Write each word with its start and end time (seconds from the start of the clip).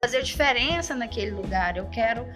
fazer 0.00 0.22
diferença 0.22 0.94
naquele 0.94 1.32
lugar, 1.32 1.76
eu 1.76 1.86
quero 1.86 2.26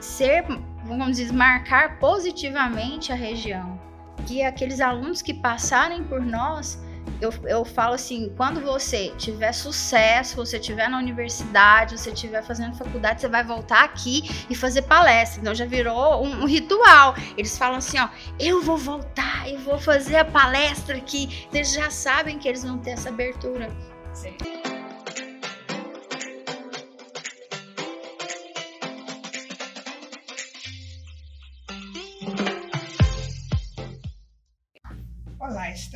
ser, 0.00 0.44
vamos 0.84 1.18
dizer, 1.18 1.32
marcar 1.32 1.98
positivamente 1.98 3.12
a 3.12 3.14
região. 3.14 3.78
Que 4.26 4.42
aqueles 4.42 4.80
alunos 4.80 5.20
que 5.20 5.34
passarem 5.34 6.02
por 6.04 6.22
nós, 6.22 6.82
eu, 7.20 7.30
eu 7.44 7.66
falo 7.66 7.94
assim, 7.94 8.32
quando 8.34 8.62
você 8.62 9.12
tiver 9.18 9.52
sucesso, 9.52 10.36
você 10.36 10.58
tiver 10.58 10.88
na 10.88 10.98
universidade, 10.98 11.98
você 11.98 12.10
estiver 12.10 12.42
fazendo 12.42 12.74
faculdade, 12.74 13.20
você 13.20 13.28
vai 13.28 13.44
voltar 13.44 13.84
aqui 13.84 14.22
e 14.48 14.54
fazer 14.54 14.82
palestra. 14.82 15.40
Então 15.42 15.54
já 15.54 15.66
virou 15.66 16.24
um, 16.24 16.42
um, 16.42 16.46
ritual. 16.46 17.14
Eles 17.36 17.58
falam 17.58 17.76
assim, 17.76 17.98
ó, 17.98 18.08
eu 18.40 18.62
vou 18.62 18.78
voltar 18.78 19.46
e 19.46 19.58
vou 19.58 19.78
fazer 19.78 20.16
a 20.16 20.24
palestra 20.24 20.96
aqui. 20.96 21.46
Eles 21.52 21.74
já 21.74 21.90
sabem 21.90 22.38
que 22.38 22.48
eles 22.48 22.64
vão 22.64 22.78
ter 22.78 22.92
essa 22.92 23.10
abertura. 23.10 23.70
Sim. 24.14 24.34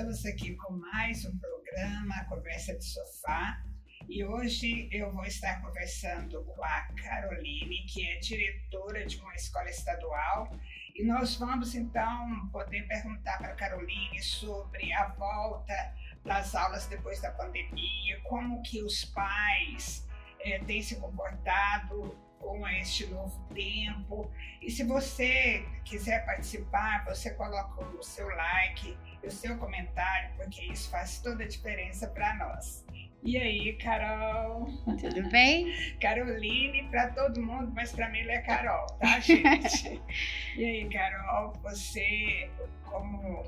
Estamos 0.01 0.25
aqui 0.25 0.57
com 0.57 0.73
mais 0.73 1.27
um 1.27 1.39
programa, 1.39 2.25
Conversa 2.25 2.75
de 2.75 2.83
Sofá. 2.87 3.63
E 4.09 4.25
hoje 4.25 4.89
eu 4.91 5.13
vou 5.13 5.27
estar 5.27 5.61
conversando 5.61 6.43
com 6.43 6.65
a 6.65 6.89
Caroline, 7.03 7.85
que 7.85 8.09
é 8.09 8.19
diretora 8.19 9.05
de 9.05 9.21
uma 9.21 9.35
escola 9.35 9.69
estadual. 9.69 10.57
E 10.97 11.05
nós 11.05 11.37
vamos 11.37 11.75
então 11.75 12.49
poder 12.51 12.89
perguntar 12.89 13.37
para 13.37 13.53
a 13.53 13.55
Caroline 13.55 14.23
sobre 14.23 14.91
a 14.91 15.09
volta 15.09 15.95
das 16.25 16.55
aulas 16.55 16.87
depois 16.87 17.21
da 17.21 17.33
pandemia, 17.33 18.23
como 18.23 18.63
que 18.63 18.83
os 18.83 19.05
pais 19.05 20.09
é, 20.41 20.61
têm 20.61 20.81
se 20.81 20.99
comportado 20.99 22.17
com 22.39 22.67
este 22.69 23.07
novo 23.09 23.39
tempo. 23.53 24.33
E 24.63 24.71
se 24.71 24.83
você 24.83 25.63
quiser 25.85 26.25
participar, 26.25 27.05
você 27.05 27.35
coloca 27.35 27.85
o 27.85 28.03
seu 28.03 28.27
like 28.29 28.97
o 29.23 29.31
seu 29.31 29.57
comentário, 29.59 30.31
porque 30.37 30.65
isso 30.65 30.91
faz 30.91 31.21
toda 31.21 31.45
a 31.45 31.49
diferença 31.49 32.09
para 32.09 32.35
nós. 32.37 32.85
E 33.23 33.37
aí, 33.37 33.75
Carol? 33.75 34.67
Tudo 34.99 35.29
bem? 35.31 35.71
Caroline 36.01 36.89
para 36.91 37.11
todo 37.11 37.41
mundo, 37.41 37.71
mas 37.75 37.93
para 37.93 38.09
mim 38.09 38.21
ela 38.21 38.33
é 38.33 38.41
Carol, 38.41 38.87
tá, 38.99 39.21
gente? 39.21 40.01
e 40.57 40.65
aí, 40.65 40.89
Carol, 40.89 41.53
você, 41.63 42.51
como 42.85 43.45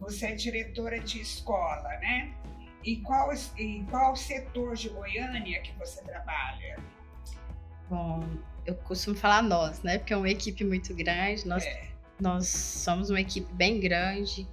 você 0.00 0.26
é 0.26 0.34
diretora 0.34 0.98
de 0.98 1.20
escola, 1.20 1.88
né? 1.98 2.32
E 2.82 2.96
qual, 2.96 3.30
e 3.58 3.84
qual 3.90 4.16
setor 4.16 4.74
de 4.74 4.88
Goiânia 4.88 5.60
que 5.60 5.72
você 5.78 6.02
trabalha? 6.02 6.78
Bom, 7.88 8.22
eu 8.64 8.74
costumo 8.74 9.16
falar 9.16 9.42
nós, 9.42 9.82
né? 9.82 9.98
Porque 9.98 10.12
é 10.12 10.16
uma 10.16 10.30
equipe 10.30 10.64
muito 10.64 10.94
grande. 10.94 11.46
Nós, 11.46 11.64
é. 11.64 11.88
nós 12.20 12.46
somos 12.48 13.10
uma 13.10 13.20
equipe 13.20 13.50
bem 13.54 13.80
grande. 13.80 14.46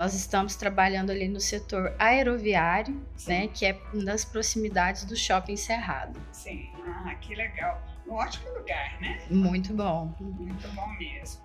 Nós 0.00 0.14
estamos 0.14 0.56
trabalhando 0.56 1.10
ali 1.10 1.28
no 1.28 1.38
setor 1.38 1.94
aeroviário, 1.98 3.06
Sim. 3.16 3.32
né, 3.32 3.48
que 3.48 3.66
é 3.66 3.78
nas 3.92 4.24
proximidades 4.24 5.04
do 5.04 5.14
Shopping 5.14 5.56
Cerrado. 5.56 6.18
Sim, 6.32 6.70
ah, 6.86 7.14
que 7.16 7.34
legal. 7.34 7.82
Um 8.06 8.14
ótimo 8.14 8.48
lugar, 8.54 8.98
né? 8.98 9.22
Muito 9.30 9.74
bom. 9.74 10.10
Muito 10.18 10.66
bom 10.68 10.88
mesmo. 10.94 11.42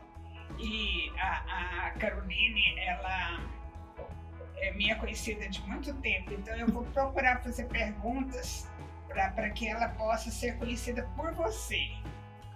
E 0.58 1.12
a, 1.20 1.88
a 1.88 1.92
Caroline, 2.00 2.80
ela 2.80 3.44
é 4.56 4.72
minha 4.72 4.95
conhecida 4.95 5.50
de 5.50 5.62
muito 5.64 5.94
tempo, 5.95 6.31
então 6.31 6.56
eu 6.56 6.67
vou 6.67 6.86
procurar 6.86 7.44
fazer 7.44 7.66
perguntas 7.66 8.69
para 9.09 9.50
que 9.50 9.67
ela 9.67 9.90
possa 9.90 10.31
ser 10.31 10.58
conhecida 10.59 11.03
por 11.17 11.34
você. 11.34 11.90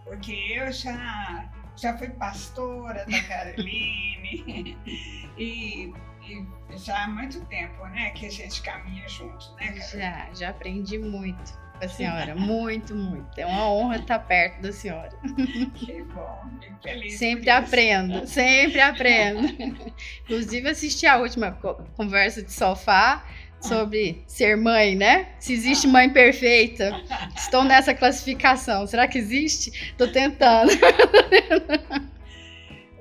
Porque 0.05 0.31
eu 0.31 0.71
já 0.71 1.51
já 1.79 1.97
fui 1.97 2.09
pastora 2.09 3.05
da 3.05 3.23
Caroline 3.23 4.77
e, 5.37 5.93
e, 6.23 6.45
já 6.77 7.05
há 7.05 7.07
muito 7.07 7.43
tempo, 7.45 7.85
né, 7.87 8.11
que 8.11 8.25
a 8.25 8.31
gente 8.31 8.61
caminha 8.61 9.07
junto, 9.07 9.53
né, 9.55 9.67
Caroline? 9.67 10.01
Já, 10.01 10.29
já 10.33 10.49
aprendi 10.49 10.97
muito 10.97 11.53
com 11.79 11.85
a 11.85 11.87
senhora, 11.89 12.35
muito, 12.35 12.93
muito. 12.93 13.39
É 13.39 13.45
uma 13.45 13.71
honra 13.71 13.97
estar 13.97 14.19
perto 14.19 14.61
da 14.61 14.73
senhora. 14.73 15.11
Que 15.75 16.03
bom, 16.03 16.49
fico 16.61 16.81
feliz. 16.83 17.17
Sempre 17.17 17.49
aprendo, 17.49 18.27
sempre 18.27 18.81
aprendo. 18.81 19.47
Inclusive 20.23 20.69
assisti 20.69 21.07
a 21.07 21.17
última 21.17 21.57
conversa 21.95 22.43
de 22.43 22.51
sofá 22.51 23.23
sobre 23.61 24.23
ser 24.27 24.55
mãe, 24.57 24.95
né? 24.95 25.33
Se 25.39 25.53
existe 25.53 25.87
mãe 25.87 26.09
perfeita. 26.09 26.91
Estou 27.35 27.63
nessa 27.63 27.93
classificação. 27.93 28.87
Será 28.87 29.07
que 29.07 29.17
existe? 29.17 29.69
Estou 29.91 30.11
tentando. 30.11 30.71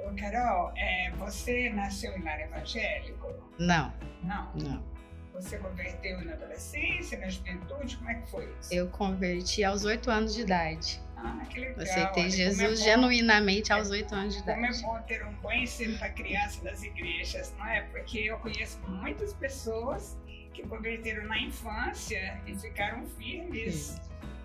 Ô, 0.05 0.11
Carol, 0.17 0.73
é, 0.77 1.11
você 1.19 1.71
nasceu 1.71 2.17
em 2.17 2.23
lar 2.23 2.41
evangélico? 2.41 3.35
Não. 3.59 3.93
Não? 4.23 4.51
Não. 4.55 4.99
Você 5.35 5.57
converteu 5.59 6.21
na 6.25 6.33
adolescência, 6.33 7.19
na 7.19 7.29
juventude? 7.29 7.97
Como 7.97 8.11
é 8.11 8.15
que 8.15 8.29
foi 8.29 8.53
isso? 8.61 8.75
Eu 8.75 8.89
converti 8.89 9.63
aos 9.63 9.85
oito 9.85 10.11
anos 10.11 10.35
de 10.35 10.43
idade. 10.43 11.01
Ah, 11.17 11.45
que 11.49 11.61
legal. 11.61 11.81
Aceitei 11.81 12.23
Olha, 12.25 12.31
Jesus 12.31 12.61
é 12.61 12.69
bom, 12.69 12.75
genuinamente 12.77 13.73
aos 13.73 13.91
oito 13.91 14.15
anos 14.15 14.35
de 14.35 14.43
idade. 14.43 14.61
Como 14.61 14.97
é 14.97 15.01
bom 15.01 15.03
ter 15.07 15.25
um 15.25 15.33
bom 15.35 15.53
ensino 15.53 15.97
para 15.99 16.11
criança 16.11 16.63
das 16.65 16.83
igrejas, 16.83 17.55
não 17.57 17.67
é? 17.67 17.83
Porque 17.83 18.19
eu 18.19 18.39
conheço 18.39 18.81
muitas 18.89 19.33
pessoas 19.33 20.17
que 20.59 20.67
converteram 20.67 21.29
na 21.29 21.39
infância 21.39 22.37
e 22.47 22.55
ficaram 22.57 23.07
firmes. 23.17 23.75
Sim. 23.75 24.01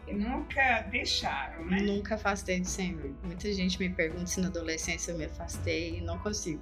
E 0.06 0.14
nunca 0.14 0.82
deixaram, 0.92 1.66
né? 1.66 1.80
Nunca 1.80 2.16
afastei 2.16 2.60
do 2.60 2.68
Senhor. 2.68 3.10
Muita 3.24 3.52
gente 3.52 3.80
me 3.80 3.90
pergunta 3.90 4.28
se 4.28 4.42
na 4.42 4.48
adolescência 4.48 5.12
eu 5.12 5.18
me 5.18 5.26
afastei 5.26 5.98
e 5.98 6.02
não 6.02 6.20
consigo. 6.20 6.62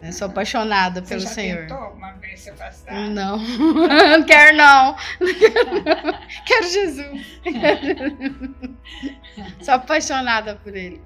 Eu 0.00 0.12
sou 0.12 0.28
apaixonada 0.28 1.00
Você 1.00 1.08
pelo 1.08 1.20
já 1.20 1.28
Senhor. 1.28 1.60
Tentou 1.60 1.76
alguma 1.76 2.12
vez 2.14 2.40
se 2.40 2.50
afastar? 2.50 3.10
Não, 3.10 3.38
não 3.38 4.24
quero 4.24 4.56
não. 4.56 4.96
quero 6.46 6.68
Jesus. 6.68 7.40
sou 9.62 9.74
apaixonada 9.74 10.56
por 10.56 10.74
Ele. 10.74 11.00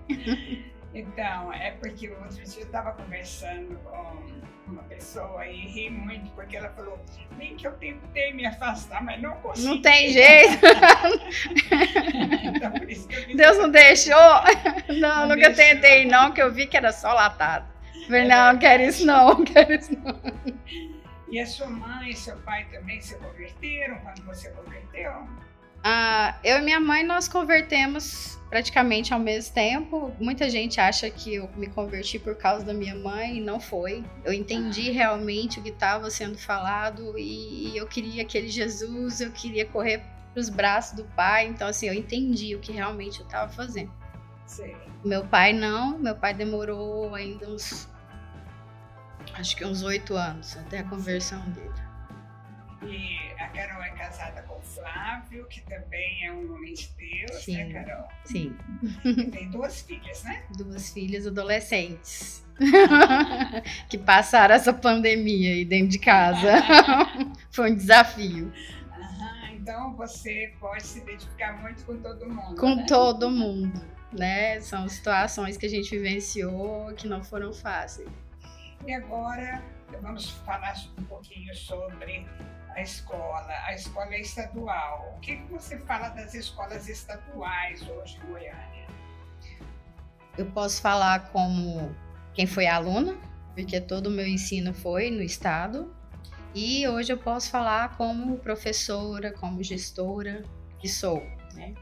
Então, 0.95 1.53
é 1.53 1.73
porque 1.73 2.09
outro 2.09 2.43
dia 2.43 2.61
eu 2.61 2.67
estava 2.67 2.93
conversando 2.93 3.77
com 3.85 4.49
uma 4.67 4.83
pessoa 4.85 5.47
e 5.47 5.67
ri 5.67 5.91
muito, 5.91 6.31
porque 6.33 6.57
ela 6.57 6.69
falou, 6.71 6.99
bem 7.37 7.57
que 7.57 7.67
eu 7.67 7.73
tentei 7.75 8.33
me 8.33 8.47
afastar, 8.47 9.03
mas 9.03 9.21
não 9.21 9.33
consegui. 9.37 9.67
Não 9.69 9.83
tem 9.83 10.11
jeito. 10.11 10.59
então, 12.55 12.73
por 12.73 12.91
isso 12.91 13.07
que 13.09 13.15
eu 13.17 13.37
Deus 13.37 13.59
não 13.59 13.71
deixou? 13.71 14.17
Não, 14.89 15.27
não 15.27 15.37
nunca 15.37 15.51
deixou. 15.51 15.55
tentei 15.55 16.07
não, 16.07 16.33
que 16.33 16.41
eu 16.41 16.51
vi 16.51 16.67
que 16.67 16.77
era 16.77 16.93
só 16.93 17.13
latado. 17.13 17.69
Falei, 18.07 18.23
é 18.23 18.27
não, 18.27 18.59
quero 18.59 18.83
isso 18.83 19.05
não, 19.05 19.45
quero 19.45 19.73
isso 19.75 19.93
não. 20.03 20.19
E 21.31 21.39
a 21.39 21.47
sua 21.47 21.69
mãe 21.69 22.09
e 22.11 22.17
seu 22.17 22.37
pai 22.39 22.65
também 22.73 23.01
se 23.03 23.15
converteram 23.19 23.99
quando 23.99 24.25
você 24.25 24.51
converteu? 24.51 25.29
Ah, 25.83 26.39
eu 26.43 26.59
e 26.59 26.63
minha 26.63 26.81
mãe, 26.81 27.05
nós 27.05 27.29
convertemos 27.29 28.39
praticamente 28.49 29.13
ao 29.13 29.21
mesmo 29.21 29.55
tempo. 29.55 30.13
Muita 30.19 30.49
gente 30.49 30.81
acha 30.81 31.09
que 31.11 31.35
eu 31.35 31.51
me 31.57 31.67
converti 31.67 32.19
por 32.19 32.35
causa 32.35 32.65
da 32.65 32.75
minha 32.75 32.95
mãe, 32.95 33.39
e 33.39 33.41
não 33.41 33.61
foi. 33.61 34.05
Eu 34.25 34.33
entendi 34.33 34.91
realmente 34.91 35.61
o 35.61 35.63
que 35.63 35.69
estava 35.69 36.11
sendo 36.11 36.39
falado 36.39 37.19
e 37.19 37.77
eu 37.77 37.87
queria 37.87 38.23
aquele 38.23 38.49
Jesus, 38.49 39.21
eu 39.21 39.31
queria 39.31 39.67
correr 39.67 40.03
para 40.33 40.41
os 40.41 40.49
braços 40.49 40.97
do 40.97 41.05
pai. 41.05 41.47
Então, 41.47 41.69
assim, 41.69 41.87
eu 41.87 41.95
entendi 41.95 42.55
o 42.55 42.61
que 42.61 42.73
realmente 42.73 43.21
eu 43.21 43.27
estava 43.27 43.51
fazendo. 43.53 43.93
Sim. 44.47 44.75
Meu 45.05 45.25
pai 45.27 45.53
não, 45.53 45.99
meu 45.99 46.17
pai 46.17 46.35
demorou 46.35 47.15
ainda 47.15 47.49
uns. 47.49 47.89
Acho 49.35 49.57
que 49.57 49.65
uns 49.65 49.83
oito 49.83 50.15
anos 50.15 50.57
até 50.57 50.79
a 50.79 50.85
conversão 50.85 51.41
dele. 51.51 51.88
E 52.83 53.19
a 53.41 53.49
Carol 53.49 53.83
é 53.83 53.91
casada 53.91 54.43
com 54.43 54.57
o 54.57 54.61
Flávio, 54.61 55.47
que 55.47 55.61
também 55.63 56.27
é 56.27 56.33
um 56.33 56.55
homem 56.55 56.75
de 56.75 56.89
Deus, 56.97 57.33
né, 57.33 57.39
sim, 57.39 57.65
né, 57.65 57.85
Carol? 57.85 58.09
Sim. 58.25 58.57
E 59.05 59.31
tem 59.31 59.51
duas 59.51 59.83
filhas, 59.83 60.23
né? 60.23 60.45
Duas 60.57 60.93
filhas 60.93 61.27
adolescentes. 61.27 62.47
que 63.89 63.97
passaram 63.97 64.55
essa 64.55 64.73
pandemia 64.73 65.51
aí 65.51 65.65
dentro 65.65 65.89
de 65.89 65.99
casa. 65.99 66.53
Foi 67.51 67.73
um 67.73 67.75
desafio. 67.75 68.53
então 69.55 69.95
você 69.95 70.53
pode 70.59 70.85
se 70.85 70.99
identificar 70.99 71.61
muito 71.61 71.85
com 71.85 71.97
todo 71.99 72.29
mundo. 72.29 72.61
Com 72.61 72.75
né? 72.75 72.85
todo 72.87 73.31
mundo, 73.31 73.81
né? 74.13 74.61
São 74.61 74.89
situações 74.89 75.57
que 75.57 75.67
a 75.67 75.69
gente 75.69 75.91
vivenciou 75.91 76.93
que 76.95 77.07
não 77.07 77.23
foram 77.23 77.53
fáceis. 77.53 78.09
E 78.87 78.93
agora 78.93 79.63
vamos 80.01 80.31
falar 80.31 80.75
um 80.99 81.05
pouquinho 81.05 81.55
sobre 81.55 82.27
a 82.79 82.83
escola, 82.83 83.53
a 83.67 83.75
escola 83.75 84.15
é 84.15 84.21
estadual. 84.21 85.15
O 85.17 85.21
que, 85.21 85.37
que 85.37 85.53
você 85.53 85.79
fala 85.81 86.11
das 86.11 86.33
escolas 86.33 86.89
estaduais 86.89 87.83
hoje 87.89 88.17
em 88.23 88.31
Goiânia? 88.31 88.87
Eu 90.37 90.47
posso 90.53 90.81
falar 90.81 91.31
como 91.31 91.93
quem 92.35 92.47
foi 92.47 92.69
aluna, 92.69 93.19
porque 93.55 93.81
todo 93.81 94.07
o 94.07 94.11
meu 94.11 94.27
ensino 94.27 94.73
foi 94.73 95.11
no 95.11 95.23
estado. 95.23 95.93
E 96.55 96.87
hoje 96.87 97.13
eu 97.13 97.19
posso 97.19 97.51
falar 97.51 97.97
como 97.97 98.39
professora, 98.39 99.33
como 99.33 99.61
gestora 99.63 100.45
que 100.79 100.89
sou. 100.89 101.21
Né? 101.55 101.75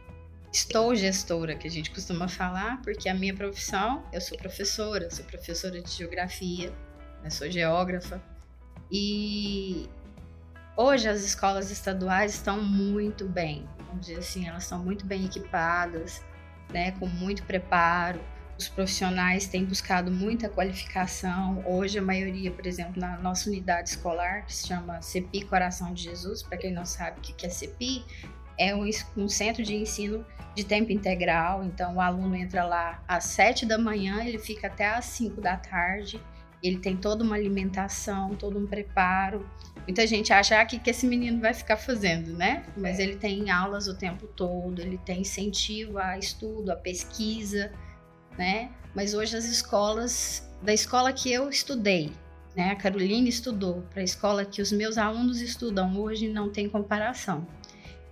Estou 0.51 0.95
gestora, 0.95 1.55
que 1.57 1.69
a 1.69 1.71
gente 1.71 1.91
costuma 1.91 2.27
falar, 2.27 2.81
porque 2.81 3.11
a 3.11 3.15
minha 3.15 3.35
profissão, 3.35 4.03
eu 4.15 4.21
sou 4.23 4.39
professora, 4.39 5.11
sou 5.11 5.27
professora 5.27 5.83
de 5.83 5.91
geografia, 5.91 6.73
né? 7.23 7.29
sou 7.29 7.51
geógrafa. 7.51 8.23
E 8.91 9.91
hoje 10.77 11.09
as 11.09 11.23
escolas 11.23 11.71
estaduais 11.71 12.35
estão 12.35 12.63
muito 12.63 13.25
bem, 13.25 13.67
vamos 13.87 14.07
dizer 14.07 14.19
assim, 14.19 14.47
elas 14.47 14.65
estão 14.65 14.85
muito 14.85 15.07
bem 15.07 15.25
equipadas, 15.25 16.23
né, 16.73 16.93
com 16.93 17.07
muito 17.07 17.43
preparo. 17.45 18.21
Os 18.59 18.69
profissionais 18.69 19.47
têm 19.47 19.67
buscado 19.67 20.11
muita 20.11 20.49
qualificação. 20.49 21.63
Hoje, 21.67 21.99
a 21.99 22.03
maioria, 22.03 22.51
por 22.51 22.67
exemplo, 22.67 22.99
na 22.99 23.19
nossa 23.19 23.51
unidade 23.51 23.91
escolar, 23.91 24.47
que 24.47 24.55
se 24.55 24.67
chama 24.67 25.03
CEPI 25.03 25.45
Coração 25.45 25.93
de 25.93 26.05
Jesus, 26.05 26.43
para 26.43 26.57
quem 26.57 26.73
não 26.73 26.87
sabe 26.87 27.19
o 27.19 27.23
que 27.23 27.45
é 27.45 27.51
CEPI, 27.51 28.03
é 28.59 28.75
um, 28.75 28.89
um, 29.15 29.29
centro 29.29 29.63
de 29.63 29.75
ensino 29.75 30.25
de 30.55 30.65
tempo 30.65 30.91
integral. 30.91 31.63
Então, 31.65 31.97
o 31.97 32.01
aluno 32.01 32.35
entra 32.35 32.65
lá 32.65 33.03
às 33.07 33.25
sete 33.25 33.67
da 33.67 33.77
manhã, 33.77 34.25
ele 34.25 34.39
fica 34.39 34.69
até 34.69 34.89
às 34.89 35.05
cinco 35.05 35.39
da 35.39 35.59
tarde. 35.59 36.19
Ele 36.63 36.79
tem 36.79 36.97
toda 36.97 37.23
uma 37.23 37.37
alimentação, 37.37 38.35
todo 38.35 38.59
um 38.59 38.67
preparo. 38.67 39.49
Muita 39.87 40.07
gente 40.07 40.33
acha 40.33 40.61
ah, 40.61 40.65
que, 40.65 40.79
que 40.79 40.91
esse 40.91 41.07
menino 41.07 41.41
vai 41.41 41.55
ficar 41.55 41.77
fazendo, 41.77 42.33
né? 42.33 42.65
Mas 42.77 42.99
ele 42.99 43.17
tem 43.17 43.51
aulas 43.51 43.87
o 43.87 43.97
tempo 43.97 44.27
todo, 44.27 44.81
ele 44.81 44.99
tem 44.99 45.21
incentivo 45.21 45.99
a 45.99 46.19
estudo, 46.19 46.71
a 46.71 46.77
pesquisa 46.77 47.71
né? 48.37 48.71
Mas 48.95 49.15
hoje 49.15 49.37
as 49.37 49.45
escolas, 49.45 50.49
da 50.63 50.73
escola 50.73 51.13
que 51.13 51.33
eu 51.33 51.49
estudei, 51.49 52.13
né? 52.55 52.71
A 52.71 52.77
Carolina 52.77 53.29
estudou, 53.29 53.83
para 53.91 54.01
a 54.01 54.05
escola 54.05 54.45
que 54.45 54.63
os 54.63 54.73
meus 54.73 54.99
alunos 54.99 55.41
estudam 55.41 55.99
hoje 55.99 56.29
não 56.29 56.51
tem 56.51 56.69
comparação. 56.69 57.47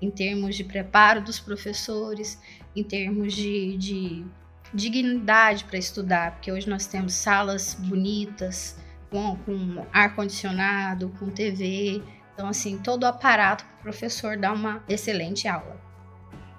Em 0.00 0.10
termos 0.10 0.56
de 0.56 0.64
preparo 0.64 1.22
dos 1.22 1.38
professores, 1.38 2.38
em 2.74 2.82
termos 2.82 3.32
de, 3.32 3.76
de 3.76 4.24
dignidade 4.74 5.64
para 5.64 5.78
estudar, 5.78 6.32
porque 6.32 6.50
hoje 6.50 6.68
nós 6.68 6.86
temos 6.86 7.14
salas 7.14 7.74
bonitas, 7.74 8.76
com, 9.10 9.36
com 9.36 9.86
ar-condicionado, 9.92 11.08
com 11.18 11.30
TV. 11.30 12.02
Então, 12.34 12.48
assim, 12.48 12.76
todo 12.78 13.04
o 13.04 13.06
aparato 13.06 13.64
para 13.64 13.76
o 13.78 13.82
professor 13.82 14.36
dar 14.36 14.52
uma 14.52 14.82
excelente 14.88 15.46
aula. 15.46 15.80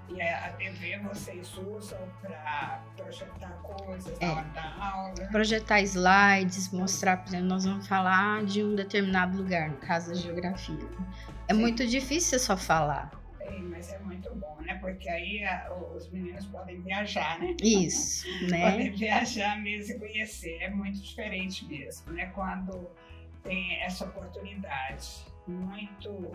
E 0.07 0.21
a 0.21 0.53
TV 0.53 0.97
vocês 0.99 1.57
usam 1.57 1.99
para 2.21 2.81
projetar 2.95 3.49
coisas 3.61 4.17
é. 4.21 4.27
na 4.27 4.75
aula? 4.79 5.13
Projetar 5.29 5.81
slides, 5.81 6.71
mostrar, 6.71 7.17
por 7.17 7.27
exemplo, 7.27 7.47
nós 7.47 7.65
vamos 7.65 7.85
falar 7.85 8.45
de 8.45 8.63
um 8.63 8.73
determinado 8.75 9.37
lugar, 9.37 9.69
no 9.69 9.77
caso 9.77 10.11
da 10.11 10.15
geografia. 10.15 10.87
É 11.49 11.53
Sim. 11.53 11.59
muito 11.59 11.85
difícil 11.85 12.39
só 12.39 12.55
falar. 12.55 13.11
Mas 13.69 13.91
é 13.91 13.99
muito 13.99 14.33
bom, 14.35 14.57
né? 14.61 14.75
Porque 14.75 15.07
aí 15.09 15.43
a, 15.43 15.73
os 15.95 16.09
meninos 16.09 16.45
podem 16.45 16.81
viajar, 16.81 17.39
né? 17.39 17.55
Isso, 17.61 18.27
né? 18.49 18.71
Podem 18.71 18.91
viajar 18.91 19.61
mesmo 19.61 19.95
e 19.95 19.99
conhecer. 19.99 20.57
É 20.61 20.69
muito 20.69 20.99
diferente 20.99 21.65
mesmo, 21.65 22.13
né? 22.13 22.27
Quando 22.27 22.89
tem 23.43 23.81
essa 23.81 24.05
oportunidade. 24.05 25.25
Muito, 25.47 26.31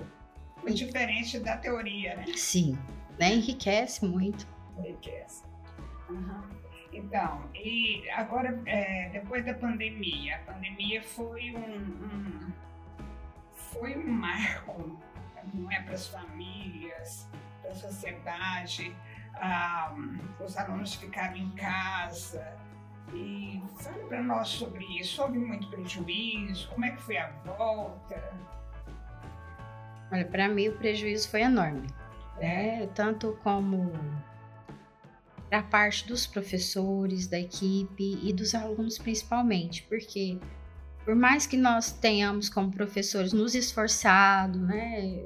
muito 0.58 0.74
diferente 0.74 1.38
da 1.40 1.56
teoria, 1.56 2.16
né? 2.16 2.26
Sim, 2.36 2.78
né? 3.18 3.34
Enriquece 3.34 4.04
muito. 4.04 4.46
Enriquece. 4.78 5.42
Uhum. 6.08 6.60
Então, 6.92 7.48
e 7.54 8.08
agora, 8.10 8.60
é, 8.66 9.10
depois 9.10 9.44
da 9.44 9.54
pandemia, 9.54 10.36
a 10.36 10.52
pandemia 10.52 11.02
foi 11.02 11.52
um, 11.52 11.58
um 11.58 12.52
foi 13.54 13.96
um 13.96 14.06
marco, 14.08 14.98
não 15.52 15.70
é 15.70 15.81
para 15.82 15.94
as 15.94 16.06
famílias, 16.06 17.28
para 17.62 17.70
a 17.70 17.75
sociedade. 17.75 18.94
Ah, 19.34 19.94
os 20.44 20.56
alunos 20.56 20.94
ficaram 20.94 21.37
em 21.37 21.50
casa. 21.52 22.56
E 23.12 23.62
fale 23.81 24.04
para 24.04 24.22
nós 24.22 24.48
sobre 24.48 24.84
isso. 24.98 25.20
Houve 25.20 25.38
muito 25.38 25.69
prejuízo? 25.69 26.69
Como 26.70 26.84
é 26.84 26.90
que 26.90 27.02
foi 27.02 27.16
a 27.16 27.31
volta? 27.44 28.32
Olha, 30.12 30.25
para 30.25 30.48
mim 30.48 30.69
o 30.69 30.76
prejuízo 30.76 31.28
foi 31.28 31.42
enorme 31.42 31.87
né? 32.40 32.88
Tanto 32.94 33.38
como 33.42 33.92
a 35.50 35.62
parte 35.62 36.06
dos 36.08 36.26
professores, 36.26 37.26
da 37.26 37.38
equipe 37.38 38.19
e 38.22 38.32
dos 38.32 38.54
alunos 38.54 38.98
principalmente, 38.98 39.82
porque 39.84 40.38
por 41.05 41.14
mais 41.14 41.47
que 41.47 41.56
nós 41.56 41.91
tenhamos 41.91 42.49
como 42.49 42.70
professores 42.70 43.32
nos 43.32 43.55
esforçado, 43.55 44.58
né, 44.58 45.20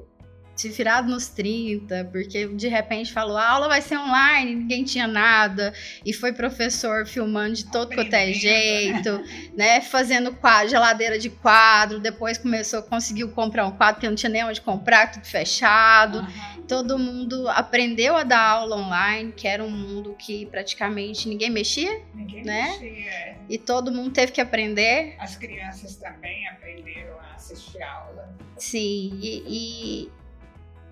se 0.55 0.69
virado 0.69 1.09
nos 1.09 1.27
30, 1.27 2.05
porque 2.11 2.47
de 2.47 2.67
repente 2.67 3.11
falou, 3.11 3.37
a 3.37 3.49
aula 3.49 3.67
vai 3.67 3.81
ser 3.81 3.97
online, 3.97 4.55
ninguém 4.55 4.83
tinha 4.83 5.05
nada, 5.05 5.73
e 6.05 6.13
foi 6.13 6.31
professor 6.31 7.05
filmando 7.05 7.55
de 7.55 7.65
todo 7.69 7.93
quanto 7.93 8.13
é 8.13 8.31
jeito, 8.31 9.21
né, 9.55 9.81
fazendo 9.81 10.33
quadro, 10.33 10.69
geladeira 10.69 11.19
de 11.19 11.29
quadro, 11.29 11.99
depois 11.99 12.37
começou, 12.37 12.81
conseguiu 12.83 13.29
comprar 13.31 13.67
um 13.67 13.71
quadro 13.71 13.99
que 13.99 14.07
não 14.07 14.15
tinha 14.15 14.29
nem 14.29 14.45
onde 14.45 14.61
comprar, 14.61 15.11
tudo 15.11 15.25
fechado. 15.25 16.19
Uhum. 16.19 16.54
Todo 16.67 16.97
mundo 16.97 17.47
aprendeu 17.49 18.15
a 18.15 18.23
dar 18.23 18.41
aula 18.41 18.77
online, 18.77 19.31
que 19.31 19.47
era 19.47 19.63
um 19.63 19.69
mundo 19.69 20.15
que 20.17 20.45
praticamente 20.47 21.27
ninguém 21.27 21.49
mexia, 21.49 22.01
ninguém 22.13 22.43
né? 22.43 22.69
Mexia. 22.79 23.09
É. 23.11 23.37
E 23.47 23.57
todo 23.57 23.91
mundo 23.91 24.11
teve 24.11 24.31
que 24.31 24.41
aprender. 24.41 25.15
As 25.19 25.35
crianças 25.35 25.95
também 25.95 26.47
aprenderam 26.47 27.19
a 27.19 27.35
assistir 27.35 27.81
aula. 27.81 28.35
Sim, 28.57 29.19
e, 29.21 29.43
e 29.47 30.11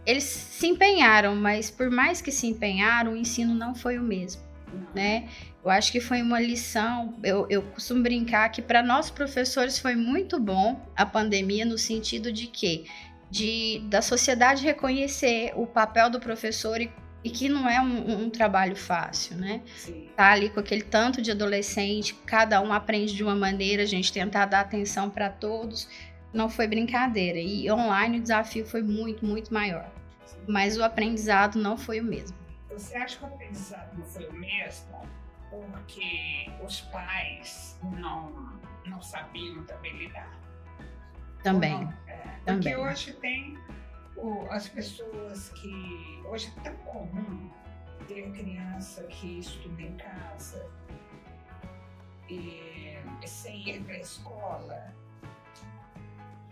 eles 0.06 0.24
se 0.24 0.68
empenharam, 0.68 1.36
mas 1.36 1.72
por 1.72 1.90
mais 1.90 2.22
que 2.22 2.32
se 2.32 2.48
empenharam, 2.48 3.14
o 3.14 3.18
ensino 3.18 3.56
não 3.56 3.74
foi 3.74 3.98
o 3.98 4.04
mesmo, 4.04 4.42
né? 4.94 5.30
Eu 5.64 5.72
acho 5.72 5.92
que 5.94 6.02
foi 6.02 6.22
uma 6.22 6.42
lição. 6.42 7.18
Eu, 7.24 7.48
eu 7.50 7.62
costumo 7.62 8.04
brincar 8.04 8.50
que 8.50 8.62
para 8.62 8.84
nós 8.84 9.10
professores 9.10 9.80
foi 9.80 9.96
muito 9.96 10.40
bom 10.40 10.86
a 10.94 11.06
pandemia 11.06 11.66
no 11.66 11.78
sentido 11.78 12.34
de 12.34 12.48
que 12.48 12.86
de 13.34 13.80
da 13.90 14.00
sociedade 14.00 14.64
reconhecer 14.64 15.52
o 15.56 15.66
papel 15.66 16.08
do 16.08 16.20
professor 16.20 16.80
e, 16.80 16.92
e 17.24 17.32
que 17.32 17.50
não 17.50 17.68
é 17.68 17.82
um, 17.82 18.26
um, 18.26 18.30
trabalho 18.30 18.76
fácil, 18.76 19.36
né? 19.38 19.64
Sim. 19.76 20.08
Tá 20.16 20.32
ali 20.32 20.50
com 20.52 20.60
aquele 20.60 20.84
tanto 20.84 21.20
de 21.20 21.32
adolescente, 21.32 22.14
cada 22.28 22.62
um 22.62 22.72
aprende 22.72 23.16
de 23.16 23.24
uma 23.24 23.36
maneira, 23.36 23.82
a 23.82 23.88
gente 23.88 24.14
tentar 24.14 24.46
dar 24.46 24.60
atenção 24.60 25.10
para 25.10 25.30
todos 25.30 25.90
não 26.32 26.48
foi 26.48 26.68
brincadeira. 26.68 27.40
E 27.40 27.72
online 27.72 28.20
o 28.20 28.22
desafio 28.22 28.66
foi 28.66 28.84
muito, 28.84 29.26
muito 29.26 29.52
maior. 29.52 29.90
Mas 30.48 30.78
o 30.78 30.84
aprendizado 30.84 31.58
não 31.58 31.76
foi 31.76 32.02
o 32.02 32.04
mesmo. 32.04 32.38
Você 32.70 32.96
acha 32.96 33.18
que 33.18 33.24
o 33.24 33.28
aprendizado 33.28 33.98
não 33.98 34.06
foi 34.06 34.28
o 34.28 34.34
mesmo 34.34 34.94
porque 35.50 36.52
os 36.66 36.82
pais 36.82 37.80
não, 38.00 38.32
não 38.86 39.02
sabiam 39.02 39.64
também 39.66 39.96
lidar? 39.98 40.32
Também. 41.44 41.88
É, 42.08 42.14
porque 42.46 42.72
também. 42.72 42.78
hoje 42.78 43.14
tem 43.14 43.58
o, 44.16 44.48
as 44.50 44.68
pessoas 44.68 45.50
que. 45.50 46.24
Hoje 46.26 46.52
é 46.58 46.62
tão 46.62 46.76
comum 46.78 47.52
ter 48.08 48.32
criança 48.32 49.04
que 49.04 49.40
estuda 49.40 49.82
em 49.82 49.96
casa 49.96 50.70
e, 52.30 52.98
sem 53.26 53.70
ir 53.70 53.84
para 53.84 53.96
a 53.96 54.00
escola 54.00 54.94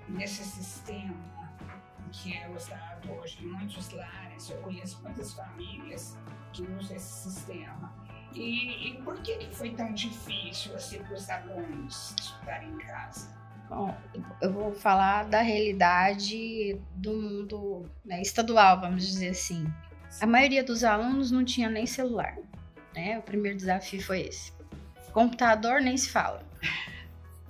nesse 0.07 0.43
sistema 0.43 1.31
que 2.11 2.35
é 2.35 2.49
usado 2.49 3.11
hoje 3.13 3.41
em 3.41 3.47
muitos 3.47 3.89
lares, 3.91 4.49
eu 4.49 4.57
conheço 4.57 5.01
muitas 5.01 5.33
famílias 5.33 6.17
que 6.51 6.63
usam 6.63 6.97
esse 6.97 7.29
sistema. 7.29 7.93
E, 8.33 8.89
e 8.89 9.01
por 9.01 9.21
que, 9.21 9.37
que 9.37 9.55
foi 9.55 9.71
tão 9.71 9.93
difícil 9.93 10.75
assim 10.75 11.01
para 11.03 11.13
os 11.13 11.29
alunos 11.29 12.13
estudarem 12.19 12.69
em 12.69 12.77
casa? 12.79 13.40
Bom, 13.71 13.95
eu 14.41 14.51
vou 14.51 14.73
falar 14.73 15.23
da 15.23 15.41
realidade 15.41 16.77
do 16.93 17.13
mundo 17.13 17.89
né, 18.03 18.21
estadual, 18.21 18.81
vamos 18.81 19.07
dizer 19.07 19.29
assim. 19.29 19.65
A 20.19 20.27
maioria 20.27 20.61
dos 20.61 20.83
alunos 20.83 21.31
não 21.31 21.45
tinha 21.45 21.69
nem 21.69 21.85
celular. 21.85 22.35
Né? 22.93 23.17
O 23.17 23.21
primeiro 23.21 23.57
desafio 23.57 24.03
foi 24.03 24.23
esse. 24.23 24.51
Computador 25.13 25.79
nem 25.79 25.95
se 25.95 26.09
fala. 26.09 26.45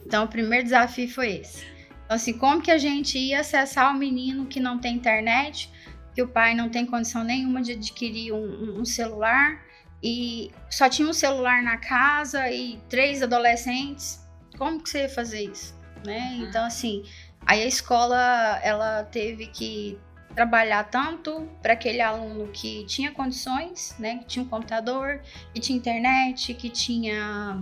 Então, 0.06 0.26
o 0.26 0.28
primeiro 0.28 0.64
desafio 0.64 1.10
foi 1.10 1.38
esse. 1.38 1.66
Então, 2.06 2.16
assim, 2.16 2.38
como 2.38 2.62
que 2.62 2.70
a 2.70 2.78
gente 2.78 3.18
ia 3.18 3.40
acessar 3.40 3.92
o 3.92 3.98
menino 3.98 4.46
que 4.46 4.60
não 4.60 4.78
tem 4.78 4.96
internet, 4.96 5.72
que 6.14 6.22
o 6.22 6.28
pai 6.28 6.54
não 6.54 6.70
tem 6.70 6.86
condição 6.86 7.24
nenhuma 7.24 7.64
de 7.64 7.72
adquirir 7.72 8.32
um, 8.32 8.80
um 8.80 8.86
celular 8.86 9.60
e 10.04 10.52
só 10.70 10.88
tinha 10.88 11.08
um 11.08 11.14
celular 11.14 11.64
na 11.64 11.78
casa 11.78 12.48
e 12.52 12.80
três 12.88 13.24
adolescentes? 13.24 14.24
Como 14.56 14.84
que 14.84 14.88
você 14.88 15.00
ia 15.00 15.10
fazer 15.10 15.46
isso? 15.46 15.81
Né? 16.06 16.36
Uhum. 16.36 16.44
Então, 16.46 16.66
assim, 16.66 17.04
aí 17.46 17.62
a 17.62 17.68
escola 17.68 18.60
ela 18.64 19.04
teve 19.04 19.48
que 19.48 20.00
trabalhar 20.34 20.86
tanto 20.86 21.48
para 21.62 21.74
aquele 21.74 22.02
aluno 22.02 22.48
que 22.48 22.86
tinha 22.86 23.12
condições, 23.12 23.96
né, 24.00 24.18
que 24.20 24.26
tinha 24.26 24.44
um 24.44 24.48
computador, 24.48 25.22
que 25.54 25.60
tinha 25.60 25.78
internet, 25.78 26.54
que 26.54 26.70
tinha 26.70 27.62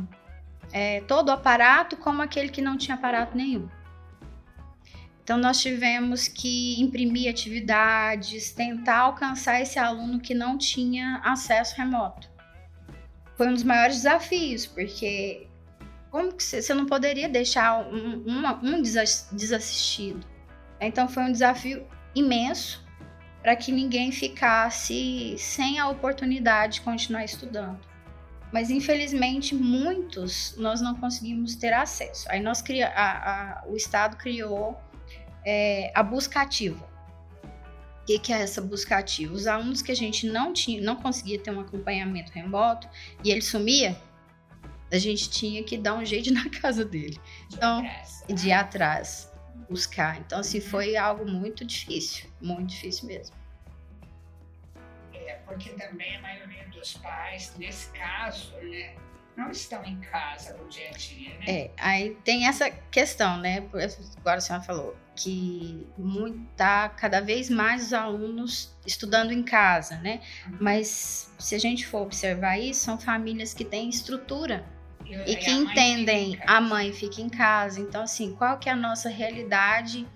é, 0.72 1.02
todo 1.02 1.30
o 1.30 1.32
aparato, 1.32 1.98
como 1.98 2.22
aquele 2.22 2.50
que 2.50 2.62
não 2.62 2.78
tinha 2.78 2.96
aparato 2.96 3.36
nenhum. 3.36 3.68
Então, 5.24 5.38
nós 5.38 5.62
tivemos 5.62 6.28
que 6.28 6.82
imprimir 6.82 7.30
atividades, 7.30 8.52
tentar 8.52 8.98
alcançar 9.00 9.62
esse 9.62 9.78
aluno 9.78 10.20
que 10.20 10.34
não 10.34 10.58
tinha 10.58 11.22
acesso 11.24 11.76
remoto. 11.76 12.28
Foi 13.38 13.48
um 13.48 13.54
dos 13.54 13.64
maiores 13.64 13.98
desafios, 13.98 14.66
porque 14.66 15.49
como 16.12 16.34
que 16.34 16.44
você, 16.44 16.74
não 16.74 16.86
poderia 16.86 17.30
deixar 17.30 17.80
um, 17.80 18.24
um 18.64 18.82
desassistido? 18.82 20.26
Então, 20.82 21.08
foi 21.08 21.24
um 21.24 21.32
desafio 21.32 21.86
imenso 22.16 22.84
para 23.42 23.56
que 23.56 23.72
ninguém 23.72 24.12
ficasse 24.12 25.36
sem 25.38 25.80
a 25.80 25.88
oportunidade 25.88 26.76
de 26.76 26.82
continuar 26.82 27.24
estudando. 27.24 27.80
Mas 28.52 28.70
infelizmente 28.70 29.54
muitos 29.54 30.56
nós 30.58 30.82
não 30.82 30.96
conseguimos 30.96 31.56
ter 31.56 31.72
acesso. 31.72 32.26
Aí 32.30 32.42
nós 32.42 32.62
cria, 32.62 32.88
a, 32.90 33.62
a, 33.62 33.68
o 33.68 33.76
Estado 33.76 34.18
criou 34.18 34.78
é, 35.46 35.92
a 35.96 36.02
busca 36.02 36.42
ativa. 36.42 36.84
O 38.02 38.06
que, 38.06 38.18
que, 38.18 38.34
é 38.34 38.42
essa 38.42 38.60
busca 38.60 38.98
ativa? 38.98 39.34
Os 39.34 39.46
alunos 39.46 39.84
que 39.84 39.92
a 39.92 39.96
gente 39.96 40.28
não 40.28 40.52
tinha, 40.52 40.82
não 40.82 40.96
conseguia 40.96 41.40
ter 41.40 41.52
um 41.52 41.60
acompanhamento 41.60 42.32
remoto 42.32 42.90
e 43.24 43.30
ele 43.30 43.42
sumia, 43.42 43.96
a 44.92 44.98
gente 44.98 45.30
tinha 45.30 45.64
que 45.64 45.78
dar 45.78 45.96
um 45.96 46.06
jeito 46.06 46.32
na 46.34 46.50
casa 46.50 46.84
dele. 46.84 47.20
Então, 47.54 47.84
de 48.28 48.50
ir 48.50 48.54
atrás, 48.54 49.32
buscar. 49.70 50.20
Então, 50.20 50.40
assim, 50.40 50.60
foi 50.60 50.96
algo 50.96 51.26
muito 51.30 51.66
difícil, 51.66 52.30
muito 52.42 52.70
difícil 52.70 53.08
mesmo. 53.08 53.36
É, 55.14 55.34
porque 55.46 55.70
também 55.72 56.16
a 56.16 56.22
maioria 56.22 56.68
dos 56.70 56.94
pais, 56.94 57.54
nesse 57.58 57.90
caso, 57.92 58.54
né, 58.58 58.96
não 59.36 59.52
estão 59.52 59.84
em 59.86 60.00
casa 60.02 60.54
no 60.58 60.68
dia 60.68 60.90
a 60.90 60.92
dia, 60.92 61.38
né? 61.40 61.46
É, 61.48 61.72
aí 61.78 62.16
tem 62.26 62.48
essa 62.48 62.70
questão, 62.70 63.38
né? 63.38 63.58
Agora 64.18 64.38
a 64.38 64.42
senhora 64.42 64.64
falou 64.64 64.98
que 65.16 65.88
tá 66.56 66.90
cada 66.90 67.22
vez 67.22 67.50
mais 67.50 67.88
os 67.88 67.94
alunos 67.94 68.76
estudando 68.86 69.32
em 69.32 69.44
casa, 69.44 69.96
né? 70.00 70.22
Uhum. 70.48 70.58
Mas 70.62 71.34
se 71.38 71.56
a 71.56 71.60
gente 71.60 71.86
for 71.86 72.02
observar 72.02 72.58
isso, 72.58 72.82
são 72.82 73.00
famílias 73.00 73.54
que 73.54 73.64
têm 73.64 73.90
estrutura 73.90 74.66
e, 75.26 75.36
que 75.36 75.52
entendem 75.52 76.40
a 76.46 76.60
mãe 76.62 76.94
fica 76.94 77.22
em 77.22 77.30
casa. 77.30 77.80
Então, 77.80 78.04
assim, 78.04 78.34
qual 78.36 78.58
que 78.58 78.70
é 78.70 78.74
a 78.74 78.76
nossa 78.76 79.10
realidade 79.10 80.08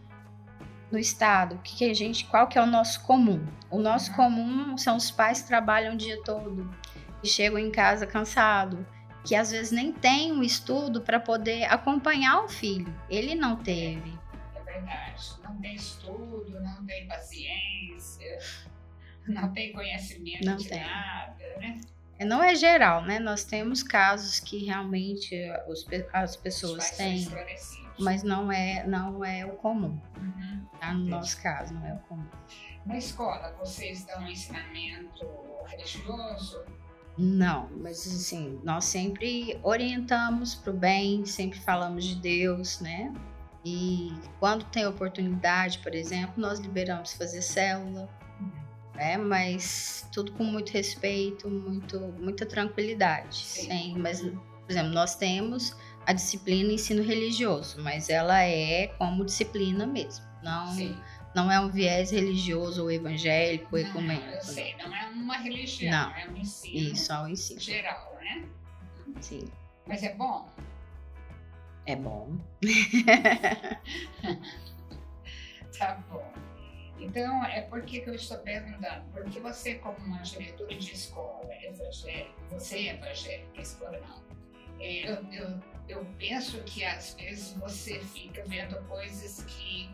no 0.92 1.00
estado? 1.00 1.56
O 1.56 1.60
que, 1.60 1.78
que 1.78 1.90
a 1.90 1.94
gente, 1.94 2.26
qual 2.26 2.48
que 2.48 2.58
é 2.58 2.62
o 2.62 2.68
nosso 2.68 3.04
comum? 3.04 3.46
O 3.70 3.80
nosso 3.80 4.12
uhum. 4.12 4.18
comum 4.18 4.78
são 4.78 4.98
os 4.98 5.10
pais 5.10 5.42
que 5.42 5.48
trabalham 5.48 5.94
o 5.94 5.98
dia 5.98 6.22
todo 6.24 6.70
e 7.24 7.28
chegam 7.28 7.58
em 7.58 7.72
casa 7.72 8.06
cansado 8.06 8.86
que 9.24 9.36
às 9.36 9.52
vezes 9.52 9.72
nem 9.72 9.92
tem 9.92 10.32
um 10.32 10.44
estudo 10.44 11.02
para 11.02 11.20
poder 11.20 11.64
acompanhar 11.66 12.44
o 12.44 12.50
filho. 12.50 12.94
Ele 13.10 13.36
não 13.36 13.56
teve. 13.56 14.20
É 14.54 14.64
verdade. 14.64 15.24
Não 15.44 15.60
tem 15.62 15.76
estudo, 15.76 16.60
não 16.60 16.86
tem 16.86 17.08
paciência, 17.08 18.38
não 19.28 19.54
tem 19.54 19.72
conhecimento 19.72 20.46
não 20.46 20.58
de 20.58 20.68
tem. 20.68 20.82
nada, 20.82 21.58
né? 21.58 21.80
É, 22.24 22.26
não 22.26 22.42
é 22.42 22.56
geral, 22.56 23.04
né? 23.04 23.20
Nós 23.20 23.44
temos 23.44 23.84
casos 23.84 24.40
que 24.40 24.66
realmente 24.66 25.36
os, 25.68 25.86
as 26.14 26.36
pessoas 26.38 26.92
têm, 26.92 27.28
mas 28.00 28.24
não 28.24 28.52
é, 28.52 28.88
não 28.88 29.24
é 29.24 29.46
o 29.46 29.52
comum. 29.58 30.00
Uhum. 30.18 30.66
Tá? 30.80 30.94
No 30.94 31.06
nosso 31.06 31.42
caso, 31.42 31.74
não 31.74 31.86
é 31.86 31.94
o 31.94 32.00
comum. 32.08 32.26
Na 32.86 32.98
escola, 32.98 33.54
vocês 33.60 34.06
dão 34.06 34.26
ensinamento 34.28 35.28
religioso? 35.68 36.64
Não, 37.18 37.70
mas 37.78 38.08
assim, 38.08 38.60
nós 38.64 38.86
sempre 38.86 39.60
orientamos 39.62 40.56
para 40.56 40.72
o 40.72 40.74
bem, 40.74 41.26
sempre 41.26 41.60
falamos 41.60 42.06
de 42.06 42.16
Deus, 42.16 42.80
né? 42.80 43.14
E 43.64 44.12
quando 44.40 44.66
tem 44.66 44.86
oportunidade, 44.86 45.80
por 45.80 45.94
exemplo, 45.94 46.34
nós 46.38 46.60
liberamos 46.60 47.14
fazer 47.14 47.42
célula, 47.42 48.10
né? 48.94 49.18
Mas 49.18 50.08
tudo 50.12 50.32
com 50.34 50.44
muito 50.44 50.72
respeito, 50.72 51.50
muito, 51.50 52.00
muita 52.00 52.46
tranquilidade. 52.46 53.38
Sem, 53.38 53.98
mas, 53.98 54.22
por 54.22 54.70
exemplo, 54.70 54.92
nós 54.92 55.16
temos 55.16 55.76
a 56.06 56.14
disciplina 56.14 56.74
ensino 56.74 57.02
religioso, 57.02 57.82
mas 57.82 58.10
ela 58.10 58.44
é 58.44 58.88
como 58.98 59.26
disciplina 59.26 59.86
mesmo. 59.86 60.26
Não, 60.44 60.74
Sim 60.74 60.96
não 61.34 61.52
é 61.52 61.60
um 61.60 61.70
viés 61.70 62.12
religioso 62.12 62.84
ou 62.84 62.92
evangélico, 62.92 63.70
ou 63.72 63.80
ecumênico. 63.80 64.28
Eu 64.28 64.42
sei, 64.42 64.76
não 64.78 64.96
é 64.96 65.10
uma 65.10 65.38
religião, 65.38 65.92
não. 65.92 66.16
é 66.16 66.30
um 66.30 66.38
ensino. 66.38 66.94
Isso, 66.94 67.12
é 67.12 67.20
um 67.20 67.28
ensino. 67.28 67.60
Geral, 67.60 68.16
né? 68.22 68.48
Sim. 69.20 69.50
Mas 69.88 70.04
é 70.04 70.14
bom? 70.14 70.48
É 71.86 71.96
bom. 71.96 72.38
tá 75.78 75.96
bom. 76.10 76.43
Então, 77.00 77.44
é 77.46 77.62
por 77.62 77.82
que, 77.84 78.02
que 78.02 78.10
eu 78.10 78.16
estou 78.16 78.38
perguntando? 78.40 79.04
Porque 79.12 79.40
você, 79.40 79.76
como 79.76 79.98
uma 79.98 80.22
diretora 80.22 80.76
de 80.76 80.94
escola 80.94 81.50
evangélica, 81.64 82.34
você 82.50 82.76
é 82.78 82.94
evangélica, 82.94 83.62
escola 83.62 84.00
não. 84.00 84.24
É, 84.80 85.10
eu, 85.10 85.16
eu, 85.32 85.60
eu 85.88 86.06
penso 86.18 86.62
que 86.64 86.84
às 86.84 87.14
vezes 87.16 87.54
você 87.54 88.00
fica 88.00 88.44
vendo 88.46 88.78
coisas 88.88 89.44
que 89.44 89.90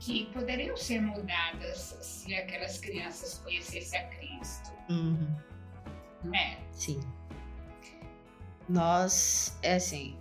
que 0.00 0.24
poderiam 0.32 0.76
ser 0.78 1.00
mudadas 1.02 1.94
se 2.00 2.34
aquelas 2.34 2.78
crianças 2.78 3.38
conhecessem 3.38 4.00
a 4.00 4.04
Cristo. 4.08 4.72
Uhum. 4.88 5.36
É. 6.34 6.56
Sim. 6.72 7.00
Nós, 8.66 9.58
é 9.62 9.74
assim, 9.74 10.16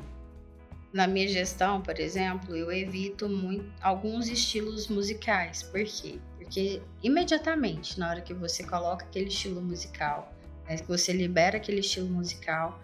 na 0.92 1.08
minha 1.08 1.28
gestão, 1.28 1.82
por 1.82 2.00
exemplo, 2.00 2.56
eu 2.56 2.72
evito 2.72 3.30
muito, 3.30 3.72
alguns 3.82 4.28
estilos 4.28 4.88
musicais. 4.88 5.64
Por 5.64 5.84
quê? 5.84 6.20
Porque 6.38 6.82
imediatamente, 7.04 8.00
na 8.00 8.10
hora 8.10 8.22
que 8.22 8.34
você 8.34 8.64
coloca 8.64 9.06
aquele 9.06 9.28
estilo 9.28 9.62
musical, 9.62 10.34
né, 10.68 10.78
que 10.78 10.88
você 10.88 11.14
libera 11.14 11.58
aquele 11.58 11.82
estilo 11.82 12.10
musical, 12.10 12.82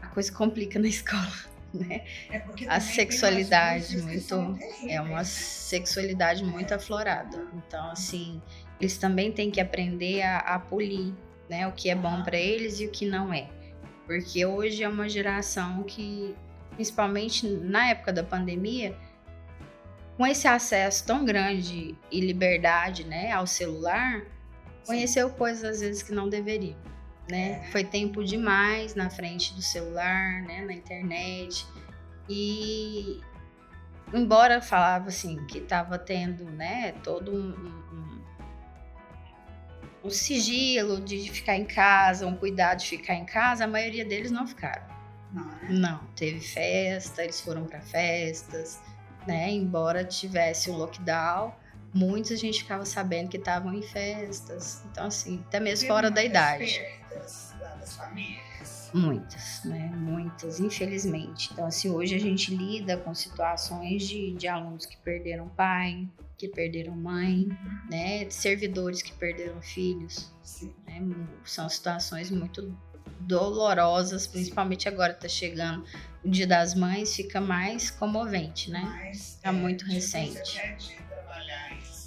a 0.00 0.08
coisa 0.08 0.30
complica 0.32 0.78
na 0.78 0.88
escola 0.88 1.52
né? 1.72 2.04
É 2.30 2.42
a 2.68 2.80
sexualidade 2.80 3.96
muito 4.02 4.58
é 4.86 5.00
uma 5.00 5.24
sexualidade 5.24 6.44
muito 6.44 6.72
aflorada. 6.74 7.46
Então, 7.54 7.90
assim, 7.90 8.40
eles 8.80 8.96
também 8.96 9.32
têm 9.32 9.50
que 9.50 9.60
aprender 9.60 10.22
a, 10.22 10.38
a 10.38 10.58
polir, 10.58 11.12
né, 11.48 11.66
o 11.66 11.72
que 11.72 11.88
é 11.88 11.94
bom 11.94 12.22
para 12.22 12.36
eles 12.36 12.80
e 12.80 12.86
o 12.86 12.90
que 12.90 13.06
não 13.06 13.32
é. 13.32 13.48
Porque 14.06 14.44
hoje 14.44 14.82
é 14.82 14.88
uma 14.88 15.08
geração 15.08 15.82
que, 15.84 16.34
principalmente 16.74 17.46
na 17.46 17.90
época 17.90 18.12
da 18.12 18.22
pandemia, 18.22 18.96
com 20.16 20.26
esse 20.26 20.46
acesso 20.46 21.06
tão 21.06 21.24
grande 21.24 21.96
e 22.10 22.20
liberdade, 22.20 23.04
né, 23.04 23.32
ao 23.32 23.46
celular, 23.46 24.22
conheceu 24.86 25.30
coisas 25.30 25.64
às 25.64 25.80
vezes 25.80 26.02
que 26.02 26.12
não 26.12 26.28
deveriam 26.28 26.76
né? 27.32 27.62
Foi 27.70 27.84
tempo 27.84 28.24
demais 28.24 28.94
na 28.94 29.08
frente 29.08 29.54
do 29.54 29.62
celular, 29.62 30.42
né? 30.42 30.64
Na 30.64 30.72
internet. 30.72 31.66
E 32.28 33.20
embora 34.12 34.60
falava 34.60 35.08
assim 35.08 35.44
que 35.46 35.58
estava 35.58 35.98
tendo, 35.98 36.44
né? 36.44 36.92
Todo 37.04 37.32
um, 37.32 37.50
um, 37.50 38.22
um, 40.04 40.10
sigilo 40.10 41.00
de 41.00 41.30
ficar 41.30 41.56
em 41.56 41.64
casa, 41.64 42.26
um 42.26 42.36
cuidado 42.36 42.80
de 42.80 42.88
ficar 42.88 43.14
em 43.14 43.24
casa, 43.24 43.64
a 43.64 43.68
maioria 43.68 44.04
deles 44.04 44.30
não 44.30 44.46
ficaram. 44.46 44.91
Não, 45.32 45.44
né? 45.44 45.68
não 45.70 45.98
teve 46.14 46.40
festa, 46.40 47.24
eles 47.24 47.40
foram 47.40 47.64
para 47.64 47.80
festas, 47.80 48.80
né? 49.26 49.50
Embora 49.50 50.04
tivesse 50.04 50.70
o 50.70 50.74
lockdown, 50.74 51.54
muitos 51.94 52.32
a 52.32 52.36
gente 52.36 52.62
ficava 52.62 52.84
sabendo 52.84 53.28
que 53.28 53.36
estavam 53.36 53.72
em 53.72 53.82
festas. 53.82 54.82
Então, 54.90 55.06
assim, 55.06 55.42
até 55.48 55.60
mesmo 55.60 55.88
fora 55.88 56.10
da 56.10 56.22
idade. 56.22 56.80
Perdas 57.08 57.54
das 57.80 57.96
famílias. 57.96 58.90
Muitas, 58.94 59.64
né? 59.64 59.90
Muitas, 59.94 60.60
infelizmente. 60.60 61.50
Então, 61.52 61.66
assim, 61.66 61.90
hoje 61.90 62.14
a 62.14 62.20
gente 62.20 62.54
lida 62.54 62.96
com 62.96 63.14
situações 63.14 64.06
de, 64.06 64.32
de 64.34 64.46
alunos 64.46 64.84
que 64.84 64.96
perderam 64.98 65.48
pai, 65.48 66.06
que 66.36 66.48
perderam 66.48 66.94
mãe, 66.94 67.48
né? 67.90 68.28
Servidores 68.28 69.02
que 69.02 69.12
perderam 69.12 69.60
filhos. 69.62 70.32
Né? 70.86 71.00
São 71.44 71.68
situações 71.68 72.30
muito 72.30 72.76
dolorosas, 73.26 74.26
principalmente 74.26 74.88
agora 74.88 75.12
está 75.12 75.28
chegando 75.28 75.84
o 76.24 76.30
Dia 76.30 76.46
das 76.46 76.74
Mães, 76.74 77.14
fica 77.14 77.40
mais 77.40 77.90
comovente, 77.90 78.70
né? 78.70 78.80
Mais, 78.80 79.38
tá 79.42 79.50
é, 79.50 79.52
muito 79.52 79.84
recente. 79.84 80.60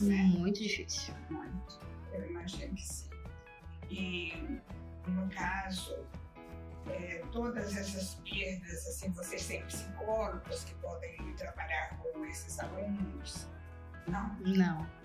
Né? 0.01 0.15
Muito 0.23 0.61
difícil. 0.61 1.13
Muito. 1.29 1.79
Eu 2.13 2.29
imagino 2.29 2.75
que 2.75 2.85
sim. 2.87 3.09
E, 3.89 4.33
no 5.07 5.29
caso, 5.29 5.97
é, 6.87 7.21
todas 7.31 7.75
essas 7.75 8.15
perdas, 8.29 8.87
assim, 8.87 9.11
vocês 9.11 9.47
têm 9.47 9.63
psicólogos 9.65 10.63
que 10.63 10.73
podem 10.75 11.33
trabalhar 11.37 11.97
com 11.97 12.25
esses 12.25 12.59
alunos? 12.59 13.47
Não? 14.07 14.35
Não. 14.39 15.04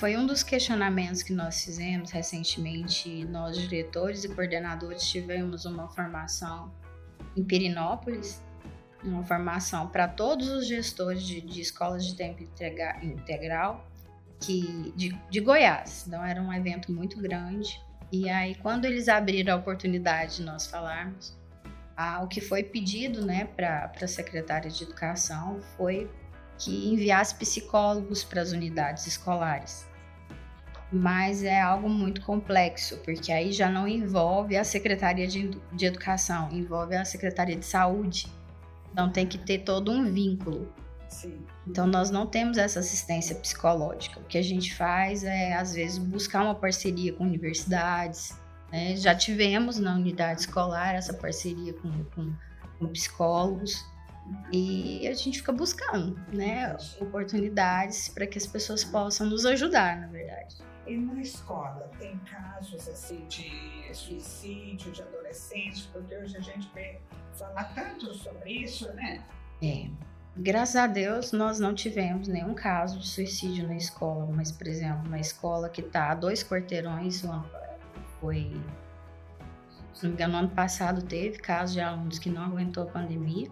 Foi 0.00 0.16
um 0.16 0.24
dos 0.24 0.42
questionamentos 0.42 1.22
que 1.22 1.34
nós 1.34 1.62
fizemos 1.62 2.10
recentemente. 2.10 3.22
Nós, 3.26 3.58
diretores 3.58 4.24
e 4.24 4.30
coordenadores, 4.30 5.06
tivemos 5.06 5.66
uma 5.66 5.88
formação 5.88 6.72
em 7.36 7.44
Pirinópolis 7.44 8.40
uma 9.04 9.22
formação 9.22 9.88
para 9.88 10.08
todos 10.08 10.48
os 10.48 10.66
gestores 10.66 11.22
de, 11.22 11.42
de 11.42 11.60
escolas 11.60 12.06
de 12.06 12.14
tempo 12.14 12.42
integral 13.02 13.86
que, 14.40 14.90
de, 14.96 15.14
de 15.28 15.40
Goiás. 15.40 16.06
Então 16.06 16.24
era 16.24 16.40
um 16.40 16.50
evento 16.50 16.90
muito 16.90 17.18
grande. 17.20 17.78
E 18.10 18.26
aí, 18.30 18.54
quando 18.54 18.86
eles 18.86 19.06
abriram 19.06 19.52
a 19.52 19.56
oportunidade 19.56 20.36
de 20.36 20.42
nós 20.44 20.66
falarmos, 20.66 21.38
o 22.22 22.26
que 22.26 22.40
foi 22.40 22.62
pedido 22.62 23.24
né, 23.24 23.44
para 23.44 23.92
a 24.00 24.08
secretária 24.08 24.70
de 24.70 24.82
Educação 24.82 25.60
foi 25.76 26.10
que 26.58 26.88
enviasse 26.88 27.34
psicólogos 27.34 28.24
para 28.24 28.40
as 28.40 28.52
unidades 28.52 29.06
escolares. 29.06 29.89
Mas 30.92 31.44
é 31.44 31.60
algo 31.60 31.88
muito 31.88 32.20
complexo, 32.22 32.96
porque 33.04 33.30
aí 33.30 33.52
já 33.52 33.70
não 33.70 33.86
envolve 33.86 34.56
a 34.56 34.64
Secretaria 34.64 35.26
de, 35.26 35.50
de 35.72 35.86
Educação, 35.86 36.48
envolve 36.50 36.96
a 36.96 37.04
Secretaria 37.04 37.56
de 37.56 37.64
Saúde. 37.64 38.26
Então 38.92 39.08
tem 39.08 39.26
que 39.26 39.38
ter 39.38 39.60
todo 39.60 39.92
um 39.92 40.10
vínculo. 40.10 40.72
Sim. 41.08 41.38
Então 41.66 41.86
nós 41.86 42.10
não 42.10 42.26
temos 42.26 42.58
essa 42.58 42.80
assistência 42.80 43.36
psicológica. 43.36 44.18
O 44.18 44.24
que 44.24 44.38
a 44.38 44.42
gente 44.42 44.74
faz 44.74 45.22
é, 45.22 45.54
às 45.54 45.74
vezes, 45.74 45.98
buscar 45.98 46.42
uma 46.42 46.54
parceria 46.54 47.12
com 47.12 47.24
universidades. 47.24 48.36
Né? 48.72 48.96
Já 48.96 49.14
tivemos 49.14 49.78
na 49.78 49.94
unidade 49.94 50.40
escolar 50.40 50.94
essa 50.94 51.14
parceria 51.14 51.72
com, 51.74 52.04
com, 52.14 52.32
com 52.78 52.86
psicólogos. 52.88 53.84
E 54.52 55.06
a 55.06 55.14
gente 55.14 55.38
fica 55.38 55.52
buscando, 55.52 56.18
né, 56.32 56.76
oportunidades 57.00 58.08
para 58.08 58.26
que 58.26 58.38
as 58.38 58.46
pessoas 58.46 58.84
possam 58.84 59.28
nos 59.28 59.46
ajudar, 59.46 60.00
na 60.00 60.06
verdade. 60.08 60.56
E 60.86 60.96
na 60.96 61.20
escola, 61.20 61.90
tem 61.98 62.18
casos 62.18 62.88
assim 62.88 63.24
de 63.28 63.94
suicídio 63.94 64.90
de 64.92 65.02
adolescentes, 65.02 65.86
porque 65.92 66.16
hoje 66.16 66.36
a 66.36 66.40
gente 66.40 66.70
vê 66.74 67.00
falar 67.34 67.64
tanto 67.74 68.12
sobre 68.14 68.50
isso, 68.50 68.92
né? 68.94 69.24
É. 69.62 69.88
Graças 70.36 70.76
a 70.76 70.86
Deus, 70.86 71.32
nós 71.32 71.58
não 71.58 71.74
tivemos 71.74 72.28
nenhum 72.28 72.54
caso 72.54 72.98
de 72.98 73.06
suicídio 73.06 73.66
na 73.66 73.76
escola, 73.76 74.26
mas, 74.26 74.50
por 74.50 74.66
exemplo, 74.66 75.06
uma 75.06 75.18
escola 75.18 75.68
que 75.68 75.80
está 75.80 76.12
a 76.12 76.14
dois 76.14 76.42
quarteirões, 76.42 77.22
foi. 78.20 78.52
Se 79.92 80.04
não 80.04 80.10
me 80.10 80.16
engano, 80.16 80.32
no 80.34 80.38
ano 80.38 80.50
passado 80.50 81.02
teve 81.02 81.38
casos 81.38 81.74
de 81.74 81.80
alunos 81.80 82.18
que 82.18 82.30
não 82.30 82.44
aguentou 82.44 82.84
a 82.84 82.86
pandemia. 82.86 83.50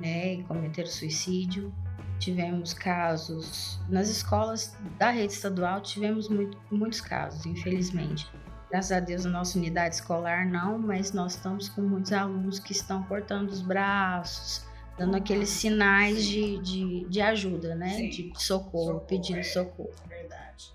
Né, 0.00 0.34
e 0.34 0.42
cometeram 0.44 0.88
suicídio. 0.88 1.72
Tivemos 2.18 2.74
casos 2.74 3.80
nas 3.88 4.08
escolas 4.08 4.76
da 4.98 5.10
rede 5.10 5.32
estadual, 5.32 5.80
tivemos 5.80 6.28
muito, 6.28 6.58
muitos 6.70 7.00
casos, 7.00 7.46
infelizmente. 7.46 8.28
Graças 8.70 8.92
a 8.92 9.00
Deus, 9.00 9.24
a 9.24 9.30
nossa 9.30 9.56
unidade 9.56 9.94
escolar 9.94 10.46
não, 10.46 10.78
mas 10.78 11.12
nós 11.12 11.36
estamos 11.36 11.68
com 11.68 11.80
muitos 11.80 12.12
alunos 12.12 12.58
que 12.58 12.72
estão 12.72 13.02
cortando 13.04 13.48
os 13.48 13.62
braços, 13.62 14.66
dando 14.98 15.16
aqueles 15.16 15.48
sinais 15.48 16.24
de, 16.24 16.58
de, 16.58 17.08
de 17.08 17.20
ajuda, 17.20 17.74
né? 17.74 17.90
Sim. 17.90 18.08
De 18.10 18.32
socorro, 18.36 18.38
socorro 18.40 19.00
pedindo 19.00 19.38
é, 19.38 19.42
socorro. 19.44 19.94
Verdade. 20.06 20.74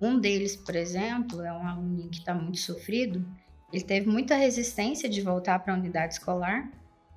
Um 0.00 0.18
deles, 0.18 0.56
por 0.56 0.74
exemplo, 0.74 1.42
é 1.42 1.52
um 1.52 1.66
aluno 1.66 2.08
que 2.08 2.18
está 2.18 2.34
muito 2.34 2.58
sofrido. 2.58 3.26
Ele 3.72 3.84
teve 3.84 4.08
muita 4.08 4.34
resistência 4.34 5.08
de 5.08 5.20
voltar 5.20 5.58
para 5.58 5.74
a 5.74 5.76
unidade 5.76 6.14
escolar, 6.14 6.70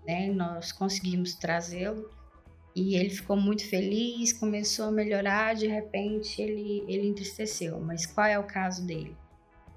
né? 0.06 0.32
nós 0.32 0.72
conseguimos 0.72 1.36
trazê-lo 1.36 2.10
e 2.76 2.96
ele 2.96 3.10
ficou 3.10 3.38
muito 3.38 3.68
feliz, 3.68 4.34
começou 4.34 4.88
a 4.88 4.92
melhorar. 4.92 5.56
De 5.56 5.68
repente, 5.68 6.42
ele, 6.42 6.84
ele 6.88 7.08
entristeceu. 7.08 7.80
Mas 7.80 8.06
qual 8.06 8.28
é 8.28 8.38
o 8.38 8.44
caso 8.44 8.86
dele? 8.86 9.16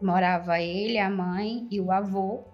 Morava 0.03 0.61
ele, 0.61 0.99
a 0.99 1.09
mãe 1.09 1.67
e 1.71 1.81
o 1.81 1.93
avô 1.93 2.45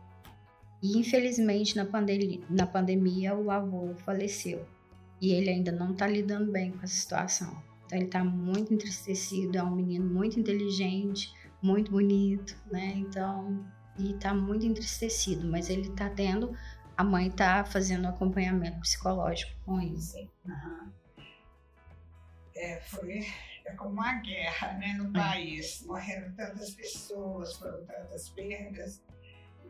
e 0.84 0.98
infelizmente 0.98 1.74
na, 1.76 1.86
pandemia, 1.86 2.40
na 2.50 2.66
pandemia 2.66 3.34
o 3.34 3.50
avô 3.50 3.94
faleceu 4.04 4.66
e 5.18 5.32
ele 5.32 5.48
ainda 5.48 5.72
não 5.72 5.92
está 5.92 6.06
lidando 6.06 6.52
bem 6.52 6.72
com 6.72 6.82
essa 6.82 6.94
situação. 6.94 7.56
Então 7.86 7.96
ele 7.96 8.04
está 8.04 8.22
muito 8.22 8.74
entristecido, 8.74 9.56
é 9.56 9.62
um 9.62 9.74
menino 9.74 10.04
muito 10.04 10.38
inteligente, 10.38 11.32
muito 11.62 11.90
bonito, 11.90 12.54
né? 12.70 12.92
Então, 12.96 13.64
e 13.98 14.10
está 14.10 14.34
muito 14.34 14.66
entristecido, 14.66 15.48
mas 15.48 15.70
ele 15.70 15.88
está 15.88 16.10
tendo, 16.10 16.54
a 16.96 17.04
mãe 17.04 17.28
está 17.28 17.64
fazendo 17.64 18.06
acompanhamento 18.06 18.80
psicológico 18.80 19.52
com 19.64 19.80
isso. 19.80 20.16
Uhum. 20.44 20.92
É, 22.56 22.80
foi 22.80 23.26
é 23.64 23.72
como 23.72 23.92
uma 23.92 24.14
guerra 24.20 24.74
né, 24.74 24.94
no 24.98 25.08
é. 25.10 25.12
país. 25.12 25.82
Morreram 25.86 26.32
tantas 26.34 26.70
pessoas, 26.70 27.56
foram 27.56 27.84
tantas 27.86 28.28
perdas. 28.28 29.02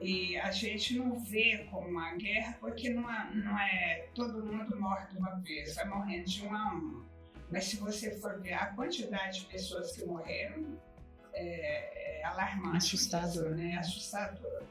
E 0.01 0.37
a 0.39 0.51
gente 0.51 0.99
não 0.99 1.19
vê 1.21 1.67
como 1.71 1.89
uma 1.89 2.15
guerra 2.15 2.57
porque 2.61 2.91
não 2.91 3.11
é, 3.11 3.35
não 3.35 3.59
é 3.59 4.09
todo 4.15 4.45
mundo 4.45 4.79
morre 4.79 5.07
de 5.07 5.19
uma 5.19 5.37
vez, 5.37 5.77
vai 5.77 5.87
morrendo 5.87 6.25
de 6.25 6.45
um 6.45 6.55
a 6.55 6.75
um. 6.75 7.05
Mas 7.51 7.67
se 7.67 7.77
você 7.77 8.19
for 8.19 8.41
ver 8.41 8.55
a 8.55 8.67
quantidade 8.67 9.41
de 9.41 9.47
pessoas 9.47 9.93
que 9.93 10.05
morreram, 10.05 10.77
é, 11.33 12.21
é 12.21 12.25
alarmante. 12.25 12.79
Assustador. 12.79 13.47
Isso, 13.47 13.55
né? 13.55 13.77
Assustador. 13.79 14.63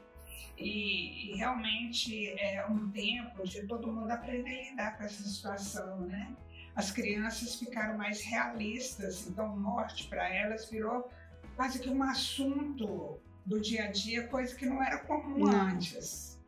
E, 0.58 1.32
e, 1.32 1.38
realmente 1.38 2.30
é 2.40 2.66
um 2.70 2.90
tempo 2.92 3.44
de 3.48 3.66
todo 3.68 3.92
mundo 3.92 4.12
aprender 4.12 4.60
a 4.60 4.70
lidar 4.70 4.98
com 4.98 5.04
essa 5.04 5.24
situação, 5.24 6.02
né? 6.02 6.32
As 6.76 6.92
crianças 6.92 7.56
ficaram 7.56 7.98
mais 7.98 8.22
realistas, 8.22 9.28
então 9.28 9.56
morte 9.58 10.08
para 10.08 10.28
elas 10.28 10.70
virou 10.70 11.10
quase 11.56 11.80
que 11.80 11.90
um 11.90 12.02
assunto 12.04 13.20
do 13.46 13.60
dia 13.60 13.86
a 13.86 13.92
dia, 13.92 14.28
coisa 14.28 14.56
que 14.56 14.66
não 14.66 14.82
era 14.82 15.00
comum 15.00 15.40
não. 15.40 15.68
antes. 15.68 16.40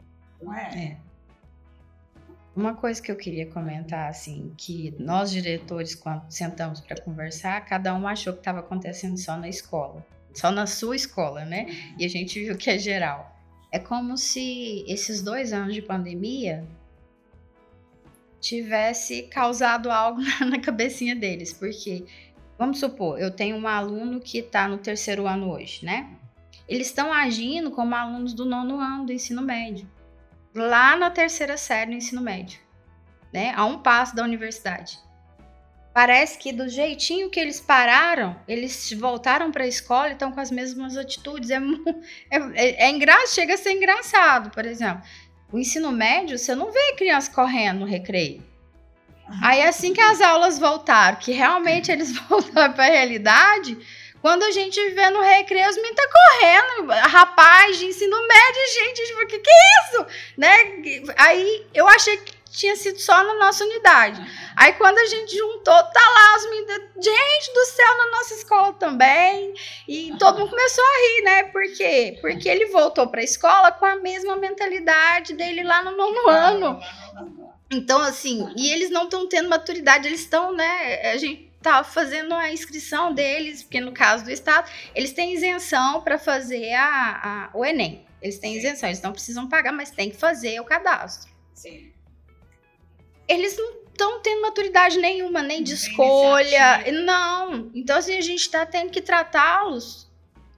Não 0.42 0.54
é? 0.54 0.86
é? 0.86 0.98
Uma 2.56 2.74
coisa 2.74 3.02
que 3.02 3.12
eu 3.12 3.18
queria 3.18 3.46
comentar, 3.48 4.10
assim, 4.10 4.54
que 4.58 4.96
nós 4.98 5.30
diretores, 5.30 5.94
quando 5.94 6.30
sentamos 6.32 6.80
para 6.80 7.00
conversar, 7.02 7.66
cada 7.66 7.94
um 7.94 8.08
achou 8.08 8.32
que 8.32 8.40
estava 8.40 8.60
acontecendo 8.60 9.18
só 9.18 9.36
na 9.36 9.50
escola, 9.50 10.06
só 10.34 10.50
na 10.52 10.66
sua 10.66 10.96
escola, 10.96 11.44
né? 11.44 11.66
E 12.00 12.06
a 12.06 12.08
gente 12.08 12.42
viu 12.42 12.58
que 12.58 12.70
é 12.70 12.78
geral. 12.78 13.35
É 13.76 13.80
como 13.80 14.18
se 14.18 14.86
esses 14.88 15.22
dois 15.22 15.52
anos 15.52 15.74
de 15.74 15.82
pandemia 15.82 16.66
tivesse 18.40 19.24
causado 19.24 19.92
algo 19.92 20.22
na 20.50 20.62
cabecinha 20.62 21.14
deles, 21.14 21.52
porque 21.52 22.06
vamos 22.58 22.80
supor, 22.80 23.20
eu 23.20 23.30
tenho 23.30 23.58
um 23.58 23.68
aluno 23.68 24.22
que 24.22 24.38
está 24.38 24.66
no 24.66 24.78
terceiro 24.78 25.28
ano 25.28 25.52
hoje, 25.52 25.84
né? 25.84 26.16
eles 26.70 26.88
estão 26.88 27.12
agindo 27.12 27.70
como 27.70 27.94
alunos 27.94 28.34
do 28.34 28.46
nono 28.46 28.80
ano 28.80 29.08
do 29.08 29.12
ensino 29.12 29.42
médio, 29.42 29.86
lá 30.54 30.96
na 30.96 31.12
terceira 31.12 31.58
série 31.58 31.92
do 31.92 31.98
ensino 31.98 32.22
médio, 32.22 32.62
né? 33.34 33.54
A 33.58 33.66
um 33.66 33.80
passo 33.80 34.16
da 34.16 34.24
universidade. 34.24 34.98
Parece 35.96 36.38
que 36.38 36.52
do 36.52 36.68
jeitinho 36.68 37.30
que 37.30 37.40
eles 37.40 37.62
pararam, 37.62 38.36
eles 38.50 38.92
voltaram 39.00 39.50
para 39.50 39.64
a 39.64 39.68
escola 39.68 40.10
e 40.10 40.12
estão 40.12 40.30
com 40.30 40.42
as 40.42 40.52
mesmas 40.52 40.98
atitudes. 40.98 41.50
É, 41.50 41.56
é, 42.30 42.38
é, 42.38 42.88
é 42.88 42.90
engraçado, 42.90 43.34
chega 43.34 43.54
a 43.54 43.58
ser 43.58 43.72
engraçado, 43.72 44.50
por 44.50 44.66
exemplo. 44.66 45.02
O 45.50 45.58
ensino 45.58 45.94
médio, 45.94 46.38
você 46.38 46.54
não 46.54 46.70
vê 46.70 46.96
criança 46.98 47.32
correndo 47.32 47.80
no 47.80 47.86
recreio. 47.86 48.44
Aí 49.42 49.62
assim 49.62 49.94
que 49.94 50.02
as 50.02 50.20
aulas 50.20 50.60
voltaram, 50.60 51.18
que 51.18 51.32
realmente 51.32 51.90
eles 51.90 52.12
voltaram 52.28 52.74
para 52.74 52.88
a 52.88 52.90
realidade, 52.90 53.78
quando 54.22 54.44
a 54.44 54.52
gente 54.52 54.78
vê 54.90 55.10
no 55.12 55.22
recreio, 55.22 55.70
os 55.70 55.78
meninos 55.78 55.96
tá 55.96 56.10
correndo, 56.12 56.92
rapaz 57.10 57.80
de 57.80 57.86
ensino 57.86 58.18
médio, 58.28 58.74
gente, 58.74 59.08
tipo, 59.08 59.28
que 59.28 59.40
que 59.40 59.50
é 59.50 59.88
isso? 59.88 60.06
Né? 60.38 61.14
Aí 61.16 61.66
eu 61.74 61.88
achei 61.88 62.18
que 62.18 62.35
tinha 62.56 62.76
sido 62.76 63.00
só 63.00 63.24
na 63.24 63.36
nossa 63.36 63.64
unidade. 63.64 64.22
Aí 64.56 64.74
quando 64.74 64.98
a 64.98 65.06
gente 65.06 65.38
juntou, 65.38 65.74
tá 65.74 66.00
lá 66.00 66.38
os 66.38 66.50
meninos, 66.50 66.90
gente 66.96 67.54
do 67.54 67.66
céu, 67.66 67.98
na 67.98 68.12
nossa 68.12 68.34
escola 68.34 68.74
também. 68.74 69.54
E 69.88 70.14
todo 70.18 70.40
mundo 70.40 70.50
começou 70.50 70.84
a 70.84 70.98
rir, 70.98 71.24
né? 71.24 71.44
Por 71.46 71.64
quê? 71.76 72.18
Porque 72.22 72.48
ele 72.48 72.68
voltou 72.68 73.08
pra 73.08 73.24
escola 73.24 73.72
com 73.72 73.86
a 73.86 73.96
mesma 73.98 74.36
mentalidade 74.36 75.34
dele 75.34 75.64
lá 75.64 75.84
no 75.84 75.96
nono 75.96 76.30
ano. 76.30 76.80
Então, 77.72 78.00
assim, 78.02 78.48
e 78.56 78.72
eles 78.72 78.90
não 78.90 79.04
estão 79.06 79.28
tendo 79.28 79.50
maturidade, 79.50 80.08
eles 80.08 80.22
estão, 80.22 80.54
né? 80.54 81.12
A 81.12 81.18
gente 81.18 81.52
tá 81.62 81.84
fazendo 81.84 82.34
a 82.36 82.54
inscrição 82.54 83.12
deles, 83.12 83.64
porque 83.64 83.82
no 83.82 83.92
caso 83.92 84.24
do 84.24 84.32
Estado, 84.32 84.70
eles 84.94 85.14
têm 85.14 85.34
isenção 85.34 86.02
para 86.02 86.20
fazer 86.20 86.74
a, 86.74 87.50
a, 87.52 87.58
o 87.58 87.66
Enem. 87.66 88.06
Eles 88.22 88.38
têm 88.38 88.56
isenção, 88.56 88.88
eles 88.88 89.02
não 89.02 89.12
precisam 89.12 89.50
pagar, 89.50 89.72
mas 89.72 89.90
tem 89.90 90.12
que 90.12 90.16
fazer 90.16 90.60
o 90.60 90.64
cadastro. 90.64 91.32
Sim. 91.54 91.92
Eles 93.28 93.58
não 93.58 93.86
estão 93.88 94.20
tendo 94.22 94.42
maturidade 94.42 94.98
nenhuma, 95.00 95.42
nem 95.42 95.64
de 95.64 95.74
escolha. 95.74 96.84
Não. 97.04 97.72
Então, 97.74 97.98
assim, 97.98 98.18
a 98.18 98.22
gente 98.22 98.42
está 98.42 98.66
tendo 98.66 98.92
que 98.92 99.02
tratá-los. 99.02 100.08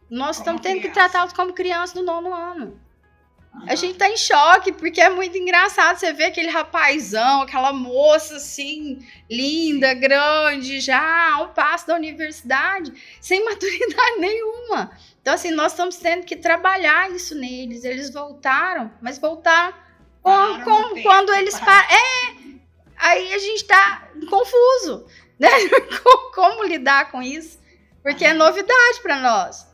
Nós 0.10 0.38
estamos 0.38 0.62
tendo 0.62 0.82
que 0.82 0.90
tratá-los 0.90 1.34
como 1.34 1.54
crianças 1.54 1.94
do 1.94 2.04
nono 2.04 2.34
ano. 2.34 2.80
A 3.66 3.76
gente 3.76 3.98
tá 3.98 4.08
em 4.10 4.18
choque, 4.18 4.72
porque 4.72 5.02
é 5.02 5.10
muito 5.10 5.38
engraçado 5.38 5.98
você 5.98 6.14
ver 6.14 6.26
aquele 6.26 6.50
rapazão, 6.50 7.42
aquela 7.42 7.74
moça 7.74 8.36
assim, 8.36 9.00
linda, 9.30 9.94
grande, 9.94 10.80
já 10.80 11.40
um 11.42 11.48
passo 11.54 11.88
da 11.88 11.96
universidade, 11.96 12.94
sem 13.20 13.44
maturidade 13.44 14.20
nenhuma. 14.20 14.92
Então, 15.22 15.34
assim, 15.34 15.52
nós 15.52 15.72
estamos 15.74 15.98
tendo 15.98 16.24
que 16.26 16.36
trabalhar 16.36 17.12
isso 17.12 17.36
neles. 17.36 17.84
Eles 17.84 18.14
voltaram, 18.14 18.92
mas 19.02 19.18
voltaram 19.18 19.74
Com, 20.22 20.62
com, 20.64 21.02
quando 21.02 21.34
eles 21.34 21.60
param. 21.60 21.88
É, 21.90 22.37
aí 22.98 23.34
a 23.34 23.38
gente 23.38 23.66
tá 23.66 24.10
confuso, 24.30 25.06
né? 25.40 25.50
Como 26.34 26.64
lidar 26.64 27.12
com 27.12 27.22
isso? 27.22 27.60
Porque 28.04 28.26
é 28.26 28.34
novidade 28.34 29.02
para 29.02 29.20
nós. 29.20 29.68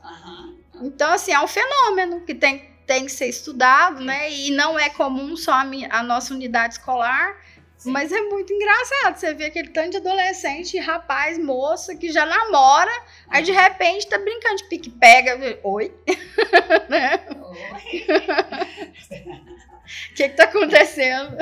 Então, 0.81 1.11
assim, 1.13 1.31
é 1.31 1.39
um 1.39 1.47
fenômeno 1.47 2.21
que 2.21 2.33
tem, 2.33 2.69
tem 2.87 3.05
que 3.05 3.11
ser 3.11 3.27
estudado, 3.27 4.01
né? 4.01 4.31
E 4.31 4.51
não 4.51 4.77
é 4.77 4.89
comum 4.89 5.35
só 5.35 5.53
a, 5.53 5.63
minha, 5.63 5.87
a 5.91 6.01
nossa 6.01 6.33
unidade 6.33 6.75
escolar. 6.75 7.37
Sim. 7.77 7.91
Mas 7.91 8.11
é 8.11 8.21
muito 8.21 8.51
engraçado 8.53 9.17
você 9.17 9.33
ver 9.33 9.45
aquele 9.45 9.69
tanto 9.69 9.91
de 9.91 9.97
adolescente, 9.97 10.79
rapaz, 10.79 11.37
moça, 11.37 11.95
que 11.95 12.11
já 12.11 12.25
namora, 12.25 12.91
aí 13.27 13.43
de 13.43 13.51
repente 13.51 14.07
tá 14.07 14.17
brincando 14.17 14.55
de 14.55 14.69
pique-pega. 14.69 15.59
Oi? 15.63 15.93
né? 16.89 17.19
Oi? 17.41 18.05
O 20.11 20.15
que, 20.15 20.29
que 20.29 20.35
tá 20.35 20.45
acontecendo? 20.45 21.37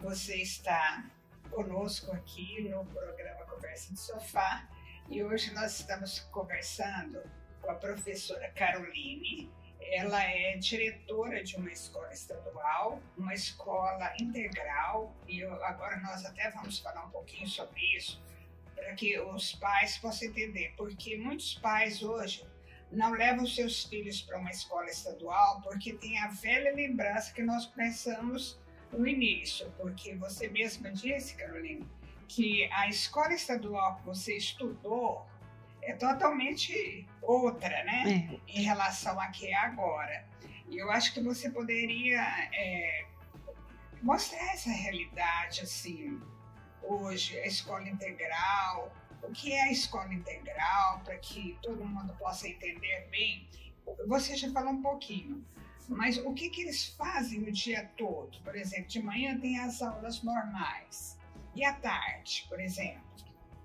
Você 0.00 0.36
está 0.36 1.04
conosco 1.50 2.10
aqui 2.12 2.62
no 2.70 2.86
programa 2.86 3.44
Conversa 3.44 3.92
de 3.92 4.00
Sofá 4.00 4.66
e 5.10 5.22
hoje 5.22 5.52
nós 5.52 5.78
estamos 5.78 6.20
conversando 6.32 7.22
com 7.60 7.70
a 7.70 7.74
professora 7.74 8.50
Caroline. 8.52 9.52
Ela 9.78 10.24
é 10.24 10.56
diretora 10.56 11.44
de 11.44 11.54
uma 11.56 11.70
escola 11.70 12.10
estadual, 12.14 13.02
uma 13.18 13.34
escola 13.34 14.10
integral, 14.18 15.14
e 15.28 15.40
eu, 15.40 15.52
agora 15.62 15.98
nós 16.00 16.24
até 16.24 16.50
vamos 16.50 16.78
falar 16.78 17.04
um 17.04 17.10
pouquinho 17.10 17.46
sobre 17.46 17.80
isso, 17.94 18.22
para 18.74 18.94
que 18.94 19.20
os 19.20 19.52
pais 19.56 19.98
possam 19.98 20.28
entender, 20.28 20.72
porque 20.78 21.18
muitos 21.18 21.56
pais 21.56 22.02
hoje 22.02 22.48
não 22.90 23.12
levam 23.12 23.46
seus 23.46 23.84
filhos 23.84 24.22
para 24.22 24.38
uma 24.38 24.50
escola 24.50 24.86
estadual 24.86 25.60
porque 25.62 25.92
tem 25.92 26.18
a 26.18 26.28
velha 26.28 26.74
lembrança 26.74 27.32
que 27.32 27.42
nós 27.42 27.66
pensamos 27.66 28.59
no 28.92 29.06
início, 29.06 29.72
porque 29.76 30.14
você 30.16 30.48
mesma 30.48 30.90
disse, 30.90 31.34
Carolina, 31.36 31.86
que 32.28 32.64
a 32.72 32.88
escola 32.88 33.32
estadual 33.34 33.96
que 33.96 34.06
você 34.06 34.36
estudou 34.36 35.26
é 35.82 35.94
totalmente 35.94 37.06
outra, 37.22 37.84
né? 37.84 38.30
É. 38.48 38.58
Em 38.58 38.62
relação 38.62 39.18
a 39.18 39.28
que 39.28 39.46
é 39.48 39.56
agora. 39.56 40.24
E 40.68 40.78
eu 40.78 40.90
acho 40.90 41.12
que 41.12 41.20
você 41.20 41.50
poderia 41.50 42.20
é, 42.52 43.06
mostrar 44.02 44.52
essa 44.52 44.70
realidade, 44.70 45.62
assim, 45.62 46.20
hoje, 46.82 47.38
a 47.40 47.46
escola 47.46 47.88
integral, 47.88 48.92
o 49.22 49.32
que 49.32 49.52
é 49.52 49.62
a 49.62 49.72
escola 49.72 50.12
integral, 50.12 51.00
para 51.04 51.16
que 51.18 51.58
todo 51.62 51.84
mundo 51.84 52.14
possa 52.18 52.48
entender 52.48 53.08
bem. 53.10 53.48
Você 54.06 54.36
já 54.36 54.50
falou 54.52 54.72
um 54.72 54.82
pouquinho, 54.82 55.44
mas 55.88 56.18
o 56.18 56.32
que, 56.32 56.50
que 56.50 56.62
eles 56.62 56.86
fazem 56.86 57.42
o 57.42 57.52
dia 57.52 57.90
todo? 57.96 58.38
Por 58.42 58.54
exemplo, 58.56 58.86
de 58.86 59.02
manhã 59.02 59.38
tem 59.38 59.58
as 59.58 59.82
aulas 59.82 60.22
normais. 60.22 61.18
E 61.54 61.64
à 61.64 61.72
tarde, 61.72 62.46
por 62.48 62.60
exemplo? 62.60 63.00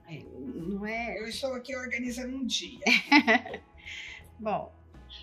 É, 0.08 0.22
não 0.40 0.86
é. 0.86 1.20
Eu 1.20 1.28
estou 1.28 1.54
aqui 1.54 1.76
organizando 1.76 2.36
um 2.36 2.46
dia. 2.46 2.80
Bom, 4.40 4.74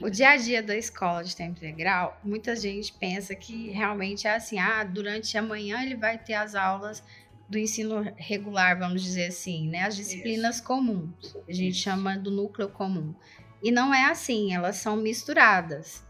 o 0.01 0.09
dia 0.09 0.31
a 0.31 0.37
dia 0.37 0.63
da 0.63 0.77
escola 0.77 1.23
de 1.23 1.37
tempo 1.37 1.59
integral, 1.59 2.19
muita 2.25 2.57
gente 2.57 2.93
pensa 2.93 3.35
que 3.35 3.71
realmente 3.71 4.27
é 4.27 4.35
assim: 4.35 4.59
ah, 4.59 4.83
durante 4.85 5.37
a 5.37 5.43
manhã 5.43 5.83
ele 5.83 5.97
vai 5.97 6.19
ter 6.19 6.35
as 6.35 6.55
aulas 6.55 7.03
do 7.49 7.59
ensino 7.59 8.03
regular, 8.17 8.79
vamos 8.79 9.03
dizer 9.03 9.27
assim, 9.27 9.69
né? 9.69 9.83
As 9.83 9.95
disciplinas 9.95 10.57
Isso. 10.57 10.65
comuns, 10.65 11.37
a 11.47 11.53
gente 11.53 11.75
Isso. 11.75 11.83
chama 11.83 12.17
do 12.17 12.31
núcleo 12.31 12.69
comum. 12.69 13.15
E 13.63 13.71
não 13.71 13.95
é 13.95 14.07
assim, 14.07 14.55
elas 14.55 14.77
são 14.77 14.97
misturadas. 14.97 16.03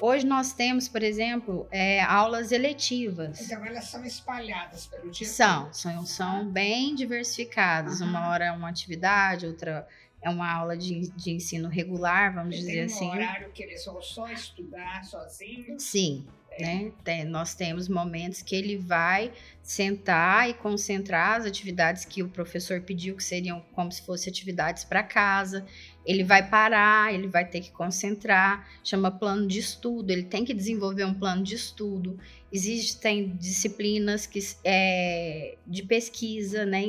Hoje 0.00 0.26
nós 0.26 0.52
temos, 0.52 0.88
por 0.88 1.02
exemplo, 1.02 1.66
é, 1.70 2.00
aulas 2.02 2.52
eletivas. 2.52 3.40
Então 3.40 3.64
elas 3.64 3.84
são 3.84 4.04
espalhadas 4.04 4.86
pelo 4.86 5.10
dia 5.10 5.26
São, 5.26 5.72
são, 5.72 6.06
são 6.06 6.50
bem 6.50 6.94
diversificadas. 6.94 8.00
Uhum. 8.00 8.08
Uma 8.08 8.28
hora 8.28 8.46
é 8.46 8.52
uma 8.52 8.68
atividade, 8.68 9.46
outra 9.46 9.86
é 10.22 10.28
uma 10.28 10.52
aula 10.52 10.76
de, 10.76 11.10
de 11.10 11.30
ensino 11.30 11.68
regular, 11.68 12.34
vamos 12.34 12.56
dizer 12.56 12.72
tem 12.72 12.82
um 12.82 12.84
assim. 12.86 13.10
horário 13.10 13.50
que 13.52 13.62
eles 13.62 13.84
vão 13.84 14.02
só 14.02 14.28
estudar 14.28 15.02
sozinhos? 15.04 15.82
Sim, 15.82 16.26
é. 16.50 16.62
né? 16.62 16.92
Tem, 17.02 17.24
nós 17.24 17.54
temos 17.54 17.88
momentos 17.88 18.42
que 18.42 18.54
ele 18.54 18.76
vai 18.76 19.32
sentar 19.62 20.48
e 20.48 20.54
concentrar 20.54 21.38
as 21.38 21.46
atividades 21.46 22.04
que 22.04 22.22
o 22.22 22.28
professor 22.28 22.80
pediu, 22.82 23.16
que 23.16 23.24
seriam 23.24 23.64
como 23.72 23.90
se 23.90 24.02
fossem 24.02 24.30
atividades 24.30 24.84
para 24.84 25.02
casa 25.02 25.64
ele 26.10 26.24
vai 26.24 26.48
parar, 26.48 27.14
ele 27.14 27.28
vai 27.28 27.44
ter 27.44 27.60
que 27.60 27.70
concentrar, 27.70 28.68
chama 28.82 29.12
plano 29.12 29.46
de 29.46 29.60
estudo, 29.60 30.10
ele 30.10 30.24
tem 30.24 30.44
que 30.44 30.52
desenvolver 30.52 31.04
um 31.04 31.14
plano 31.14 31.44
de 31.44 31.54
estudo. 31.54 32.18
Existem 32.52 33.28
disciplinas 33.36 34.26
que 34.26 34.40
é, 34.64 35.56
de 35.64 35.84
pesquisa, 35.84 36.66
né, 36.66 36.82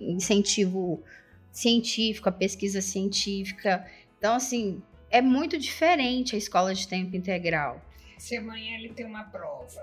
incentivo 0.00 1.02
científico, 1.50 2.28
a 2.28 2.32
pesquisa 2.32 2.80
científica. 2.80 3.84
Então, 4.16 4.34
assim, 4.34 4.80
é 5.10 5.20
muito 5.20 5.58
diferente 5.58 6.36
a 6.36 6.38
escola 6.38 6.72
de 6.72 6.86
tempo 6.86 7.16
integral. 7.16 7.84
Se 8.18 8.36
amanhã 8.36 8.78
ele 8.78 8.90
tem 8.90 9.04
uma 9.04 9.24
prova. 9.24 9.82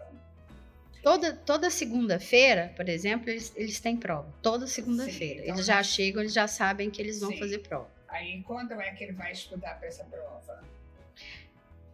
Toda, 1.03 1.33
toda 1.33 1.69
segunda-feira, 1.69 2.73
por 2.73 2.87
exemplo, 2.87 3.29
eles, 3.29 3.51
eles 3.57 3.81
têm 3.81 3.97
prova. 3.97 4.33
Toda 4.41 4.65
segunda-feira. 4.65 5.41
Então 5.41 5.55
eles 5.55 5.65
já 5.65 5.83
chegam, 5.83 6.21
eles 6.21 6.33
já 6.33 6.47
sabem 6.47 6.89
que 6.89 7.01
eles 7.01 7.19
vão 7.19 7.31
sim. 7.31 7.37
fazer 7.37 7.59
prova. 7.59 7.94
Aí, 8.15 8.41
quando 8.43 8.71
é 8.80 8.91
que 8.91 9.04
ele 9.04 9.12
vai 9.12 9.34
estudar 9.34 9.78
para 9.78 9.89
essa 9.89 10.06
prova? 10.06 10.63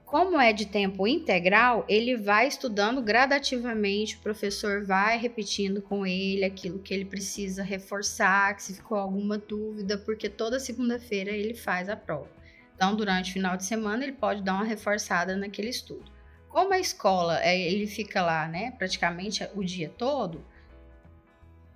Como 0.06 0.40
é 0.40 0.54
de 0.54 0.68
tempo 0.68 1.08
integral, 1.08 1.84
ele 1.90 2.16
vai 2.16 2.48
estudando 2.48 3.02
gradativamente, 3.02 4.18
o 4.18 4.20
professor 4.20 4.86
vai 4.86 5.18
repetindo 5.18 5.82
com 5.82 6.06
ele 6.06 6.46
aquilo 6.46 6.78
que 6.78 6.94
ele 6.94 7.06
precisa 7.06 7.64
reforçar, 7.64 8.56
que 8.56 8.62
se 8.62 8.76
ficou 8.76 9.00
alguma 9.00 9.40
dúvida, 9.40 9.98
porque 9.98 10.30
toda 10.30 10.60
segunda-feira 10.60 11.32
ele 11.32 11.56
faz 11.56 11.90
a 11.90 11.96
prova. 11.96 12.30
Então, 12.76 12.96
durante 12.96 13.32
o 13.32 13.34
final 13.34 13.58
de 13.58 13.66
semana, 13.66 14.04
ele 14.04 14.14
pode 14.14 14.44
dar 14.44 14.54
uma 14.54 14.66
reforçada 14.66 15.36
naquele 15.36 15.70
estudo. 15.70 16.12
Como 16.50 16.72
a 16.72 16.80
escola, 16.80 17.42
é, 17.42 17.60
ele 17.60 17.88
fica 17.88 18.22
lá, 18.22 18.48
né, 18.48 18.72
praticamente 18.78 19.48
o 19.56 19.64
dia 19.64 19.90
todo, 19.90 20.46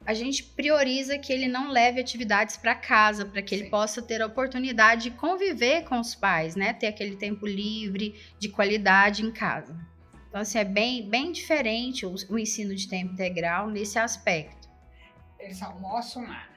a 0.05 0.13
gente 0.13 0.43
prioriza 0.43 1.17
que 1.17 1.33
ele 1.33 1.47
não 1.47 1.69
leve 1.69 1.99
atividades 1.99 2.55
para 2.55 2.75
casa, 2.75 3.25
para 3.25 3.41
que 3.41 3.55
Sim. 3.55 3.61
ele 3.63 3.69
possa 3.69 4.01
ter 4.01 4.21
a 4.21 4.27
oportunidade 4.27 5.09
de 5.09 5.11
conviver 5.11 5.83
com 5.83 5.99
os 5.99 6.13
pais, 6.13 6.55
né? 6.55 6.73
Ter 6.73 6.87
aquele 6.87 7.15
tempo 7.15 7.47
livre, 7.47 8.15
de 8.37 8.47
qualidade 8.49 9.23
em 9.23 9.31
casa. 9.31 9.75
Então, 10.29 10.41
assim, 10.41 10.59
é 10.59 10.63
bem, 10.63 11.09
bem 11.09 11.31
diferente 11.31 12.05
o, 12.05 12.13
o 12.29 12.37
ensino 12.37 12.75
de 12.75 12.87
tempo 12.87 13.13
integral 13.13 13.69
nesse 13.69 13.97
aspecto. 13.97 14.69
Eles 15.39 15.61
almoçam 15.61 16.23
lá? 16.27 16.47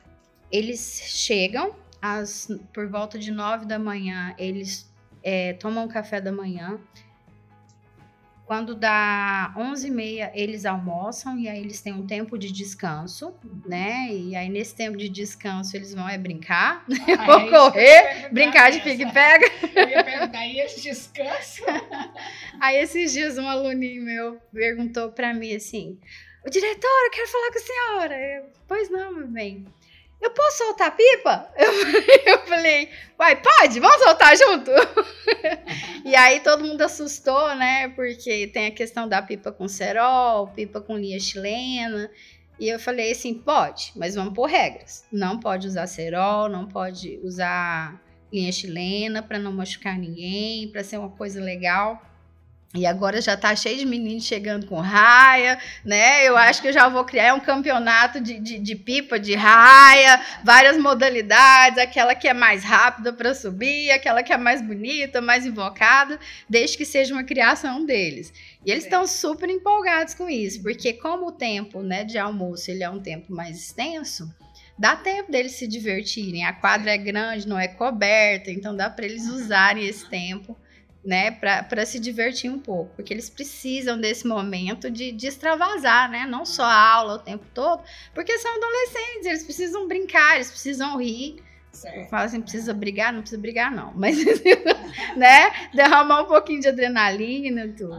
Eles 0.50 1.02
chegam 1.06 1.74
às, 2.02 2.48
por 2.72 2.88
volta 2.88 3.18
de 3.18 3.30
nove 3.30 3.64
da 3.64 3.78
manhã, 3.78 4.34
eles 4.38 4.92
é, 5.22 5.54
tomam 5.54 5.88
café 5.88 6.20
da 6.20 6.32
manhã, 6.32 6.80
quando 8.48 8.74
dá 8.74 9.52
11h30, 9.58 10.30
eles 10.32 10.64
almoçam 10.64 11.38
e 11.38 11.46
aí 11.50 11.61
eles 11.61 11.82
têm 11.82 11.92
um 11.92 12.06
tempo 12.06 12.38
de 12.38 12.50
descanso, 12.50 13.34
né? 13.66 14.08
E 14.11 14.34
aí 14.34 14.48
nesse 14.48 14.74
tempo 14.74 14.96
de 14.96 15.06
descanso 15.06 15.76
eles 15.76 15.92
vão 15.92 16.08
é 16.08 16.16
brincar, 16.16 16.82
ah, 17.18 17.42
é 17.42 17.50
correr, 17.50 18.28
brincar 18.32 18.70
de 18.70 18.80
pique-pega. 18.80 19.44
Eu 19.76 19.88
ia 19.90 20.02
perguntar, 20.02 20.46
e 20.46 20.61
eles 20.61 20.82
descansam? 20.82 21.66
aí 22.58 22.78
esses 22.78 23.12
dias 23.12 23.37
um 23.37 23.46
aluninho 23.46 24.02
meu 24.02 24.40
perguntou 24.50 25.12
para 25.12 25.34
mim 25.34 25.54
assim, 25.54 25.98
o 26.42 26.48
diretor, 26.48 27.04
eu 27.04 27.11
quero 27.11 27.28
falar 27.28 27.52
com 27.52 27.58
a 27.58 27.61
senhora. 27.61 28.16
Eu, 28.18 28.44
pois 28.66 28.88
não, 28.88 29.12
meu 29.12 29.28
bem 29.28 29.66
eu 30.20 30.31
posso 30.31 30.59
soltar 30.59 30.96
pipa? 30.96 31.48
Eu, 31.57 31.72
eu 32.33 32.38
falei, 32.46 32.90
uai, 33.18 33.40
pode? 33.40 33.81
Vamos 33.81 34.02
soltar 34.02 34.37
junto? 34.37 34.70
e 36.04 36.14
aí 36.16 36.40
todo 36.40 36.64
mundo 36.64 36.83
assustou, 36.83 37.54
né? 37.54 37.88
Porque 37.90 38.48
tem 38.48 38.66
a 38.66 38.70
questão 38.70 39.09
da 39.09 39.22
pipa 39.22 39.52
com 39.52 39.68
cerol, 39.68 40.48
pipa 40.48 40.81
com 40.81 40.96
linha 40.96 41.20
chilena. 41.20 42.11
E 42.59 42.68
eu 42.68 42.78
falei 42.81 43.12
assim, 43.12 43.35
pode, 43.35 43.92
mas 43.94 44.16
vamos 44.16 44.35
por 44.35 44.46
regras. 44.46 45.04
Não 45.12 45.38
pode 45.38 45.68
usar 45.68 45.87
cerol, 45.87 46.48
não 46.48 46.66
pode 46.66 47.20
usar 47.22 48.02
linha 48.33 48.50
chilena 48.50 49.22
para 49.22 49.38
não 49.38 49.52
machucar 49.52 49.96
ninguém, 49.96 50.68
para 50.68 50.83
ser 50.83 50.98
uma 50.98 51.11
coisa 51.11 51.40
legal. 51.40 52.02
E 52.74 52.85
agora 52.85 53.18
já 53.22 53.35
tá 53.35 53.57
cheio 53.57 53.78
de 53.78 53.87
meninos 53.87 54.26
chegando 54.26 54.66
com 54.66 54.78
raia, 54.78 55.59
né? 55.83 56.28
Eu 56.28 56.37
acho 56.37 56.61
que 56.61 56.68
eu 56.68 56.72
já 56.72 56.87
vou 56.87 57.02
criar 57.02 57.33
um 57.33 57.40
campeonato 57.40 58.20
de, 58.20 58.38
de, 58.38 58.59
de 58.59 58.76
pipa 58.76 59.18
de 59.18 59.35
raia, 59.35 60.20
várias 60.44 60.76
modalidades, 60.76 61.78
aquela 61.78 62.14
que 62.14 62.28
é 62.28 62.35
mais 62.35 62.62
rápida 62.62 63.11
para 63.11 63.35
subir, 63.35 63.90
aquela 63.90 64.22
que 64.22 64.35
é 64.35 64.37
mais 64.37 64.61
bonita, 64.61 65.22
mais 65.22 65.46
invocada, 65.46 66.20
desde 66.46 66.76
que 66.76 66.85
seja 66.85 67.14
uma 67.14 67.24
criação 67.24 67.87
deles. 67.87 68.35
E 68.62 68.70
eles 68.70 68.85
estão 68.85 69.07
super 69.07 69.48
empolgados 69.48 70.12
com 70.12 70.28
isso, 70.28 70.62
porque 70.62 70.92
como 70.92 71.28
o 71.28 71.33
tempo 71.33 71.81
né, 71.81 72.04
de 72.04 72.18
almoço 72.18 72.70
ele 72.70 72.85
é 72.85 72.90
um 72.90 73.00
tempo 73.00 73.33
mais 73.33 73.57
extenso, 73.57 74.31
dá 74.78 74.94
tempo 74.94 75.33
deles 75.33 75.52
se 75.52 75.66
divertirem. 75.66 76.44
A 76.44 76.52
quadra 76.52 76.92
é 76.92 76.98
grande, 76.98 77.48
não 77.48 77.59
é 77.59 77.66
coberta, 77.66 78.50
então 78.50 78.76
dá 78.76 78.90
para 78.90 79.07
eles 79.07 79.26
usarem 79.26 79.87
esse 79.87 80.07
tempo 80.07 80.54
né, 81.09 81.31
para 81.31 81.87
se 81.87 81.99
divertir 81.99 82.51
um 82.51 82.59
pouco, 82.59 82.94
porque 82.94 83.14
eles 83.14 83.31
precisam 83.31 83.99
desse 83.99 84.27
momento 84.27 84.90
de, 84.90 85.11
de 85.11 85.27
extravasar, 85.27 86.11
né, 86.11 86.27
não 86.27 86.44
só 86.44 86.64
a 86.64 86.92
aula 86.92 87.14
o 87.14 87.18
tempo 87.18 87.47
todo, 87.55 87.83
porque 88.14 88.37
são 88.37 88.55
adolescentes, 88.55 89.25
eles 89.25 89.42
precisam 89.42 89.88
brincar, 89.88 90.35
eles 90.35 90.51
precisam 90.51 91.01
rir, 91.01 91.42
Certo. 91.71 92.12
Assim, 92.12 92.40
precisa 92.40 92.75
brigar? 92.75 93.12
Não 93.12 93.21
precisa 93.21 93.40
brigar, 93.40 93.71
não. 93.71 93.92
Mas, 93.94 94.16
né? 95.16 95.71
Derramar 95.73 96.23
um 96.23 96.25
pouquinho 96.25 96.61
de 96.61 96.68
adrenalina 96.68 97.66
e 97.66 97.73
tudo. 97.73 97.97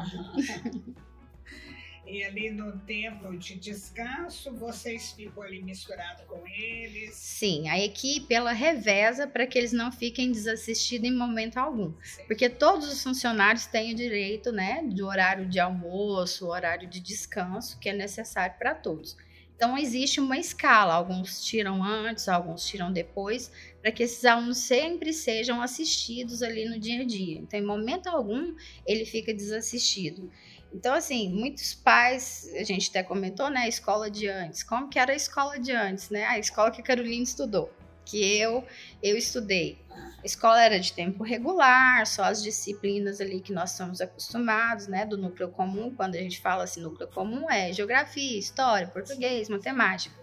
E 2.10 2.24
ali 2.24 2.50
no 2.50 2.76
tempo 2.80 3.38
de 3.38 3.54
descanso, 3.54 4.52
vocês 4.56 5.12
ficam 5.12 5.43
ali 5.43 5.62
misturados 5.62 6.26
com 6.26 6.41
eles? 6.48 7.13
Sim, 7.13 7.69
a 7.69 7.80
equipe 7.80 8.34
ela 8.34 8.52
reveza 8.52 9.28
para 9.28 9.45
que 9.45 9.60
eles 9.60 9.72
não 9.72 9.91
fiquem 9.91 10.32
desassistidos 10.32 11.08
em 11.08 11.15
momento 11.15 11.58
algum. 11.58 11.93
Sim. 12.02 12.24
Porque 12.26 12.50
todos 12.50 12.91
os 12.91 13.04
funcionários 13.04 13.67
têm 13.67 13.93
o 13.93 13.95
direito, 13.95 14.52
né, 14.52 14.82
do 14.84 15.06
horário 15.06 15.48
de 15.48 15.60
almoço, 15.60 16.48
horário 16.48 16.89
de 16.89 17.00
descanso, 17.00 17.78
que 17.78 17.89
é 17.89 17.93
necessário 17.93 18.58
para 18.58 18.74
todos. 18.74 19.15
Então, 19.56 19.78
existe 19.78 20.22
uma 20.22 20.38
escala, 20.38 20.93
alguns 20.93 21.43
tiram 21.43 21.84
antes, 21.84 22.30
alguns 22.30 22.65
tiram 22.65 22.93
depois, 22.93 23.52
para 23.82 23.91
que 23.91 24.04
esses 24.04 24.24
alunos 24.24 24.60
sempre 24.60 25.12
sejam 25.12 25.62
assistidos 25.62 26.41
ali 26.41 26.63
no 26.63 26.80
dia 26.80 27.02
a 27.02 27.06
dia. 27.06 27.39
Então, 27.39 27.60
em 27.60 27.65
momento 27.65 28.08
algum, 28.08 28.56
ele 28.88 29.06
fica 29.06 29.34
desassistido. 29.34 30.32
Então, 30.73 30.93
assim, 30.93 31.29
muitos 31.29 31.73
pais, 31.73 32.49
a 32.55 32.63
gente 32.63 32.89
até 32.89 33.01
comentou, 33.03 33.49
né, 33.49 33.62
a 33.62 33.67
escola 33.67 34.10
de 34.10 34.27
antes. 34.27 34.63
Como 34.63 34.88
que 34.88 34.99
era 34.99 35.13
a 35.13 35.15
escola 35.15 35.60
de 35.60 35.71
antes, 35.71 36.10
né? 36.10 36.25
A 36.25 36.38
escola 36.38 36.69
que 36.71 36.82
a 36.82 36.84
Carolina 36.84 37.23
estudou, 37.23 37.73
que 38.05 38.38
eu, 38.38 38.63
eu 39.01 39.17
estudei. 39.17 39.79
A 40.21 40.25
escola 40.25 40.62
era 40.62 40.79
de 40.79 40.93
tempo 40.93 41.23
regular, 41.23 42.05
só 42.05 42.23
as 42.23 42.43
disciplinas 42.43 43.19
ali 43.19 43.41
que 43.41 43.51
nós 43.51 43.71
estamos 43.71 43.99
acostumados, 43.99 44.88
né, 44.88 45.05
do 45.05 45.17
núcleo 45.17 45.49
comum. 45.49 45.93
Quando 45.95 46.15
a 46.15 46.19
gente 46.19 46.39
fala 46.39 46.63
assim, 46.63 46.82
núcleo 46.82 47.10
comum 47.10 47.49
é 47.49 47.73
geografia, 47.73 48.38
história, 48.38 48.88
português, 48.88 49.49
matemática. 49.49 50.15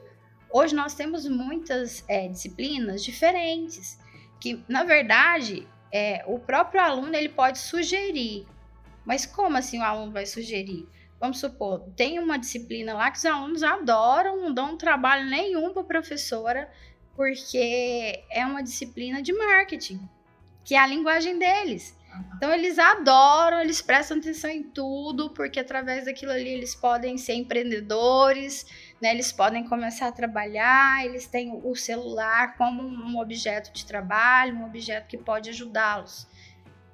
Hoje 0.50 0.74
nós 0.74 0.94
temos 0.94 1.26
muitas 1.26 2.04
é, 2.08 2.28
disciplinas 2.28 3.02
diferentes, 3.02 3.98
que 4.40 4.62
na 4.68 4.84
verdade 4.84 5.66
é, 5.92 6.22
o 6.26 6.38
próprio 6.38 6.80
aluno 6.80 7.14
ele 7.14 7.28
pode 7.28 7.58
sugerir. 7.58 8.46
Mas 9.06 9.24
como 9.24 9.56
assim 9.56 9.78
o 9.78 9.84
aluno 9.84 10.12
vai 10.12 10.26
sugerir? 10.26 10.86
Vamos 11.18 11.38
supor, 11.38 11.88
tem 11.96 12.18
uma 12.18 12.38
disciplina 12.38 12.92
lá 12.92 13.10
que 13.10 13.16
os 13.16 13.24
alunos 13.24 13.62
adoram, 13.62 14.42
não 14.42 14.52
dão 14.52 14.76
trabalho 14.76 15.30
nenhum 15.30 15.72
para 15.72 15.80
a 15.80 15.86
professora, 15.86 16.70
porque 17.14 18.22
é 18.30 18.44
uma 18.44 18.62
disciplina 18.62 19.22
de 19.22 19.32
marketing, 19.32 20.06
que 20.62 20.74
é 20.74 20.78
a 20.78 20.86
linguagem 20.86 21.38
deles. 21.38 21.96
Então 22.36 22.52
eles 22.52 22.78
adoram, 22.78 23.60
eles 23.60 23.80
prestam 23.80 24.18
atenção 24.18 24.50
em 24.50 24.62
tudo, 24.62 25.30
porque 25.30 25.60
através 25.60 26.04
daquilo 26.04 26.32
ali 26.32 26.48
eles 26.48 26.74
podem 26.74 27.16
ser 27.16 27.34
empreendedores, 27.34 28.66
né? 29.00 29.10
Eles 29.10 29.32
podem 29.32 29.64
começar 29.64 30.08
a 30.08 30.12
trabalhar, 30.12 31.04
eles 31.04 31.26
têm 31.26 31.60
o 31.64 31.74
celular 31.74 32.56
como 32.56 32.82
um 32.82 33.18
objeto 33.18 33.72
de 33.72 33.86
trabalho, 33.86 34.56
um 34.56 34.66
objeto 34.66 35.06
que 35.08 35.16
pode 35.16 35.50
ajudá-los. 35.50 36.26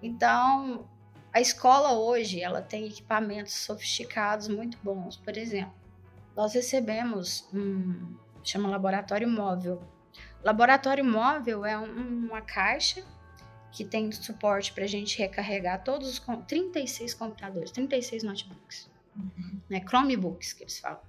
Então, 0.03 0.89
a 1.33 1.41
escola 1.41 1.93
hoje, 1.93 2.41
ela 2.41 2.61
tem 2.61 2.87
equipamentos 2.87 3.55
sofisticados 3.55 4.49
muito 4.49 4.79
bons. 4.83 5.17
Por 5.17 5.37
exemplo, 5.37 5.75
nós 6.37 6.55
recebemos 6.55 7.49
um 7.53 8.17
chama 8.43 8.69
laboratório 8.69 9.29
móvel 9.29 9.81
Laboratório 10.43 11.05
móvel 11.05 11.65
é 11.65 11.79
um, 11.79 12.27
uma 12.27 12.41
caixa 12.41 13.05
que 13.71 13.85
tem 13.85 14.11
suporte 14.11 14.73
para 14.73 14.85
a 14.85 14.89
gente 14.89 15.17
recarregar 15.19 15.83
todos 15.83 16.09
os 16.09 16.23
36 16.47 17.15
computadores, 17.15 17.71
36 17.71 18.25
notebooks, 18.25 18.91
uhum. 19.17 19.61
né? 19.71 19.81
Chromebooks 19.81 20.53
que 20.53 20.65
eles 20.65 20.79
falam, 20.79 21.01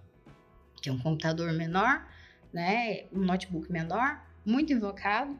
que 0.81 0.87
é 0.87 0.91
um 0.91 0.99
computador 0.99 1.51
menor, 1.51 2.07
né? 2.53 3.05
Um 3.11 3.21
notebook 3.21 3.71
menor, 3.71 4.23
muito 4.45 4.71
invocado. 4.71 5.37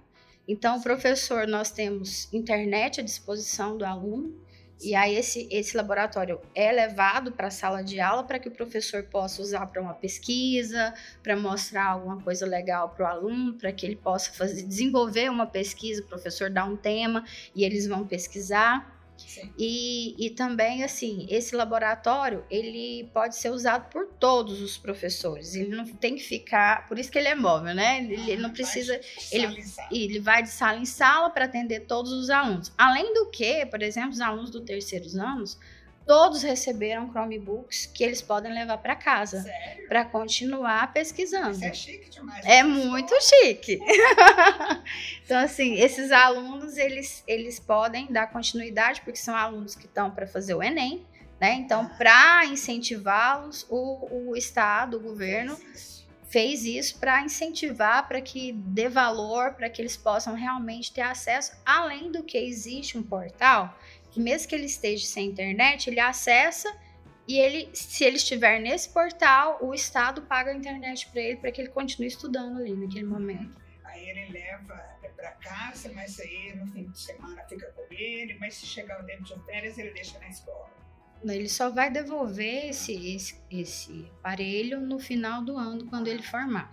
Então, 0.48 0.82
professor, 0.82 1.48
nós 1.48 1.72
temos 1.72 2.34
internet 2.34 3.00
à 3.00 3.04
disposição 3.04 3.78
do 3.78 3.86
aluno 3.86 4.36
e 4.82 4.96
aí 4.96 5.16
esse, 5.16 5.48
esse 5.52 5.78
laboratório 5.78 6.42
é 6.54 6.72
levado 6.72 7.32
para 7.32 7.48
a 7.48 7.52
sala 7.52 7.84
de 7.84 8.00
aula 8.00 8.24
para 8.24 8.40
que 8.40 8.48
o 8.48 8.52
professor 8.52 9.04
possa 9.04 9.42
usar 9.42 9.66
para 9.68 9.82
uma 9.82 9.94
pesquisa, 9.94 10.94
para 11.22 11.36
mostrar 11.38 11.86
alguma 11.86 12.22
coisa 12.22 12.46
legal 12.46 12.90
para 12.90 13.06
o 13.06 13.08
aluno, 13.08 13.54
para 13.54 13.72
que 13.72 13.86
ele 13.86 13.96
possa 13.96 14.32
fazer, 14.34 14.64
desenvolver 14.64 15.30
uma 15.30 15.48
pesquisa, 15.48 16.02
o 16.02 16.06
professor 16.06 16.50
dá 16.50 16.66
um 16.66 16.76
tema 16.76 17.24
e 17.56 17.64
eles 17.64 17.88
vão 17.88 18.06
pesquisar. 18.06 18.92
E, 19.58 20.16
e 20.18 20.30
também, 20.32 20.84
assim, 20.84 21.26
esse 21.30 21.56
laboratório, 21.56 22.44
ele 22.50 23.10
pode 23.14 23.36
ser 23.36 23.50
usado 23.50 23.90
por 23.90 24.08
todos 24.20 24.62
os 24.62 24.78
professores. 24.78 25.56
Ele 25.56 25.76
não 25.76 25.86
tem 25.86 26.16
que 26.16 26.24
ficar... 26.24 26.88
Por 26.88 26.98
isso 26.98 27.12
que 27.12 27.18
ele 27.18 27.28
é 27.28 27.36
móvel, 27.36 27.74
né? 27.74 28.00
Ele, 28.04 28.32
ele 28.32 28.42
não 28.42 28.52
precisa... 28.52 29.00
Ele, 29.32 29.64
ele 29.92 30.20
vai 30.20 30.44
de 30.44 30.50
sala 30.50 30.78
em 30.78 30.86
sala 30.86 31.30
para 31.30 31.46
atender 31.46 31.82
todos 31.82 32.12
os 32.12 32.30
alunos. 32.30 32.72
Além 32.78 33.14
do 33.14 33.30
que, 33.30 33.66
por 33.66 33.82
exemplo, 33.82 34.12
os 34.12 34.22
alunos 34.22 34.50
do 34.50 34.62
terceiros 34.62 35.16
anos 35.16 35.58
todos 36.06 36.44
receberam 36.44 37.10
Chromebooks 37.10 37.86
que 37.86 38.04
eles 38.04 38.22
podem 38.22 38.54
levar 38.54 38.78
para 38.78 38.96
casa 38.96 39.46
para 39.88 40.06
continuar 40.06 40.92
pesquisando. 40.94 41.52
Isso 41.52 41.66
é 41.66 41.74
chique 41.74 42.10
demais. 42.10 42.46
É 42.46 42.64
muito 42.64 43.14
chique. 43.22 43.80
então 45.24 45.40
assim, 45.40 45.76
esses 45.76 46.12
alunos 46.12 46.78
eles 46.78 47.24
eles 47.28 47.60
podem 47.60 48.12
dar 48.12 48.28
continuidade 48.28 49.02
porque 49.02 49.20
são 49.20 49.36
alunos 49.36 49.76
que 49.76 49.86
estão 49.86 50.12
para 50.12 50.28
fazer 50.28 50.54
o 50.54 50.64
ENEM, 50.64 51.06
né? 51.40 51.54
Então, 51.54 51.82
ah. 51.82 51.96
para 51.98 52.46
incentivá-los, 52.46 53.66
o, 53.70 54.30
o 54.30 54.36
estado, 54.36 54.98
o 54.98 55.00
governo 55.00 55.58
fez 56.34 56.66
isso 56.66 56.98
para 56.98 57.22
incentivar, 57.22 58.08
para 58.08 58.20
que 58.20 58.54
dê 58.54 58.90
valor, 58.90 59.54
para 59.54 59.70
que 59.70 59.80
eles 59.80 59.96
possam 59.96 60.34
realmente 60.34 60.92
ter 60.92 61.02
acesso, 61.02 61.52
além 61.64 62.12
do 62.12 62.24
que 62.24 62.38
existe 62.38 62.98
um 62.98 63.04
portal 63.04 63.78
que 64.14 64.20
mesmo 64.20 64.48
que 64.48 64.54
ele 64.54 64.66
esteja 64.66 65.06
sem 65.08 65.28
internet, 65.28 65.90
ele 65.90 66.00
acessa 66.00 66.72
e 67.28 67.40
ele, 67.40 67.70
se 67.74 68.04
ele 68.04 68.18
estiver 68.18 68.60
nesse 68.60 68.90
portal, 68.90 69.58
o 69.60 69.74
Estado 69.74 70.22
paga 70.22 70.52
a 70.52 70.56
internet 70.56 71.10
para 71.10 71.22
ele 71.22 71.38
para 71.38 71.52
que 71.52 71.62
ele 71.62 71.70
continue 71.70 72.08
estudando 72.08 72.60
ali 72.60 72.76
naquele 72.76 73.06
momento. 73.06 73.60
Aí 73.84 74.08
ele 74.08 74.32
leva 74.32 74.94
para 75.16 75.32
casa, 75.32 75.92
mas 75.94 76.20
aí 76.20 76.54
no 76.56 76.68
fim 76.68 76.84
de 76.90 77.00
semana 77.00 77.42
fica 77.46 77.72
com 77.72 77.92
ele, 77.92 78.36
mas 78.40 78.54
se 78.56 78.68
chegar 78.68 79.02
o 79.02 79.06
tempo 79.06 79.24
de 79.24 79.34
férias, 79.46 79.78
ele 79.78 79.92
deixa 79.92 80.20
na 80.20 80.28
escola. 80.28 80.70
Ele 81.24 81.48
só 81.48 81.70
vai 81.70 81.90
devolver 81.90 82.70
esse, 82.70 83.16
esse, 83.16 83.42
esse 83.50 84.12
aparelho 84.20 84.82
no 84.82 85.00
final 85.00 85.42
do 85.42 85.58
ano, 85.58 85.86
quando 85.86 86.08
ele 86.08 86.22
formar. 86.22 86.70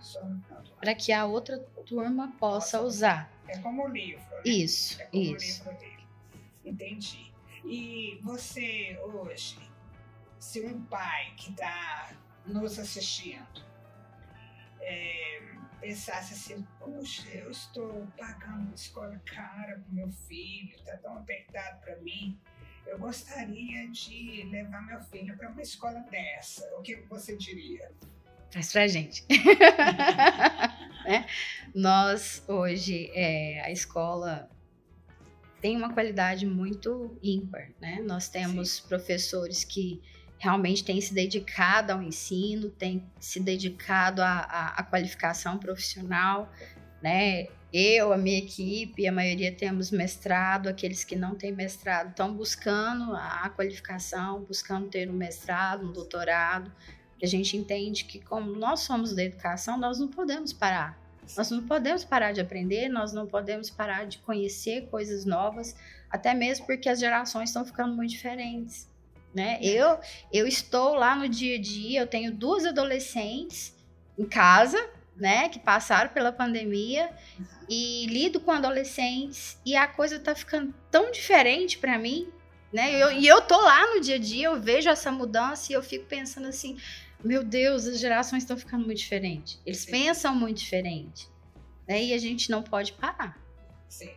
Para 0.77 0.93
que 0.93 1.13
a 1.13 1.25
outra 1.25 1.57
turma 1.85 2.35
possa 2.37 2.81
usar. 2.81 3.31
É 3.47 3.57
como 3.59 3.85
o 3.85 3.87
livro. 3.87 4.21
Né? 4.29 4.41
Isso, 4.43 5.01
é 5.01 5.05
como 5.05 5.23
isso. 5.23 5.63
o 5.63 5.71
livro 5.71 5.79
dele. 5.79 6.07
Entendi. 6.65 7.30
E 7.63 8.19
você 8.23 8.99
hoje, 9.03 9.59
se 10.39 10.65
um 10.65 10.83
pai 10.85 11.33
que 11.37 11.51
está 11.51 12.13
nos 12.45 12.79
assistindo 12.79 13.63
é, 14.81 15.41
pensasse 15.79 16.33
assim, 16.33 16.65
puxa, 16.79 17.27
eu 17.29 17.51
estou 17.51 18.07
pagando 18.17 18.67
uma 18.67 18.75
escola 18.75 19.21
cara 19.25 19.79
para 19.79 19.93
meu 19.93 20.11
filho, 20.11 20.75
está 20.75 20.97
tão 20.97 21.17
apertado 21.17 21.79
para 21.81 21.95
mim, 21.97 22.39
eu 22.85 22.97
gostaria 22.97 23.87
de 23.89 24.43
levar 24.51 24.81
meu 24.85 25.01
filho 25.01 25.37
para 25.37 25.49
uma 25.49 25.61
escola 25.61 25.99
dessa. 26.11 26.67
O 26.77 26.81
que 26.81 26.95
você 27.09 27.37
diria? 27.37 27.91
Traz 28.49 28.71
pra 28.71 28.87
gente. 28.87 29.25
né? 31.05 31.25
Nós, 31.73 32.43
hoje, 32.47 33.09
é, 33.13 33.61
a 33.61 33.71
escola 33.71 34.49
tem 35.61 35.77
uma 35.77 35.93
qualidade 35.93 36.45
muito 36.45 37.17
ímpar, 37.21 37.69
né? 37.79 38.01
Nós 38.03 38.27
temos 38.27 38.71
Sim. 38.71 38.87
professores 38.87 39.63
que 39.63 40.01
realmente 40.39 40.83
têm 40.83 40.99
se 40.99 41.13
dedicado 41.13 41.91
ao 41.93 42.01
ensino, 42.01 42.69
têm 42.71 43.05
se 43.19 43.39
dedicado 43.39 44.23
à, 44.23 44.85
qualificação 44.89 45.59
profissional, 45.59 46.51
né? 47.01 47.47
Eu, 47.71 48.11
a 48.11 48.17
minha 48.17 48.39
equipe, 48.39 49.07
a 49.07 49.11
maioria 49.11 49.51
temos 49.55 49.91
mestrado, 49.91 50.67
aqueles 50.67 51.05
que 51.05 51.15
não 51.15 51.35
têm 51.35 51.53
mestrado 51.53 52.09
estão 52.09 52.33
buscando 52.33 53.15
a 53.15 53.49
qualificação, 53.55 54.41
buscando 54.41 54.89
ter 54.89 55.09
um 55.09 55.13
mestrado, 55.13 55.87
um 55.87 55.93
doutorado. 55.93 56.69
A 57.21 57.25
gente 57.25 57.55
entende 57.55 58.03
que, 58.03 58.19
como 58.19 58.51
nós 58.55 58.81
somos 58.81 59.13
da 59.15 59.23
educação, 59.23 59.77
nós 59.77 59.99
não 59.99 60.09
podemos 60.09 60.51
parar. 60.51 61.00
Nós 61.35 61.49
não 61.49 61.65
podemos 61.65 62.03
parar 62.03 62.31
de 62.31 62.41
aprender, 62.41 62.89
nós 62.89 63.13
não 63.13 63.25
podemos 63.25 63.69
parar 63.69 64.05
de 64.05 64.17
conhecer 64.19 64.87
coisas 64.89 65.25
novas, 65.25 65.75
até 66.09 66.33
mesmo 66.33 66.65
porque 66.65 66.89
as 66.89 66.99
gerações 66.99 67.49
estão 67.49 67.65
ficando 67.65 67.95
muito 67.95 68.11
diferentes. 68.11 68.89
Né? 69.33 69.59
Eu, 69.61 69.97
eu 70.31 70.45
estou 70.45 70.93
lá 70.93 71.15
no 71.15 71.29
dia 71.29 71.55
a 71.55 71.61
dia, 71.61 72.01
eu 72.01 72.07
tenho 72.07 72.33
duas 72.33 72.65
adolescentes 72.65 73.73
em 74.17 74.25
casa, 74.25 74.77
né, 75.15 75.49
que 75.49 75.59
passaram 75.59 76.09
pela 76.09 76.31
pandemia 76.31 77.09
e 77.69 78.07
lido 78.07 78.39
com 78.39 78.51
adolescentes 78.51 79.57
e 79.65 79.75
a 79.75 79.87
coisa 79.87 80.15
está 80.15 80.33
ficando 80.33 80.73
tão 80.89 81.11
diferente 81.11 81.77
para 81.77 81.97
mim 81.97 82.27
Né? 82.73 82.95
Eu, 82.95 83.11
e 83.11 83.27
eu 83.27 83.41
tô 83.41 83.59
lá 83.59 83.93
no 83.93 83.99
dia 83.99 84.15
a 84.15 84.19
dia, 84.19 84.47
eu 84.47 84.59
vejo 84.59 84.89
essa 84.89 85.11
mudança 85.11 85.71
e 85.71 85.75
eu 85.75 85.83
fico 85.83 86.05
pensando 86.05 86.47
assim, 86.47 86.77
meu 87.23 87.43
Deus, 87.43 87.85
as 87.85 87.99
gerações 87.99 88.43
estão 88.43 88.57
ficando 88.57 88.85
muito 88.85 88.99
diferentes. 88.99 89.59
Eles 89.65 89.81
Sim. 89.81 89.91
pensam 89.91 90.35
muito 90.35 90.57
diferente. 90.57 91.29
Né? 91.87 92.03
E 92.05 92.13
a 92.13 92.17
gente 92.17 92.49
não 92.49 92.63
pode 92.63 92.93
parar. 92.93 93.37
Sim. 93.89 94.11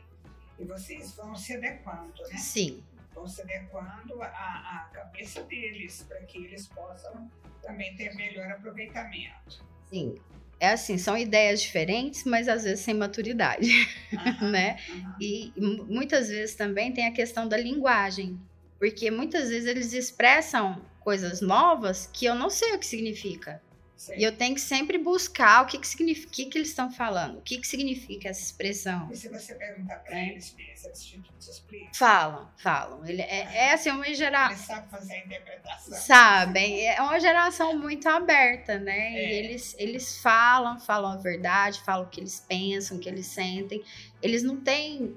E 0.58 0.64
vocês 0.64 1.14
vão 1.16 1.34
se 1.34 1.54
adequando, 1.54 2.22
né? 2.30 2.36
Sim. 2.36 2.82
Vão 3.14 3.26
se 3.26 3.42
adequando 3.42 4.22
à, 4.22 4.26
à 4.26 4.90
cabeça 4.92 5.42
deles, 5.42 6.04
para 6.08 6.20
que 6.22 6.38
eles 6.38 6.68
possam 6.68 7.30
também 7.62 7.94
ter 7.96 8.14
melhor 8.14 8.50
aproveitamento. 8.50 9.64
Sim. 9.88 10.16
É 10.60 10.70
assim, 10.70 10.96
são 10.96 11.16
ideias 11.16 11.60
diferentes, 11.60 12.24
mas 12.24 12.48
às 12.48 12.64
vezes 12.64 12.80
sem 12.80 12.94
maturidade, 12.94 13.68
uhum, 14.12 14.50
né? 14.52 14.78
Uhum. 14.88 15.14
E 15.20 15.52
muitas 15.56 16.28
vezes 16.28 16.54
também 16.54 16.92
tem 16.92 17.06
a 17.06 17.12
questão 17.12 17.48
da 17.48 17.56
linguagem, 17.56 18.40
porque 18.78 19.10
muitas 19.10 19.48
vezes 19.48 19.68
eles 19.68 19.92
expressam 19.92 20.80
coisas 21.04 21.40
novas 21.42 22.08
que 22.12 22.24
eu 22.24 22.34
não 22.34 22.48
sei 22.50 22.74
o 22.74 22.78
que 22.78 22.86
significa. 22.86 23.62
Sim. 23.96 24.14
E 24.16 24.24
eu 24.24 24.36
tenho 24.36 24.54
que 24.54 24.60
sempre 24.60 24.98
buscar 24.98 25.62
o 25.62 25.66
que, 25.66 25.78
que 25.78 25.86
significa, 25.86 26.28
o 26.28 26.30
que, 26.30 26.44
que 26.46 26.58
eles 26.58 26.68
estão 26.68 26.90
falando, 26.90 27.38
o 27.38 27.40
que, 27.40 27.58
que 27.58 27.66
significa 27.66 28.28
essa 28.28 28.42
expressão. 28.42 29.08
E 29.10 29.16
se 29.16 29.28
você 29.28 29.54
perguntar 29.54 29.96
para 30.00 30.18
é. 30.18 30.30
eles, 30.30 30.54
eles 30.58 31.02
te, 31.02 31.22
explicam? 31.38 31.88
Falam, 31.94 32.50
falam. 32.58 33.06
Ele 33.06 33.22
é, 33.22 33.68
é 33.68 33.72
assim, 33.72 33.90
uma 33.90 34.12
geração. 34.12 34.50
Eles 34.50 34.66
sabem 34.66 34.90
fazer 34.90 35.14
a 35.14 35.18
interpretação. 35.18 35.98
Sabem, 35.98 36.86
é 36.86 37.00
uma 37.00 37.20
geração 37.20 37.78
muito 37.78 38.06
aberta, 38.08 38.78
né? 38.78 39.14
É. 39.14 39.30
E 39.30 39.32
eles, 39.38 39.76
eles 39.78 40.18
falam, 40.18 40.78
falam 40.80 41.12
a 41.12 41.16
verdade, 41.16 41.80
falam 41.82 42.04
o 42.06 42.10
que 42.10 42.20
eles 42.20 42.40
pensam, 42.40 42.96
o 42.96 43.00
que 43.00 43.08
eles 43.08 43.26
sentem. 43.26 43.82
Eles 44.20 44.42
não 44.42 44.56
têm 44.56 45.16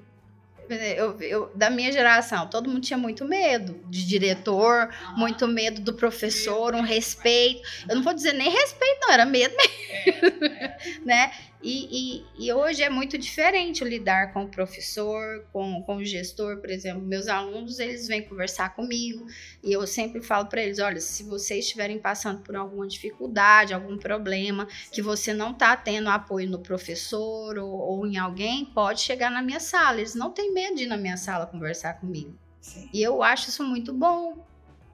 eu, 0.70 1.20
eu, 1.20 1.50
da 1.54 1.70
minha 1.70 1.90
geração, 1.90 2.46
todo 2.46 2.68
mundo 2.68 2.80
tinha 2.80 2.98
muito 2.98 3.24
medo 3.24 3.80
de 3.88 4.06
diretor, 4.06 4.88
muito 5.16 5.46
medo 5.46 5.80
do 5.80 5.94
professor, 5.94 6.74
um 6.74 6.82
respeito. 6.82 7.62
Eu 7.88 7.96
não 7.96 8.02
vou 8.02 8.14
dizer 8.14 8.32
nem 8.32 8.50
respeito, 8.50 9.00
não, 9.00 9.12
era 9.12 9.24
medo 9.24 9.54
mesmo. 9.56 10.47
Né? 11.04 11.32
E, 11.62 12.22
e, 12.38 12.46
e, 12.46 12.52
hoje 12.52 12.82
é 12.82 12.90
muito 12.90 13.18
diferente 13.18 13.82
lidar 13.82 14.32
com 14.32 14.44
o 14.44 14.48
professor, 14.48 15.44
com, 15.52 15.82
com 15.82 15.96
o 15.96 16.04
gestor, 16.04 16.58
por 16.58 16.70
exemplo. 16.70 17.02
Meus 17.02 17.26
alunos, 17.26 17.78
eles 17.78 18.06
vêm 18.06 18.22
conversar 18.22 18.74
comigo 18.74 19.26
e 19.62 19.72
eu 19.72 19.86
sempre 19.86 20.22
falo 20.22 20.46
para 20.46 20.62
eles: 20.62 20.78
olha, 20.78 21.00
se 21.00 21.24
vocês 21.24 21.64
estiverem 21.64 21.98
passando 21.98 22.42
por 22.42 22.54
alguma 22.54 22.86
dificuldade, 22.86 23.74
algum 23.74 23.98
problema, 23.98 24.68
que 24.92 25.02
você 25.02 25.32
não 25.32 25.50
está 25.50 25.76
tendo 25.76 26.08
apoio 26.08 26.48
no 26.48 26.60
professor 26.60 27.58
ou, 27.58 27.70
ou, 27.70 28.06
em 28.06 28.16
alguém, 28.16 28.64
pode 28.66 29.00
chegar 29.00 29.30
na 29.30 29.42
minha 29.42 29.60
sala. 29.60 29.98
Eles 29.98 30.14
não 30.14 30.30
têm 30.30 30.52
medo 30.52 30.76
de 30.76 30.84
ir 30.84 30.86
na 30.86 30.96
minha 30.96 31.16
sala 31.16 31.46
conversar 31.46 31.94
comigo. 31.94 32.38
Sim. 32.60 32.88
E 32.92 33.02
eu 33.02 33.22
acho 33.22 33.48
isso 33.48 33.64
muito 33.64 33.92
bom, 33.92 34.46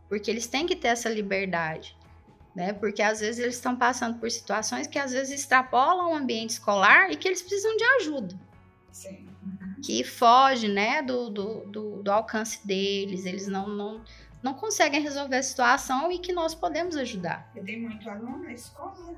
porque 0.09 0.31
eles 0.31 0.47
têm 0.47 0.67
que 0.67 0.77
ter 0.77 0.89
essa 0.89 1.09
liberdade 1.09 1.97
né? 2.55 2.73
Porque 2.73 3.03
às 3.03 3.21
vezes 3.21 3.41
eles 3.41 3.57
estão 3.57 3.75
passando 3.75 4.19
por 4.19 4.31
situações 4.31 4.87
que 4.87 4.99
às 4.99 5.13
vezes 5.13 5.41
extrapolam 5.41 6.13
o 6.13 6.15
ambiente 6.15 6.51
escolar 6.51 7.11
e 7.11 7.17
que 7.17 7.27
eles 7.27 7.43
precisam 7.43 7.77
de 7.77 7.85
ajuda. 7.85 8.35
Sim. 8.93 9.29
Que 9.85 10.03
foge, 10.05 10.69
né, 10.69 11.03
do, 11.03 11.29
do, 11.29 11.67
do, 11.67 12.03
do, 12.03 12.11
alcance 12.11 12.67
deles, 12.67 13.27
eles 13.27 13.47
não, 13.47 13.69
não, 13.69 14.03
não 14.43 14.55
conseguem 14.55 15.03
resolver 15.03 15.37
a 15.37 15.43
situação 15.43 16.11
e 16.11 16.19
que 16.19 16.33
nós 16.33 16.55
podemos 16.55 16.97
ajudar. 16.97 17.51
E 17.55 17.61
tem 17.61 17.81
muito 17.81 18.09
aluno 18.09 18.45
na 18.45 18.53
escola? 18.53 19.15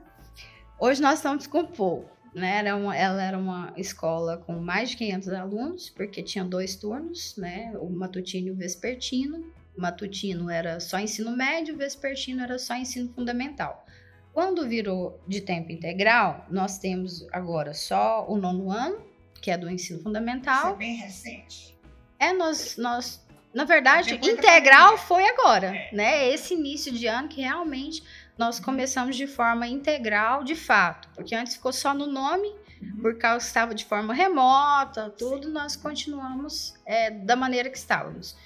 Hoje 0.78 1.00
nós 1.00 1.18
estamos 1.18 1.46
com 1.46 1.66
pouco. 1.66 2.16
Né, 2.34 2.58
era 2.58 2.76
uma, 2.76 2.94
ela 2.94 3.22
era 3.22 3.38
uma 3.38 3.72
escola 3.78 4.36
com 4.36 4.60
mais 4.60 4.90
de 4.90 4.98
500 4.98 5.28
alunos, 5.30 5.88
porque 5.88 6.22
tinha 6.22 6.44
dois 6.44 6.76
turnos, 6.76 7.34
né, 7.38 7.72
o 7.80 7.88
matutino 7.88 8.48
e 8.48 8.50
o 8.50 8.54
vespertino, 8.54 9.42
matutino 9.76 10.50
era 10.50 10.80
só 10.80 10.98
ensino 10.98 11.36
médio, 11.36 11.76
vespertino 11.76 12.42
era 12.42 12.58
só 12.58 12.74
ensino 12.74 13.12
fundamental. 13.12 13.84
Quando 14.32 14.68
virou 14.68 15.20
de 15.26 15.40
tempo 15.40 15.72
integral, 15.72 16.46
nós 16.50 16.78
temos 16.78 17.26
agora 17.32 17.72
só 17.72 18.26
o 18.28 18.36
nono 18.36 18.70
ano, 18.70 18.98
que 19.40 19.50
é 19.50 19.56
do 19.56 19.70
ensino 19.70 20.02
fundamental. 20.02 20.58
Isso 20.58 20.74
é 20.74 20.76
bem 20.76 20.96
recente. 20.96 21.78
É, 22.18 22.32
nós, 22.32 22.76
nós 22.76 23.26
na 23.56 23.64
verdade, 23.64 24.20
integral 24.22 24.98
foi 24.98 25.26
agora, 25.26 25.74
é. 25.74 25.88
né? 25.90 26.28
Esse 26.28 26.52
início 26.52 26.92
de 26.92 27.06
ano 27.06 27.26
que 27.26 27.40
realmente 27.40 28.02
nós 28.36 28.60
começamos 28.60 29.16
de 29.16 29.26
forma 29.26 29.66
integral, 29.66 30.44
de 30.44 30.54
fato, 30.54 31.08
porque 31.14 31.34
antes 31.34 31.54
ficou 31.54 31.72
só 31.72 31.94
no 31.94 32.06
nome, 32.06 32.46
uhum. 32.82 33.00
por 33.00 33.16
causa 33.16 33.38
que 33.38 33.46
estava 33.46 33.74
de 33.74 33.86
forma 33.86 34.12
remota, 34.12 35.08
tudo, 35.08 35.46
Sim. 35.46 35.52
nós 35.54 35.74
continuamos 35.74 36.74
é, 36.84 37.10
da 37.10 37.34
maneira 37.34 37.70
que 37.70 37.78
estávamos. 37.78 38.36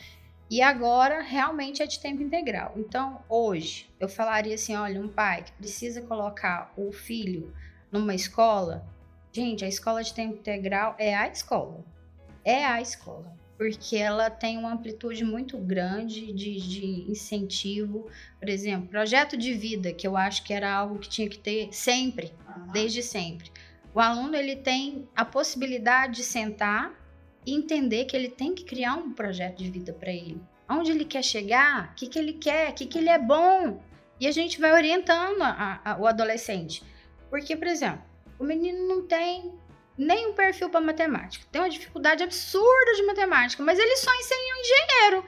E 0.50 0.60
agora 0.60 1.22
realmente 1.22 1.80
é 1.80 1.86
de 1.86 2.00
tempo 2.00 2.22
integral. 2.22 2.74
Então, 2.76 3.22
hoje, 3.28 3.88
eu 4.00 4.08
falaria 4.08 4.56
assim: 4.56 4.74
olha, 4.74 5.00
um 5.00 5.06
pai 5.08 5.44
que 5.44 5.52
precisa 5.52 6.02
colocar 6.02 6.72
o 6.76 6.90
filho 6.90 7.54
numa 7.92 8.14
escola, 8.16 8.84
gente, 9.32 9.64
a 9.64 9.68
escola 9.68 10.02
de 10.02 10.12
tempo 10.12 10.34
integral 10.34 10.96
é 10.98 11.14
a 11.14 11.28
escola. 11.28 11.84
É 12.44 12.64
a 12.64 12.80
escola. 12.80 13.32
Porque 13.56 13.96
ela 13.96 14.28
tem 14.28 14.58
uma 14.58 14.72
amplitude 14.72 15.22
muito 15.22 15.56
grande 15.56 16.32
de, 16.32 16.56
de 16.60 17.10
incentivo. 17.10 18.08
Por 18.38 18.48
exemplo, 18.48 18.88
projeto 18.88 19.36
de 19.36 19.52
vida, 19.52 19.92
que 19.92 20.06
eu 20.06 20.16
acho 20.16 20.42
que 20.42 20.52
era 20.52 20.72
algo 20.72 20.98
que 20.98 21.08
tinha 21.08 21.28
que 21.28 21.38
ter 21.38 21.68
sempre, 21.70 22.32
desde 22.72 23.02
sempre. 23.02 23.52
O 23.94 24.00
aluno 24.00 24.34
ele 24.34 24.56
tem 24.56 25.08
a 25.14 25.24
possibilidade 25.24 26.16
de 26.16 26.22
sentar 26.24 26.99
e 27.46 27.54
entender 27.54 28.04
que 28.04 28.16
ele 28.16 28.28
tem 28.28 28.54
que 28.54 28.64
criar 28.64 28.94
um 28.94 29.12
projeto 29.12 29.58
de 29.58 29.70
vida 29.70 29.92
para 29.92 30.10
ele. 30.10 30.40
Onde 30.68 30.90
ele 30.90 31.04
quer 31.04 31.24
chegar, 31.24 31.90
o 31.90 31.94
que, 31.94 32.06
que 32.06 32.18
ele 32.18 32.34
quer, 32.34 32.70
o 32.70 32.74
que, 32.74 32.86
que 32.86 32.98
ele 32.98 33.08
é 33.08 33.18
bom. 33.18 33.80
E 34.20 34.26
a 34.26 34.32
gente 34.32 34.60
vai 34.60 34.72
orientando 34.72 35.42
a, 35.42 35.80
a, 35.84 35.98
o 35.98 36.06
adolescente. 36.06 36.82
Porque, 37.28 37.56
por 37.56 37.66
exemplo, 37.66 38.02
o 38.38 38.44
menino 38.44 38.86
não 38.86 39.06
tem 39.06 39.52
nem 40.00 40.28
um 40.28 40.32
perfil 40.32 40.70
para 40.70 40.80
matemática. 40.80 41.44
Tem 41.52 41.60
uma 41.60 41.68
dificuldade 41.68 42.22
absurda 42.22 42.94
de 42.96 43.02
matemática, 43.02 43.62
mas 43.62 43.78
ele 43.78 43.96
só 43.96 44.10
ensina 44.14 44.40
um 44.40 44.60
engenheiro. 44.60 45.24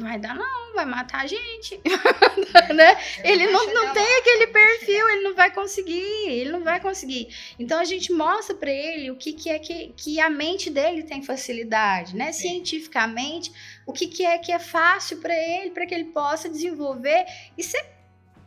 Vai 0.00 0.18
dar 0.18 0.34
não, 0.34 0.74
vai 0.74 0.84
matar 0.84 1.22
a 1.22 1.26
gente. 1.28 1.80
né? 2.74 3.00
Ele 3.22 3.46
não, 3.46 3.72
não 3.72 3.92
tem 3.94 4.18
aquele 4.18 4.48
perfil, 4.48 5.08
ele 5.10 5.22
não 5.22 5.34
vai 5.36 5.52
conseguir, 5.54 6.28
ele 6.28 6.50
não 6.50 6.64
vai 6.64 6.80
conseguir. 6.80 7.28
Então 7.56 7.78
a 7.78 7.84
gente 7.84 8.12
mostra 8.12 8.56
para 8.56 8.72
ele 8.72 9.12
o 9.12 9.16
que, 9.16 9.32
que 9.32 9.48
é 9.48 9.60
que, 9.60 9.94
que 9.96 10.18
a 10.18 10.28
mente 10.28 10.70
dele 10.70 11.04
tem 11.04 11.22
facilidade, 11.22 12.16
né? 12.16 12.32
Sim. 12.32 12.50
Cientificamente, 12.50 13.52
o 13.86 13.92
que, 13.92 14.08
que 14.08 14.26
é 14.26 14.38
que 14.38 14.50
é 14.50 14.58
fácil 14.58 15.18
para 15.18 15.34
ele, 15.34 15.70
para 15.70 15.86
que 15.86 15.94
ele 15.94 16.06
possa 16.06 16.48
desenvolver 16.48 17.26
e 17.56 17.62
ser 17.62 17.84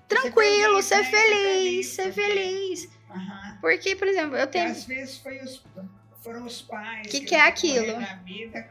tranquilo, 0.10 0.82
ser 0.82 1.06
feliz, 1.06 1.86
ser 1.88 2.12
feliz. 2.12 2.12
Ser 2.12 2.12
feliz. 2.12 2.80
Ser 2.82 2.88
feliz. 2.92 3.03
Uhum. 3.14 3.58
Porque, 3.62 3.96
por 3.96 4.08
exemplo, 4.08 4.36
eu 4.36 4.48
tenho. 4.48 4.68
E 4.68 4.72
às 4.72 4.86
vezes 4.86 5.18
foi 5.18 5.40
os, 5.40 5.64
foram 6.22 6.46
os 6.46 6.62
pais 6.62 7.08
que, 7.08 7.22
que 7.22 7.36
é 7.36 7.42
aquilo? 7.42 8.00
na 8.00 8.16
vida 8.16 8.62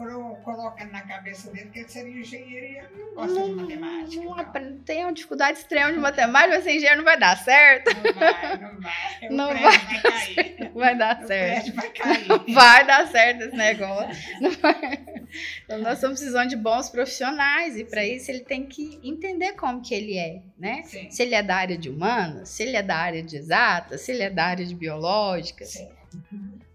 foram 0.00 0.34
colocando 0.36 0.92
na 0.92 1.02
cabeça 1.02 1.50
dele 1.50 1.68
que 1.70 1.80
ele 1.80 1.88
seria 1.88 2.20
engenheiro 2.20 2.66
e 2.66 2.78
ele 2.78 2.88
não 2.96 3.14
gosta 3.14 3.38
não, 3.38 3.48
de 3.48 3.54
matemática. 3.54 4.22
Não, 4.22 4.36
não. 4.36 4.78
Tem 4.78 5.04
uma 5.04 5.12
dificuldade 5.12 5.58
extrema 5.58 5.92
de 5.92 5.98
matemática, 5.98 6.50
mas 6.50 6.64
ser 6.64 6.76
engenheiro 6.76 6.96
não 6.98 7.04
vai 7.04 7.18
dar 7.18 7.36
certo. 7.36 7.90
Não 7.94 8.14
vai, 8.14 8.58
não 8.58 8.80
vai. 8.80 9.28
O 9.28 9.32
não 9.32 9.48
vai, 9.48 9.78
vai 9.78 10.02
cair. 10.02 10.70
Vai 10.72 10.96
dar 10.96 11.20
o 11.22 11.26
certo. 11.26 11.74
Vai, 11.74 11.90
cair. 11.90 12.54
vai 12.54 12.86
dar 12.86 13.08
certo 13.08 13.42
esse 13.42 13.56
negócio. 13.56 14.08
Então 15.64 15.78
nós 15.78 15.94
estamos 15.94 16.18
precisando 16.18 16.48
de 16.48 16.56
bons 16.56 16.88
profissionais 16.88 17.76
e 17.76 17.84
para 17.84 18.04
isso 18.04 18.30
ele 18.30 18.40
tem 18.40 18.66
que 18.66 19.00
entender 19.02 19.52
como 19.52 19.80
que 19.82 19.94
ele 19.94 20.18
é, 20.18 20.42
né? 20.58 20.82
Sim. 20.84 21.10
Se 21.10 21.22
ele 21.22 21.34
é 21.34 21.42
da 21.42 21.56
área 21.56 21.78
de 21.78 21.88
humanas, 21.88 22.48
se 22.48 22.62
ele 22.62 22.76
é 22.76 22.82
da 22.82 22.96
área 22.96 23.22
de 23.22 23.36
exatas, 23.36 24.00
se 24.00 24.12
ele 24.12 24.22
é 24.22 24.30
da 24.30 24.44
área 24.44 24.66
de 24.66 24.74
biológicas. 24.74 25.70
Sim. 25.70 25.88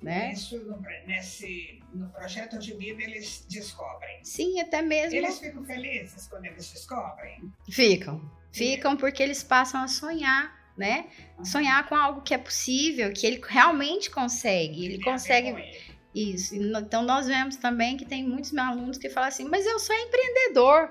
Né? 0.01 0.31
Isso 0.33 0.57
nesse 1.05 1.81
no 1.95 2.09
projeto 2.09 2.59
de 2.59 2.73
vida 2.73 3.01
eles 3.01 3.45
descobrem. 3.49 4.19
Sim, 4.23 4.59
até 4.59 4.81
mesmo. 4.81 5.15
Eles 5.15 5.39
ficam 5.39 5.63
felizes 5.63 6.27
quando 6.27 6.45
eles 6.45 6.71
descobrem? 6.71 7.51
Ficam. 7.69 8.29
Ficam 8.51 8.95
porque 8.97 9.23
eles 9.23 9.43
passam 9.43 9.81
a 9.81 9.87
sonhar, 9.87 10.73
né? 10.77 11.05
Uhum. 11.37 11.45
Sonhar 11.45 11.87
com 11.87 11.95
algo 11.95 12.21
que 12.21 12.33
é 12.33 12.37
possível, 12.37 13.11
que 13.13 13.25
ele 13.25 13.41
realmente 13.45 14.09
consegue. 14.09 14.85
Ele 14.85 15.01
consegue. 15.01 15.49
Ele. 15.49 15.94
Isso. 16.15 16.55
Então 16.55 17.03
nós 17.03 17.27
vemos 17.27 17.57
também 17.57 17.97
que 17.97 18.05
tem 18.05 18.23
muitos 18.23 18.53
meus 18.53 18.67
alunos 18.69 18.97
que 18.97 19.09
falam 19.09 19.27
assim: 19.27 19.43
mas 19.43 19.65
eu 19.65 19.77
sou 19.77 19.93
empreendedor. 19.93 20.89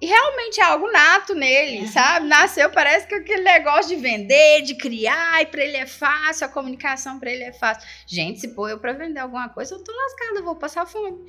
E 0.00 0.06
realmente 0.06 0.60
é 0.60 0.64
algo 0.64 0.90
nato 0.90 1.34
nele, 1.34 1.84
é. 1.84 1.86
sabe? 1.86 2.26
Nasceu, 2.26 2.68
parece 2.68 3.06
que 3.06 3.14
aquele 3.14 3.42
negócio 3.42 3.96
de 3.96 4.02
vender, 4.02 4.60
de 4.62 4.74
criar, 4.74 5.40
e 5.40 5.46
para 5.46 5.62
ele 5.62 5.76
é 5.76 5.86
fácil, 5.86 6.44
a 6.44 6.48
comunicação 6.48 7.18
para 7.18 7.30
ele 7.30 7.44
é 7.44 7.52
fácil. 7.52 7.88
Gente, 8.06 8.40
se 8.40 8.48
pôr 8.48 8.68
eu 8.68 8.78
para 8.78 8.92
vender 8.92 9.20
alguma 9.20 9.48
coisa, 9.48 9.74
eu 9.74 9.82
tô 9.82 9.92
lascada, 9.92 10.40
eu 10.40 10.44
vou 10.44 10.56
passar 10.56 10.84
fome. 10.84 11.24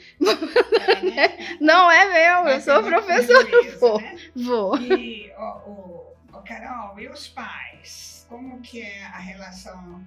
É, 0.88 1.02
né? 1.04 1.58
Não 1.62 1.90
é 1.90 2.06
meu, 2.12 2.44
Mas 2.44 2.68
eu 2.68 2.74
sou 2.74 2.84
professor. 2.84 3.48
vou, 3.80 4.02
né? 4.02 4.18
vou. 4.36 4.78
E, 4.78 5.32
o, 5.38 5.70
o, 5.70 6.14
o, 6.34 6.42
Carol, 6.42 7.00
e 7.00 7.08
os 7.08 7.28
pais? 7.30 8.26
Como 8.28 8.60
que 8.62 8.82
é 8.82 9.04
a 9.06 9.20
relação 9.20 10.04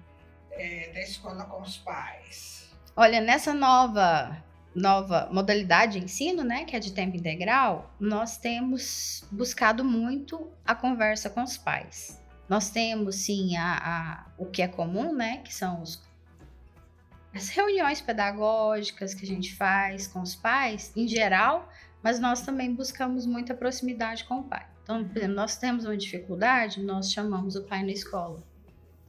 é, 0.50 0.90
da 0.92 1.00
escola 1.00 1.44
com 1.44 1.62
os 1.62 1.78
pais? 1.78 2.67
Olha, 3.00 3.20
nessa 3.20 3.54
nova 3.54 4.42
nova 4.74 5.28
modalidade 5.30 6.00
de 6.00 6.04
ensino, 6.04 6.42
né, 6.42 6.64
que 6.64 6.74
é 6.74 6.80
de 6.80 6.92
tempo 6.92 7.16
integral, 7.16 7.94
nós 8.00 8.38
temos 8.38 9.24
buscado 9.30 9.84
muito 9.84 10.50
a 10.66 10.74
conversa 10.74 11.30
com 11.30 11.44
os 11.44 11.56
pais. 11.56 12.20
Nós 12.48 12.70
temos, 12.70 13.14
sim, 13.14 13.56
a, 13.56 13.76
a, 13.76 14.26
o 14.36 14.46
que 14.46 14.62
é 14.62 14.66
comum, 14.66 15.14
né, 15.14 15.38
que 15.44 15.54
são 15.54 15.80
os, 15.80 16.02
as 17.32 17.48
reuniões 17.50 18.00
pedagógicas 18.00 19.14
que 19.14 19.24
a 19.24 19.28
gente 19.28 19.54
faz 19.54 20.08
com 20.08 20.20
os 20.20 20.34
pais, 20.34 20.92
em 20.96 21.06
geral, 21.06 21.68
mas 22.02 22.18
nós 22.18 22.40
também 22.40 22.74
buscamos 22.74 23.26
muita 23.26 23.54
proximidade 23.54 24.24
com 24.24 24.40
o 24.40 24.42
pai. 24.42 24.66
Então, 24.82 25.04
por 25.04 25.16
exemplo, 25.16 25.36
nós 25.36 25.56
temos 25.56 25.84
uma 25.84 25.96
dificuldade, 25.96 26.82
nós 26.82 27.12
chamamos 27.12 27.54
o 27.54 27.62
pai 27.62 27.84
na 27.84 27.92
escola. 27.92 28.42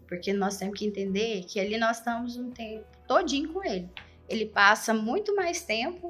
Porque 0.09 0.33
nós 0.33 0.57
temos 0.57 0.77
que 0.77 0.85
entender 0.85 1.43
que 1.43 1.59
ali 1.59 1.77
nós 1.77 1.99
estamos 1.99 2.35
um 2.35 2.49
tempo 2.49 2.83
todinho 3.07 3.53
com 3.53 3.63
ele. 3.63 3.87
Ele 4.27 4.47
passa 4.47 4.91
muito 4.91 5.35
mais 5.35 5.61
tempo 5.61 6.09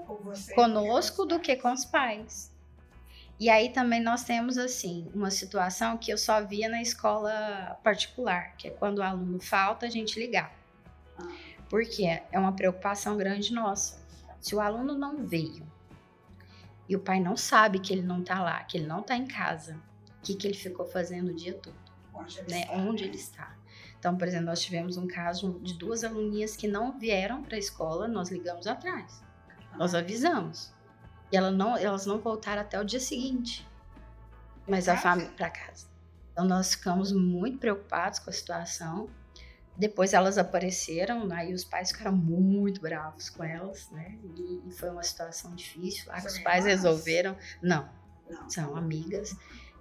conosco 0.55 1.25
do 1.25 1.37
que 1.37 1.53
com 1.57 1.73
os 1.73 1.83
pais. 1.83 2.49
E 3.37 3.49
aí 3.49 3.69
também 3.69 4.01
nós 4.01 4.23
temos 4.23 4.57
assim 4.57 5.09
uma 5.13 5.29
situação 5.29 5.97
que 5.97 6.11
eu 6.11 6.17
só 6.17 6.41
via 6.41 6.69
na 6.69 6.81
escola 6.81 7.77
particular, 7.83 8.55
que 8.57 8.69
é 8.69 8.71
quando 8.71 8.99
o 8.99 9.03
aluno 9.03 9.39
falta 9.39 9.85
a 9.85 9.89
gente 9.89 10.17
ligar. 10.17 10.53
Porque 11.69 12.03
é 12.05 12.39
uma 12.39 12.53
preocupação 12.53 13.17
grande 13.17 13.53
nossa. 13.53 13.99
Se 14.39 14.55
o 14.55 14.61
aluno 14.61 14.97
não 14.97 15.25
veio 15.25 15.67
e 16.87 16.95
o 16.95 16.99
pai 16.99 17.19
não 17.19 17.35
sabe 17.35 17.79
que 17.79 17.91
ele 17.91 18.01
não 18.01 18.23
tá 18.23 18.41
lá, 18.41 18.63
que 18.63 18.77
ele 18.77 18.87
não 18.87 19.03
tá 19.03 19.15
em 19.15 19.27
casa, 19.27 19.75
o 20.17 20.21
que, 20.21 20.35
que 20.35 20.47
ele 20.47 20.57
ficou 20.57 20.85
fazendo 20.85 21.31
o 21.31 21.33
dia 21.33 21.53
todo, 21.53 21.75
onde 22.13 22.39
ele, 22.39 22.51
né? 22.51 22.61
está, 22.61 22.73
onde 22.73 23.03
ele 23.03 23.15
está. 23.15 23.58
Então, 23.99 24.17
por 24.17 24.27
exemplo, 24.27 24.45
nós 24.47 24.61
tivemos 24.61 24.97
um 24.97 25.05
caso 25.05 25.59
de 25.61 25.73
duas 25.73 26.03
aluninhas 26.03 26.55
que 26.55 26.67
não 26.67 26.97
vieram 26.97 27.43
para 27.43 27.55
a 27.55 27.59
escola, 27.59 28.07
nós 28.07 28.31
ligamos 28.31 28.65
atrás, 28.65 29.21
nós 29.77 29.93
avisamos. 29.93 30.73
E 31.31 31.37
ela 31.37 31.51
não, 31.51 31.77
elas 31.77 32.05
não 32.05 32.17
voltaram 32.19 32.61
até 32.61 32.79
o 32.79 32.83
dia 32.83 32.99
seguinte, 32.99 33.67
mas 34.67 34.87
a 34.87 34.97
família 34.97 35.31
para 35.35 35.49
casa. 35.49 35.87
Então, 36.31 36.45
nós 36.45 36.73
ficamos 36.73 37.11
muito 37.11 37.59
preocupados 37.59 38.19
com 38.19 38.29
a 38.29 38.33
situação 38.33 39.09
depois 39.79 40.11
elas 40.11 40.37
apareceram, 40.37 41.31
aí 41.31 41.53
os 41.53 41.63
pais 41.63 41.89
ficaram 41.89 42.11
muito 42.11 42.81
bravos 42.81 43.29
com 43.29 43.41
elas, 43.41 43.89
né? 43.91 44.19
E, 44.35 44.67
e 44.67 44.71
foi 44.73 44.89
uma 44.89 45.01
situação 45.01 45.55
difícil. 45.55 46.11
Lá 46.11 46.19
que 46.19 46.27
os 46.27 46.37
pais 46.39 46.65
resolveram. 46.65 47.37
Não, 47.63 47.89
não, 48.29 48.49
são 48.49 48.75
amigas. 48.75 49.33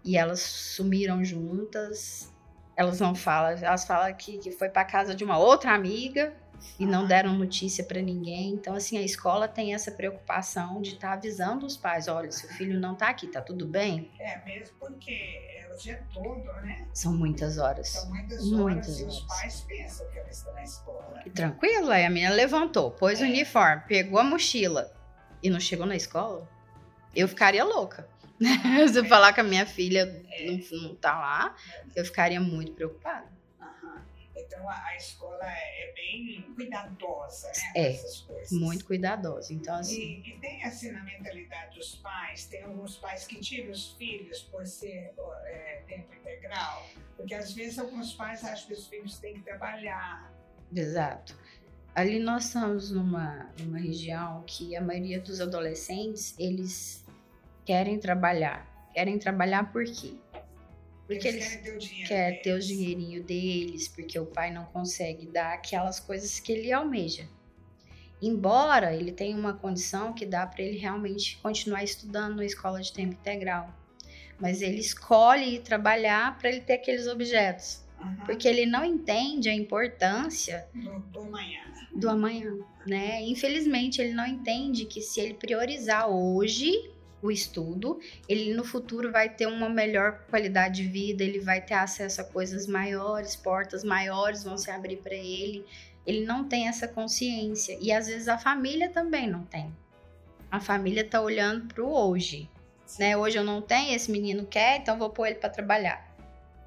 E 0.04 0.16
elas 0.16 0.38
sumiram 0.38 1.24
juntas. 1.24 2.32
Elas 2.78 3.00
não 3.00 3.12
falam, 3.14 3.58
elas 3.60 3.84
falam 3.84 4.14
que, 4.14 4.38
que 4.38 4.52
foi 4.52 4.68
para 4.68 4.84
casa 4.84 5.12
de 5.12 5.24
uma 5.24 5.36
outra 5.36 5.74
amiga 5.74 6.32
e 6.78 6.86
não 6.86 7.06
deram 7.06 7.34
notícia 7.34 7.82
para 7.82 8.00
ninguém. 8.00 8.50
Então, 8.50 8.74
assim, 8.74 8.96
a 8.96 9.02
escola 9.02 9.48
tem 9.48 9.74
essa 9.74 9.90
preocupação 9.90 10.80
de 10.80 10.90
estar 10.90 11.08
tá 11.08 11.14
avisando 11.14 11.66
os 11.66 11.76
pais: 11.76 12.06
olha, 12.06 12.30
seu 12.30 12.48
filho 12.50 12.78
não 12.78 12.92
está 12.92 13.08
aqui, 13.08 13.26
tá 13.26 13.40
tudo 13.40 13.66
bem? 13.66 14.12
É, 14.20 14.44
mesmo 14.44 14.76
porque 14.78 15.58
dia 15.78 16.02
todo, 16.12 16.44
né? 16.62 16.86
São 16.92 17.12
muitas 17.16 17.58
horas. 17.58 17.88
São 17.88 18.08
muitas 18.10 18.38
horas 18.38 18.50
muitas 18.50 19.00
e 19.00 19.04
horas. 19.04 19.14
os 19.16 19.26
pais 19.26 19.60
pensam 19.62 20.08
que 20.08 20.18
ela 20.18 20.28
está 20.28 20.52
na 20.52 20.62
escola. 20.62 21.22
E 21.24 21.30
tranquilo, 21.30 21.90
aí 21.90 22.04
a 22.04 22.10
menina 22.10 22.34
levantou, 22.34 22.90
pôs 22.90 23.20
é. 23.20 23.24
o 23.24 23.26
uniforme, 23.26 23.82
pegou 23.86 24.18
a 24.18 24.24
mochila 24.24 24.92
e 25.42 25.48
não 25.48 25.60
chegou 25.60 25.86
na 25.86 25.96
escola, 25.96 26.48
eu 27.14 27.28
ficaria 27.28 27.64
louca. 27.64 28.08
Se 28.92 28.98
eu 28.98 29.04
é. 29.04 29.08
falar 29.08 29.32
que 29.32 29.40
a 29.40 29.44
minha 29.44 29.66
filha 29.66 30.06
não, 30.46 30.82
não 30.82 30.94
tá 30.94 31.18
lá, 31.18 31.56
eu 31.94 32.04
ficaria 32.04 32.40
muito 32.40 32.72
preocupada. 32.72 33.38
Então 34.48 34.68
a, 34.68 34.86
a 34.86 34.96
escola 34.96 35.44
é, 35.44 35.88
é, 35.88 35.92
bem 35.94 36.42
cuidadosa, 36.54 37.48
né? 37.48 37.72
É, 37.74 38.00
muito 38.50 38.84
cuidadosa. 38.84 39.52
Então, 39.52 39.74
assim. 39.76 40.22
E, 40.24 40.30
e, 40.30 40.40
tem 40.40 40.64
assim 40.64 40.90
na 40.90 41.02
mentalidade 41.02 41.76
dos 41.76 41.96
pais, 41.96 42.46
tem 42.46 42.62
alguns 42.62 42.96
pais 42.96 43.26
que 43.26 43.40
tiram 43.40 43.70
os 43.70 43.92
filhos 43.92 44.42
por 44.42 44.66
ser 44.66 45.12
é, 45.44 45.82
tempo 45.86 46.14
integral, 46.14 46.86
porque 47.16 47.34
às 47.34 47.52
vezes 47.52 47.78
alguns 47.78 48.14
pais 48.14 48.44
acham 48.44 48.68
que 48.68 48.74
os 48.74 48.86
filhos 48.86 49.18
têm 49.18 49.34
que 49.34 49.42
trabalhar. 49.42 50.32
Exato. 50.74 51.36
Ali 51.94 52.20
nós 52.20 52.46
estamos 52.46 52.90
numa, 52.92 53.50
numa 53.58 53.78
região 53.78 54.44
que 54.46 54.76
a 54.76 54.80
maioria 54.80 55.20
dos 55.20 55.40
adolescentes, 55.40 56.34
eles 56.38 57.04
querem 57.68 57.98
trabalhar. 57.98 58.66
Querem 58.94 59.18
trabalhar 59.18 59.70
por 59.70 59.84
quê? 59.84 60.14
Porque 61.06 61.28
eles, 61.28 61.62
eles 61.66 61.86
querem 62.08 62.36
ter, 62.38 62.42
ter 62.42 62.54
o 62.54 62.58
dinheirinho 62.58 63.22
deles, 63.22 63.88
porque 63.88 64.18
o 64.18 64.24
pai 64.24 64.50
não 64.50 64.64
consegue 64.64 65.26
dar 65.26 65.52
aquelas 65.52 66.00
coisas 66.00 66.40
que 66.40 66.50
ele 66.50 66.72
almeja. 66.72 67.28
Embora 68.22 68.96
ele 68.96 69.12
tenha 69.12 69.36
uma 69.36 69.52
condição 69.52 70.14
que 70.14 70.24
dá 70.24 70.46
para 70.46 70.62
ele 70.62 70.78
realmente 70.78 71.36
continuar 71.42 71.84
estudando 71.84 72.36
na 72.36 72.46
escola 72.46 72.80
de 72.80 72.90
tempo 72.90 73.12
integral. 73.12 73.70
Mas 74.40 74.62
ele 74.62 74.80
escolhe 74.80 75.58
trabalhar 75.58 76.38
para 76.38 76.48
ele 76.48 76.62
ter 76.62 76.74
aqueles 76.74 77.06
objetos. 77.06 77.84
Uhum. 78.00 78.16
Porque 78.24 78.48
ele 78.48 78.64
não 78.64 78.82
entende 78.82 79.50
a 79.50 79.54
importância 79.54 80.66
do, 80.74 81.00
do 81.00 81.20
amanhã. 81.20 81.60
Do 81.94 82.08
amanhã, 82.08 82.56
né? 82.86 83.22
Infelizmente, 83.24 84.00
ele 84.00 84.14
não 84.14 84.26
entende 84.26 84.86
que 84.86 85.02
se 85.02 85.20
ele 85.20 85.34
priorizar 85.34 86.08
hoje, 86.08 86.72
o 87.20 87.30
estudo, 87.30 87.98
ele 88.28 88.54
no 88.54 88.64
futuro 88.64 89.10
vai 89.10 89.28
ter 89.28 89.46
uma 89.46 89.68
melhor 89.68 90.24
qualidade 90.30 90.82
de 90.82 90.88
vida, 90.88 91.24
ele 91.24 91.40
vai 91.40 91.60
ter 91.60 91.74
acesso 91.74 92.20
a 92.20 92.24
coisas 92.24 92.66
maiores, 92.66 93.34
portas 93.34 93.82
maiores 93.82 94.44
vão 94.44 94.56
se 94.56 94.70
abrir 94.70 94.98
para 94.98 95.14
ele. 95.14 95.64
Ele 96.06 96.24
não 96.24 96.48
tem 96.48 96.68
essa 96.68 96.86
consciência 96.86 97.76
e 97.80 97.92
às 97.92 98.06
vezes 98.06 98.28
a 98.28 98.38
família 98.38 98.88
também 98.88 99.28
não 99.28 99.44
tem. 99.44 99.74
A 100.50 100.60
família 100.60 101.04
tá 101.04 101.20
olhando 101.20 101.66
para 101.72 101.84
o 101.84 101.92
hoje, 101.92 102.48
né? 102.98 103.16
Hoje 103.16 103.36
eu 103.36 103.44
não 103.44 103.60
tenho, 103.60 103.94
esse 103.94 104.10
menino 104.10 104.46
quer, 104.46 104.78
então 104.78 104.98
vou 104.98 105.10
pôr 105.10 105.26
ele 105.26 105.36
para 105.36 105.50
trabalhar. 105.50 106.08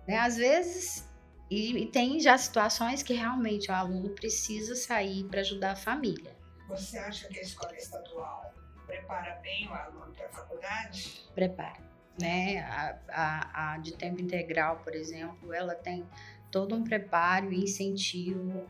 Né? 0.08 0.18
Às 0.18 0.38
vezes 0.38 1.10
e, 1.50 1.76
e 1.78 1.86
tem 1.88 2.20
já 2.20 2.38
situações 2.38 3.02
que 3.02 3.14
realmente 3.14 3.72
o 3.72 3.74
aluno 3.74 4.10
precisa 4.10 4.76
sair 4.76 5.24
para 5.26 5.42
ajudar 5.42 5.72
a 5.72 5.76
família. 5.76 6.36
Você 6.70 6.98
acha 6.98 7.28
que 7.28 7.40
a 7.40 7.42
escola 7.42 7.76
estadual 7.76 8.54
prepara 8.92 9.40
bem 9.42 9.68
o 9.70 9.74
aluno 9.74 10.14
para 10.14 10.26
a 10.26 10.30
faculdade? 10.30 11.24
Prepara. 11.34 11.80
Né? 12.20 12.60
A, 12.60 12.98
a, 13.10 13.74
a, 13.74 13.78
de 13.78 13.94
tempo 13.94 14.22
integral, 14.22 14.82
por 14.84 14.94
exemplo, 14.94 15.54
ela 15.54 15.74
tem 15.74 16.06
todo 16.52 16.76
um 16.76 16.84
preparo 16.84 17.54
e 17.54 17.64
incentivo 17.64 18.68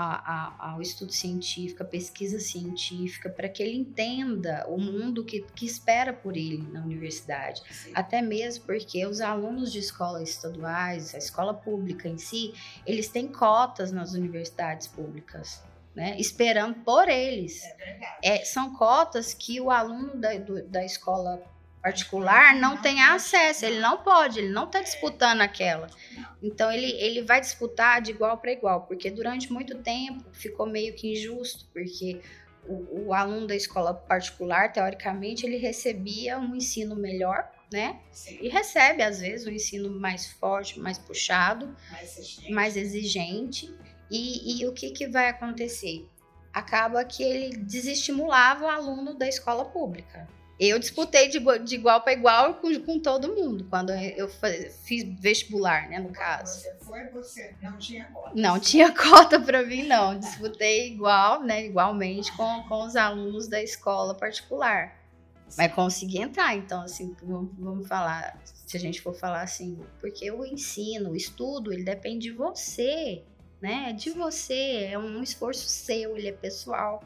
a, 0.00 0.70
ao 0.70 0.80
estudo 0.80 1.12
científico, 1.12 1.82
a 1.82 1.86
pesquisa 1.86 2.38
científica, 2.38 3.28
para 3.28 3.48
que 3.48 3.62
ele 3.62 3.76
entenda 3.76 4.64
o 4.68 4.78
mundo 4.78 5.24
que, 5.24 5.44
que 5.54 5.66
espera 5.66 6.12
por 6.12 6.36
ele 6.36 6.68
na 6.70 6.80
universidade. 6.80 7.62
Sim. 7.68 7.90
Até 7.94 8.22
mesmo 8.22 8.64
porque 8.64 9.04
os 9.04 9.20
alunos 9.20 9.72
de 9.72 9.80
escolas 9.80 10.28
estaduais, 10.30 11.14
a 11.16 11.18
escola 11.18 11.52
pública 11.52 12.08
em 12.08 12.16
si, 12.16 12.54
eles 12.86 13.08
têm 13.08 13.26
cotas 13.26 13.90
nas 13.90 14.14
universidades 14.14 14.86
públicas 14.86 15.62
né, 15.98 16.14
esperando 16.16 16.76
por 16.84 17.08
eles. 17.08 17.60
É 18.22 18.36
é, 18.36 18.44
são 18.44 18.72
cotas 18.76 19.34
que 19.34 19.60
o 19.60 19.68
aluno 19.68 20.14
da, 20.14 20.34
do, 20.34 20.62
da 20.62 20.84
escola 20.84 21.42
particular 21.82 22.54
não, 22.54 22.80
tem 22.80 23.02
acesso, 23.02 23.66
ele 23.66 23.80
não 23.80 23.98
pode, 23.98 24.38
ele 24.38 24.50
não 24.50 24.64
está 24.64 24.80
disputando 24.80 25.40
aquela. 25.40 25.88
Então 26.40 26.70
ele, 26.70 26.92
ele 26.92 27.22
vai 27.22 27.40
disputar 27.40 28.00
de 28.00 28.12
igual 28.12 28.38
para 28.38 28.52
igual, 28.52 28.82
porque 28.82 29.10
durante 29.10 29.52
muito 29.52 29.76
tempo 29.78 30.24
ficou 30.32 30.66
meio 30.66 30.94
que 30.94 31.12
injusto, 31.12 31.66
porque 31.72 32.20
o, 32.64 33.06
o, 33.06 33.12
aluno 33.12 33.48
da 33.48 33.56
escola 33.56 33.92
particular, 33.92 34.72
teoricamente, 34.72 35.44
ele 35.44 35.56
recebia 35.56 36.38
um 36.38 36.54
ensino 36.54 36.94
melhor, 36.94 37.50
né? 37.72 37.98
Sim. 38.12 38.38
E 38.40 38.48
recebe, 38.48 39.02
às 39.02 39.20
vezes, 39.20 39.46
um 39.48 39.50
ensino 39.50 39.90
mais 39.98 40.26
forte, 40.26 40.78
mais 40.78 40.98
puxado, 40.98 41.74
mais 41.90 42.16
exigente. 42.18 42.52
Mais 42.52 42.76
exigente 42.76 43.78
e, 44.10 44.62
e 44.62 44.66
o 44.66 44.72
que, 44.72 44.90
que 44.90 45.06
vai 45.06 45.28
acontecer? 45.28 46.08
Acaba 46.52 47.04
que 47.04 47.22
ele 47.22 47.56
desestimulava 47.56 48.64
o 48.64 48.68
aluno 48.68 49.14
da 49.14 49.28
escola 49.28 49.64
pública. 49.64 50.26
Eu 50.58 50.76
disputei 50.78 51.28
de, 51.28 51.38
de 51.60 51.76
igual 51.76 52.00
para 52.00 52.12
igual 52.12 52.54
com, 52.54 52.80
com, 52.80 52.98
todo 52.98 53.32
mundo 53.32 53.64
quando 53.70 53.90
eu 53.90 54.28
faz, 54.28 54.76
fiz 54.84 55.04
vestibular, 55.20 55.88
né, 55.88 56.00
no 56.00 56.10
caso. 56.10 56.60
Você 56.60 56.74
foi, 56.80 57.04
você 57.10 57.54
não 57.62 57.78
tinha 57.78 58.06
cota. 58.06 58.32
Não 58.34 58.58
tinha 58.58 58.90
cota 58.92 59.38
para 59.38 59.62
mim, 59.62 59.84
não. 59.84 60.18
Disputei 60.18 60.88
igual, 60.88 61.44
né, 61.44 61.64
igualmente 61.64 62.36
com, 62.36 62.64
com 62.64 62.84
os 62.84 62.96
alunos 62.96 63.46
da 63.46 63.62
escola 63.62 64.16
particular. 64.16 64.98
Mas 65.56 65.72
consegui 65.72 66.18
entrar, 66.20 66.56
então, 66.56 66.82
assim, 66.82 67.16
vamos, 67.22 67.50
vamos 67.56 67.88
falar, 67.88 68.36
se 68.66 68.76
a 68.76 68.80
gente 68.80 69.00
for 69.00 69.14
falar 69.14 69.42
assim, 69.42 69.80
porque 70.00 70.30
o 70.30 70.44
ensino, 70.44 71.10
o 71.10 71.16
estudo, 71.16 71.72
ele 71.72 71.84
depende 71.84 72.30
de 72.30 72.36
você 72.36 73.22
né? 73.60 73.90
É 73.90 73.92
de 73.92 74.10
você, 74.10 74.88
é 74.90 74.98
um 74.98 75.22
esforço 75.22 75.68
seu, 75.68 76.16
ele 76.16 76.28
é 76.28 76.32
pessoal. 76.32 77.02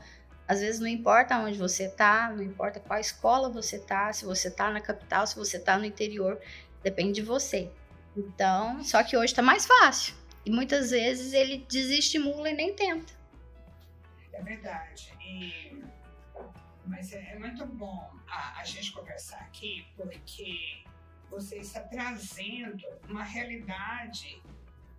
Às 0.47 0.61
vezes 0.61 0.81
não 0.81 0.89
importa 0.89 1.39
onde 1.39 1.57
você 1.57 1.89
tá, 1.89 2.31
não 2.31 2.43
importa 2.43 2.81
qual 2.81 2.99
escola 2.99 3.49
você 3.49 3.79
tá, 3.79 4.13
se 4.13 4.25
você 4.25 4.51
tá 4.51 4.71
na 4.71 4.81
capital, 4.81 5.27
se 5.27 5.37
você 5.37 5.59
tá 5.59 5.79
no 5.79 5.85
interior, 5.85 6.39
depende 6.83 7.21
de 7.21 7.23
você. 7.23 7.71
Então, 8.17 8.83
só 8.85 9.03
que 9.03 9.17
hoje 9.17 9.35
tá 9.35 9.43
mais 9.43 9.67
fácil. 9.67 10.15
E 10.45 10.51
muitas 10.51 10.91
vezes 10.91 11.33
ele 11.33 11.65
desestimula 11.69 12.51
e 12.51 12.55
nem 12.55 12.75
tenta. 12.75 13.13
É 14.33 14.43
verdade. 14.43 15.13
E 15.21 15.83
Mas 16.85 17.13
é, 17.13 17.33
é 17.33 17.39
muito 17.39 17.65
bom 17.65 18.11
a, 18.29 18.61
a 18.61 18.65
gente 18.65 18.93
conversar 18.93 19.39
aqui, 19.39 19.87
porque 19.97 20.83
você 21.31 21.59
está 21.59 21.81
trazendo 21.81 22.85
uma 23.09 23.23
realidade 23.23 24.43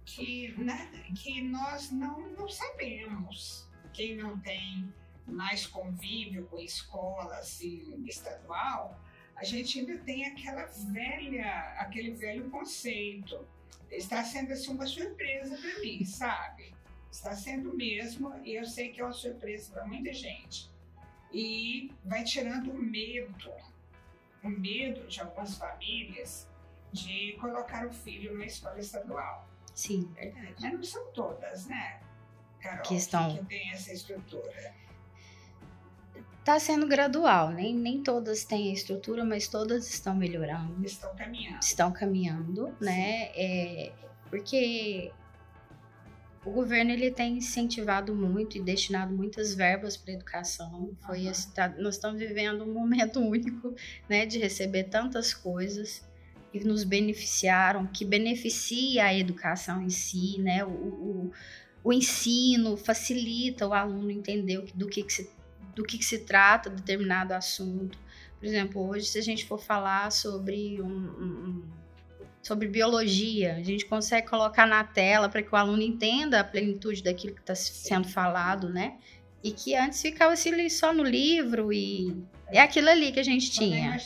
que, 0.06 0.54
né, 0.58 0.90
que 1.16 1.42
nós 1.42 1.92
não, 1.92 2.30
não 2.32 2.48
sabemos. 2.48 3.70
Quem 3.94 4.16
não 4.16 4.40
tem 4.40 4.92
mais 5.28 5.66
convívio 5.66 6.46
com 6.48 6.60
escola 6.60 7.36
assim, 7.38 8.04
estadual, 8.06 9.00
a 9.36 9.44
gente 9.44 9.80
ainda 9.80 9.98
tem 10.00 10.26
aquela 10.26 10.66
velha, 10.92 11.76
aquele 11.78 12.12
velho 12.12 12.50
conceito. 12.50 13.48
Está 13.90 14.24
sendo 14.24 14.54
assim 14.54 14.72
uma 14.72 14.86
surpresa 14.86 15.58
para 15.58 15.80
mim, 15.80 16.04
sabe? 16.04 16.74
Está 17.12 17.36
sendo 17.36 17.76
mesmo, 17.76 18.34
e 18.44 18.56
eu 18.56 18.66
sei 18.66 18.92
que 18.92 19.00
é 19.00 19.04
uma 19.04 19.14
surpresa 19.14 19.72
para 19.72 19.86
muita 19.86 20.12
gente. 20.12 20.72
E 21.32 21.92
vai 22.04 22.24
tirando 22.24 22.72
o 22.72 22.78
medo, 22.78 23.52
o 24.44 24.50
medo 24.50 25.08
de 25.08 25.22
algumas 25.22 25.58
famílias 25.58 26.48
de 26.92 27.36
colocar 27.40 27.88
o 27.88 27.94
filho 27.94 28.38
na 28.38 28.46
escola 28.46 28.80
estadual. 28.80 29.48
Sim, 29.74 30.10
verdade. 30.16 30.56
Mas 30.62 30.74
não 30.74 30.84
são 30.84 31.06
todas, 31.12 31.66
né, 31.68 32.00
Carol, 32.60 32.84
que, 32.84 32.96
estão... 32.96 33.36
que 33.38 33.46
tem 33.46 33.72
essa 33.72 33.92
estrutura. 33.92 34.74
Está 36.40 36.60
sendo 36.60 36.86
gradual, 36.88 37.52
nem, 37.52 37.74
nem 37.74 38.04
todas 38.04 38.44
têm 38.44 38.70
a 38.70 38.74
estrutura, 38.74 39.24
mas 39.24 39.48
todas 39.48 39.88
estão 39.88 40.14
melhorando. 40.14 40.86
Estão 40.86 41.16
caminhando. 41.16 41.60
Estão 41.62 41.92
caminhando, 41.92 42.78
né? 42.82 43.32
É, 43.34 43.94
porque 44.30 45.14
o 46.46 46.52
governo 46.52 46.92
ele 46.92 47.10
tem 47.10 47.38
incentivado 47.38 48.14
muito 48.14 48.58
e 48.58 48.62
destinado 48.62 49.16
muitas 49.16 49.54
verbas 49.54 49.96
para 49.96 50.14
educação. 50.14 50.92
Foi 51.06 51.28
uhum. 51.28 51.34
tá, 51.56 51.70
nós 51.78 51.96
estamos 51.96 52.20
vivendo 52.20 52.64
um 52.66 52.74
momento 52.74 53.20
único, 53.24 53.74
né, 54.10 54.26
de 54.26 54.38
receber 54.38 54.84
tantas 54.86 55.34
coisas 55.34 56.04
que 56.60 56.64
nos 56.64 56.84
beneficiaram, 56.84 57.88
que 57.88 58.06
beneficia 58.06 59.06
a 59.06 59.14
educação 59.14 59.82
em 59.82 59.90
si, 59.90 60.40
né? 60.40 60.64
O, 60.64 60.70
o, 60.70 61.32
o 61.84 61.92
ensino 61.92 62.78
facilita 62.78 63.68
o 63.68 63.74
aluno 63.74 64.12
entender 64.12 64.64
do 64.76 64.88
que, 64.88 65.04
que 65.04 65.12
se 65.12 65.30
do 65.76 65.84
que, 65.84 65.98
que 65.98 66.06
se 66.06 66.20
trata 66.20 66.70
determinado 66.70 67.34
assunto. 67.34 67.98
Por 68.38 68.46
exemplo, 68.46 68.88
hoje, 68.88 69.08
se 69.08 69.18
a 69.18 69.24
gente 69.24 69.44
for 69.44 69.60
falar 69.60 70.12
sobre 70.12 70.80
um, 70.80 70.88
um 70.88 71.64
sobre 72.44 72.68
biologia, 72.68 73.56
a 73.56 73.64
gente 73.64 73.86
consegue 73.86 74.28
colocar 74.28 74.68
na 74.68 74.84
tela 74.84 75.30
para 75.30 75.42
que 75.42 75.52
o 75.52 75.56
aluno 75.56 75.82
entenda 75.82 76.42
a 76.42 76.44
plenitude 76.44 77.02
daquilo 77.02 77.34
que 77.34 77.42
está 77.42 77.56
sendo 77.56 78.08
falado, 78.08 78.70
né? 78.70 78.98
E 79.44 79.52
que 79.52 79.76
antes 79.76 80.02
ficava 80.02 80.34
assim 80.34 80.70
só 80.70 80.94
no 80.94 81.04
livro 81.04 81.74
e 81.74 82.16
é 82.58 82.62
aquilo 82.62 82.90
ali 82.90 83.12
que 83.12 83.20
a 83.20 83.24
gente 83.24 83.52
tinha. 83.52 83.98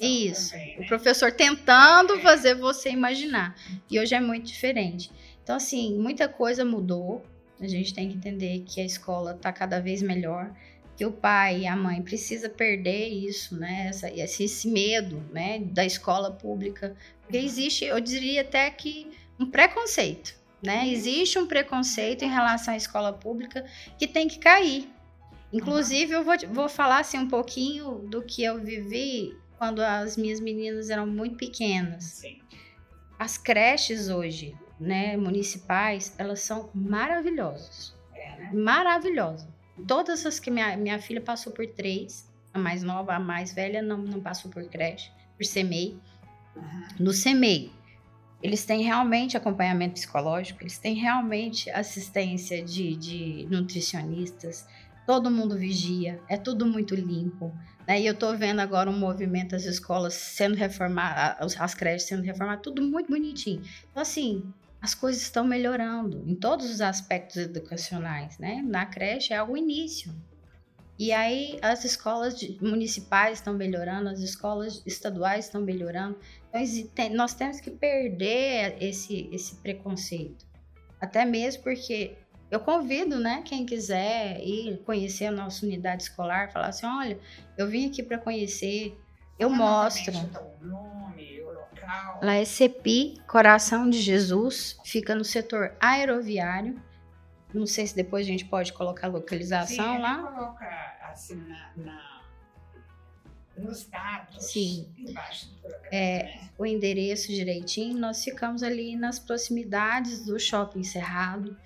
Isso. 0.00 0.50
Também, 0.50 0.76
né? 0.76 0.84
O 0.84 0.86
professor 0.86 1.32
tentando 1.32 2.14
é. 2.14 2.20
fazer 2.20 2.54
você 2.54 2.90
imaginar. 2.90 3.56
E 3.90 3.98
hoje 3.98 4.14
é 4.14 4.20
muito 4.20 4.46
diferente. 4.46 5.10
Então, 5.42 5.56
assim, 5.56 5.98
muita 5.98 6.28
coisa 6.28 6.64
mudou. 6.64 7.24
A 7.60 7.66
gente 7.66 7.94
tem 7.94 8.08
que 8.08 8.16
entender 8.16 8.64
que 8.66 8.80
a 8.80 8.84
escola 8.84 9.32
está 9.32 9.52
cada 9.52 9.80
vez 9.80 10.02
melhor 10.02 10.52
que 10.96 11.04
o 11.04 11.12
pai 11.12 11.60
e 11.60 11.66
a 11.66 11.76
mãe 11.76 12.00
precisa 12.00 12.48
perder 12.48 13.08
isso, 13.08 13.56
né? 13.56 13.88
Essa, 13.88 14.10
esse, 14.10 14.68
medo, 14.68 15.22
né? 15.30 15.58
Da 15.58 15.84
escola 15.84 16.30
pública, 16.30 16.96
porque 17.22 17.36
existe, 17.36 17.84
eu 17.84 18.00
diria 18.00 18.40
até 18.40 18.70
que 18.70 19.10
um 19.38 19.46
preconceito, 19.46 20.34
né? 20.62 20.88
Existe 20.88 21.38
um 21.38 21.46
preconceito 21.46 22.24
em 22.24 22.30
relação 22.30 22.72
à 22.72 22.76
escola 22.76 23.12
pública 23.12 23.64
que 23.98 24.06
tem 24.06 24.26
que 24.26 24.38
cair. 24.38 24.88
Inclusive, 25.56 26.12
eu 26.12 26.24
vou, 26.24 26.34
vou 26.50 26.68
falar 26.68 27.00
assim 27.00 27.18
um 27.18 27.28
pouquinho 27.28 28.06
do 28.10 28.22
que 28.22 28.42
eu 28.44 28.62
vivi 28.62 29.36
quando 29.58 29.80
as 29.80 30.16
minhas 30.16 30.40
meninas 30.40 30.90
eram 30.90 31.06
muito 31.06 31.36
pequenas. 31.36 32.04
Sim. 32.04 32.38
As 33.18 33.38
creches 33.38 34.10
hoje, 34.10 34.54
né, 34.78 35.16
municipais, 35.16 36.14
elas 36.18 36.40
são 36.40 36.70
maravilhosas. 36.74 37.94
É, 38.14 38.36
né? 38.36 38.50
Maravilhosas. 38.52 39.48
Todas 39.86 40.24
as 40.24 40.38
que 40.38 40.50
minha, 40.50 40.76
minha 40.76 41.00
filha 41.00 41.20
passou 41.20 41.52
por 41.52 41.66
três, 41.66 42.30
a 42.52 42.58
mais 42.58 42.82
nova, 42.82 43.14
a 43.14 43.20
mais 43.20 43.52
velha 43.52 43.82
não, 43.82 43.98
não 43.98 44.20
passou 44.20 44.50
por 44.50 44.64
creche, 44.68 45.10
por 45.36 45.44
CEMEI. 45.44 45.98
Uhum. 46.54 46.82
No 46.98 47.12
CEMEI, 47.12 47.70
eles 48.42 48.64
têm 48.64 48.82
realmente 48.82 49.36
acompanhamento 49.36 49.94
psicológico, 49.94 50.62
eles 50.62 50.78
têm 50.78 50.94
realmente 50.94 51.70
assistência 51.70 52.62
de, 52.62 52.96
de 52.96 53.46
nutricionistas, 53.50 54.66
todo 55.06 55.30
mundo 55.30 55.56
vigia, 55.56 56.20
é 56.28 56.36
tudo 56.36 56.66
muito 56.66 56.94
limpo. 56.94 57.54
Né? 57.86 58.00
E 58.00 58.06
eu 58.06 58.12
estou 58.12 58.36
vendo 58.36 58.60
agora 58.60 58.90
um 58.90 58.98
movimento, 58.98 59.54
as 59.54 59.64
escolas 59.64 60.14
sendo 60.14 60.56
reformadas, 60.56 61.58
as 61.58 61.74
creches 61.74 62.08
sendo 62.08 62.22
reformadas, 62.22 62.62
tudo 62.62 62.82
muito 62.82 63.08
bonitinho. 63.08 63.62
Então, 63.90 64.02
assim, 64.02 64.42
as 64.82 64.94
coisas 64.94 65.22
estão 65.22 65.44
melhorando 65.44 66.22
em 66.26 66.34
todos 66.34 66.68
os 66.68 66.80
aspectos 66.80 67.36
educacionais, 67.36 68.38
né? 68.38 68.62
Na 68.66 68.84
creche 68.84 69.32
é 69.32 69.42
o 69.42 69.56
início. 69.56 70.12
E 70.98 71.12
aí 71.12 71.58
as 71.60 71.84
escolas 71.84 72.36
municipais 72.60 73.38
estão 73.38 73.54
melhorando, 73.54 74.08
as 74.08 74.20
escolas 74.20 74.82
estaduais 74.86 75.44
estão 75.44 75.60
melhorando. 75.60 76.18
Então 76.52 77.10
nós 77.10 77.34
temos 77.34 77.60
que 77.60 77.70
perder 77.70 78.76
esse, 78.80 79.28
esse 79.30 79.56
preconceito. 79.56 80.46
Até 80.98 81.24
mesmo 81.24 81.62
porque 81.62 82.16
eu 82.50 82.60
convido, 82.60 83.18
né, 83.18 83.42
quem 83.44 83.66
quiser 83.66 84.40
ir 84.40 84.78
conhecer 84.84 85.26
a 85.26 85.32
nossa 85.32 85.66
unidade 85.66 86.04
escolar, 86.04 86.52
falar 86.52 86.68
assim, 86.68 86.86
olha, 86.86 87.18
eu 87.58 87.68
vim 87.68 87.88
aqui 87.88 88.02
para 88.02 88.18
conhecer, 88.18 88.96
eu 89.38 89.50
mostro. 89.50 90.12
Lá 92.22 92.34
é 92.34 92.44
CEPI, 92.44 93.20
Coração 93.28 93.88
de 93.88 94.00
Jesus, 94.00 94.78
fica 94.84 95.14
no 95.14 95.24
setor 95.24 95.74
aeroviário. 95.80 96.80
Não 97.54 97.66
sei 97.66 97.86
se 97.86 97.94
depois 97.94 98.26
a 98.26 98.30
gente 98.30 98.44
pode 98.44 98.72
colocar 98.72 99.06
a 99.06 99.10
localização 99.10 99.94
Sim, 99.94 100.02
lá. 100.02 100.22
coloca 100.22 100.66
assim 101.02 101.36
na, 101.36 101.72
na, 101.76 102.22
nos 103.56 103.86
dados 103.86 104.44
Sim. 104.44 104.92
embaixo 104.98 105.48
do 105.50 105.60
programa. 105.60 105.88
É, 105.92 106.22
né? 106.24 106.50
o 106.58 106.66
endereço 106.66 107.28
direitinho. 107.28 107.96
Nós 107.98 108.22
ficamos 108.24 108.62
ali 108.62 108.96
nas 108.96 109.18
proximidades 109.18 110.24
do 110.24 110.38
shopping 110.38 110.82
Cerrado. 110.82 111.56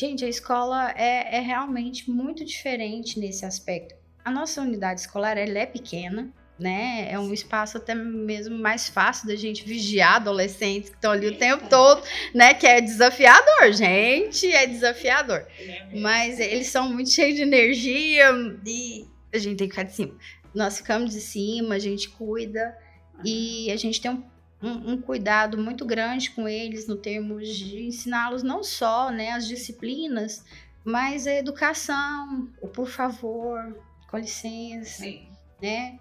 Gente, 0.00 0.24
a 0.24 0.28
escola 0.30 0.92
é, 0.92 1.36
é 1.36 1.40
realmente 1.40 2.10
muito 2.10 2.42
diferente 2.42 3.20
nesse 3.20 3.44
aspecto. 3.44 3.94
A 4.24 4.30
nossa 4.30 4.62
unidade 4.62 5.02
escolar 5.02 5.36
ela 5.36 5.58
é 5.58 5.66
pequena, 5.66 6.32
né? 6.58 7.12
É 7.12 7.18
um 7.18 7.34
espaço 7.34 7.76
até 7.76 7.94
mesmo 7.94 8.58
mais 8.58 8.88
fácil 8.88 9.28
da 9.28 9.36
gente 9.36 9.62
vigiar 9.62 10.14
adolescentes 10.14 10.88
que 10.88 10.96
estão 10.96 11.12
ali 11.12 11.26
o 11.26 11.36
tempo 11.36 11.68
todo, 11.68 12.02
né? 12.34 12.54
Que 12.54 12.66
é 12.66 12.80
desafiador, 12.80 13.74
gente, 13.74 14.50
é 14.50 14.66
desafiador. 14.66 15.46
Mas 15.94 16.40
eles 16.40 16.68
são 16.68 16.90
muito 16.90 17.10
cheios 17.10 17.36
de 17.36 17.42
energia 17.42 18.30
e 18.64 19.06
a 19.30 19.36
gente 19.36 19.58
tem 19.58 19.68
que 19.68 19.74
ficar 19.74 19.82
de 19.82 19.92
cima. 19.92 20.16
Nós 20.54 20.78
ficamos 20.78 21.10
de 21.10 21.20
cima, 21.20 21.74
a 21.74 21.78
gente 21.78 22.08
cuida 22.08 22.74
e 23.22 23.70
a 23.70 23.76
gente 23.76 24.00
tem 24.00 24.10
um, 24.10 24.24
um, 24.62 24.92
um 24.92 25.00
cuidado 25.00 25.56
muito 25.58 25.84
grande 25.84 26.30
com 26.30 26.48
eles 26.48 26.86
no 26.86 26.96
termos 26.96 27.48
de 27.48 27.86
ensiná-los 27.86 28.42
não 28.42 28.62
só, 28.62 29.10
né, 29.10 29.30
as 29.30 29.46
disciplinas, 29.46 30.44
mas 30.84 31.26
a 31.26 31.34
educação, 31.34 32.48
o 32.60 32.68
por 32.68 32.86
favor, 32.86 33.76
com 34.08 34.18
licença, 34.18 35.02
Sim. 35.02 35.28
né? 35.60 35.98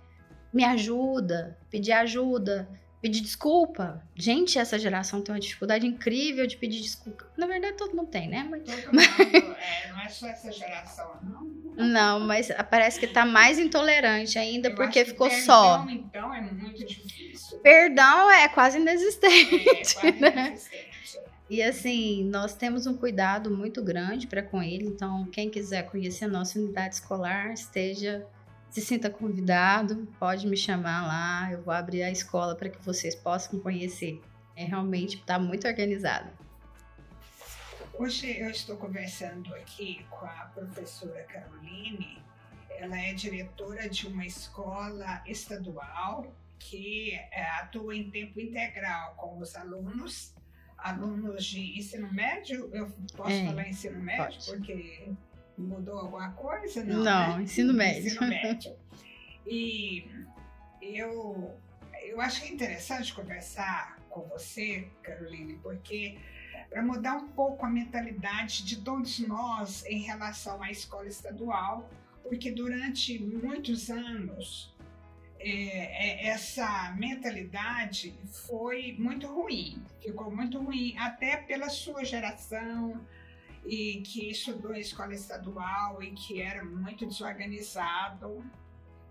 me 0.54 0.64
ajuda, 0.64 1.58
pedir 1.70 1.92
ajuda, 1.92 2.68
pedir 3.02 3.22
desculpa. 3.22 4.04
Gente, 4.16 4.60
essa 4.60 4.78
geração 4.78 5.22
tem 5.22 5.34
uma 5.34 5.40
dificuldade 5.40 5.86
incrível 5.86 6.46
de 6.46 6.58
pedir 6.58 6.82
desculpa. 6.82 7.26
Na 7.38 7.48
verdade, 7.48 7.78
todo 7.78 7.96
mundo 7.96 8.10
tem, 8.10 8.28
né? 8.28 8.48
Mas... 8.50 8.64
Todo 8.64 8.94
mundo, 8.94 9.56
é, 9.60 9.92
não 9.92 10.02
é 10.02 10.10
só 10.10 10.28
essa 10.28 10.52
geração, 10.52 11.18
não. 11.24 11.60
Não, 11.86 12.20
mas 12.20 12.50
parece 12.70 13.00
que 13.00 13.08
tá 13.08 13.26
mais 13.26 13.58
intolerante 13.58 14.38
ainda 14.38 14.70
Eu 14.70 14.76
porque 14.76 15.06
ficou 15.06 15.30
perdão, 15.30 15.46
só. 15.46 15.86
Então, 15.90 16.34
é 16.34 16.42
muito 16.42 16.86
difícil. 16.86 17.60
Perdão 17.60 18.30
é 18.30 18.50
quase 18.50 18.78
inexistente. 18.80 19.98
É, 19.98 20.02
quase 20.02 20.20
né? 20.20 20.48
inexistente. 20.48 20.90
E 21.50 21.64
assim, 21.64 22.26
nós 22.26 22.54
temos 22.54 22.86
um 22.86 22.96
cuidado 22.96 23.50
muito 23.50 23.82
grande 23.82 24.28
para 24.28 24.44
com 24.44 24.62
ele. 24.62 24.86
Então, 24.86 25.26
quem 25.32 25.50
quiser 25.50 25.84
conhecer 25.90 26.26
a 26.26 26.28
nossa 26.28 26.60
unidade 26.60 26.96
escolar, 26.96 27.52
esteja 27.54 28.24
se 28.70 28.82
sinta 28.82 29.10
convidado, 29.10 30.08
pode 30.20 30.48
me 30.48 30.56
chamar 30.56 31.06
lá, 31.08 31.52
eu 31.52 31.62
vou 31.64 31.74
abrir 31.74 32.04
a 32.04 32.12
escola 32.12 32.56
para 32.56 32.70
que 32.70 32.84
vocês 32.86 33.16
possam 33.16 33.60
conhecer. 33.60 34.22
É 34.56 34.66
realmente 34.66 35.18
está 35.18 35.40
muito 35.40 35.68
organizado. 35.68 36.30
Hoje 37.98 38.40
eu 38.40 38.50
estou 38.50 38.78
conversando 38.78 39.54
aqui 39.56 40.06
com 40.10 40.26
a 40.26 40.52
professora 40.54 41.24
Caroline. 41.24 42.22
Ela 42.70 42.98
é 42.98 43.14
diretora 43.14 43.90
de 43.90 44.08
uma 44.08 44.26
escola 44.26 45.22
estadual 45.26 46.34
que 46.58 47.14
é, 47.32 47.50
atua 47.62 47.96
em 47.96 48.10
tempo 48.10 48.40
integral 48.40 49.16
com 49.16 49.40
os 49.40 49.56
alunos, 49.56 50.34
alunos 50.78 51.44
de 51.46 51.78
ensino 51.78 52.12
médio. 52.14 52.70
Eu 52.74 52.90
posso 53.16 53.32
é, 53.32 53.46
falar 53.46 53.68
ensino 53.68 54.00
médio 54.00 54.26
pode. 54.26 54.46
porque 54.46 55.12
Mudou 55.60 56.00
alguma 56.00 56.32
coisa? 56.32 56.84
Não, 56.84 57.04
Não 57.04 57.38
né? 57.38 57.44
ensino 57.44 57.74
médio. 57.74 58.08
Ensino 58.08 58.28
médio. 58.28 58.76
E 59.46 60.08
eu, 60.82 61.54
eu 62.02 62.22
achei 62.22 62.50
interessante 62.50 63.14
conversar 63.14 64.00
com 64.10 64.22
você, 64.22 64.88
Caroline, 65.04 65.56
porque 65.62 66.18
para 66.70 66.82
mudar 66.82 67.16
um 67.16 67.28
pouco 67.30 67.66
a 67.66 67.70
mentalidade 67.70 68.64
de 68.64 68.78
todos 68.82 69.20
nós 69.20 69.84
em 69.86 70.02
relação 70.02 70.62
à 70.62 70.72
escola 70.72 71.08
estadual, 71.08 71.90
porque 72.24 72.52
durante 72.52 73.20
muitos 73.20 73.90
anos 73.90 74.74
é, 75.40 75.48
é, 75.48 76.28
essa 76.28 76.94
mentalidade 76.98 78.14
foi 78.48 78.96
muito 79.00 79.26
ruim, 79.28 79.82
ficou 80.02 80.30
muito 80.30 80.62
ruim, 80.62 80.96
até 80.98 81.38
pela 81.38 81.70
sua 81.70 82.04
geração, 82.04 83.00
e 83.66 84.02
que 84.02 84.30
estudou 84.30 84.74
em 84.74 84.80
escola 84.80 85.14
estadual 85.14 86.02
e 86.02 86.12
que 86.12 86.42
era 86.42 86.64
muito 86.64 87.06
desorganizado, 87.06 88.44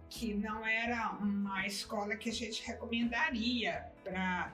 que 0.09 0.35
não 0.35 0.67
era 0.67 1.11
uma 1.13 1.67
escola 1.67 2.17
que 2.17 2.31
a 2.31 2.33
gente 2.33 2.67
recomendaria 2.67 3.87
para 4.03 4.53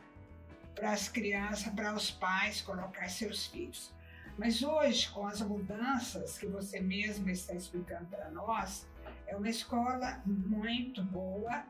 para 0.74 0.90
as 0.90 1.08
crianças, 1.08 1.72
para 1.72 1.94
os 1.94 2.10
pais 2.10 2.60
colocar 2.60 3.08
seus 3.08 3.46
filhos. 3.46 3.92
Mas 4.36 4.62
hoje, 4.62 5.08
com 5.10 5.26
as 5.26 5.40
mudanças 5.40 6.36
que 6.36 6.46
você 6.46 6.80
mesma 6.80 7.30
está 7.30 7.54
explicando 7.54 8.06
para 8.06 8.28
nós, 8.30 8.86
é 9.26 9.36
uma 9.36 9.48
escola 9.48 10.20
muito 10.26 11.02
boa 11.04 11.64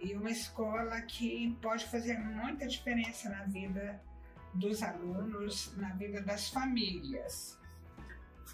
e 0.00 0.14
uma 0.14 0.30
escola 0.30 1.00
que 1.02 1.56
pode 1.60 1.84
fazer 1.86 2.18
muita 2.18 2.66
diferença 2.66 3.28
na 3.28 3.44
vida 3.44 4.00
dos 4.54 4.82
alunos, 4.82 5.76
na 5.76 5.90
vida 5.90 6.22
das 6.22 6.48
famílias. 6.48 7.58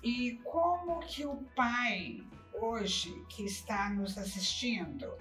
E 0.02 0.40
como 0.44 1.00
que 1.00 1.24
o 1.26 1.36
pai 1.56 2.22
hoje 2.52 3.12
que 3.28 3.44
está 3.44 3.90
nos 3.90 4.16
assistindo 4.18 5.12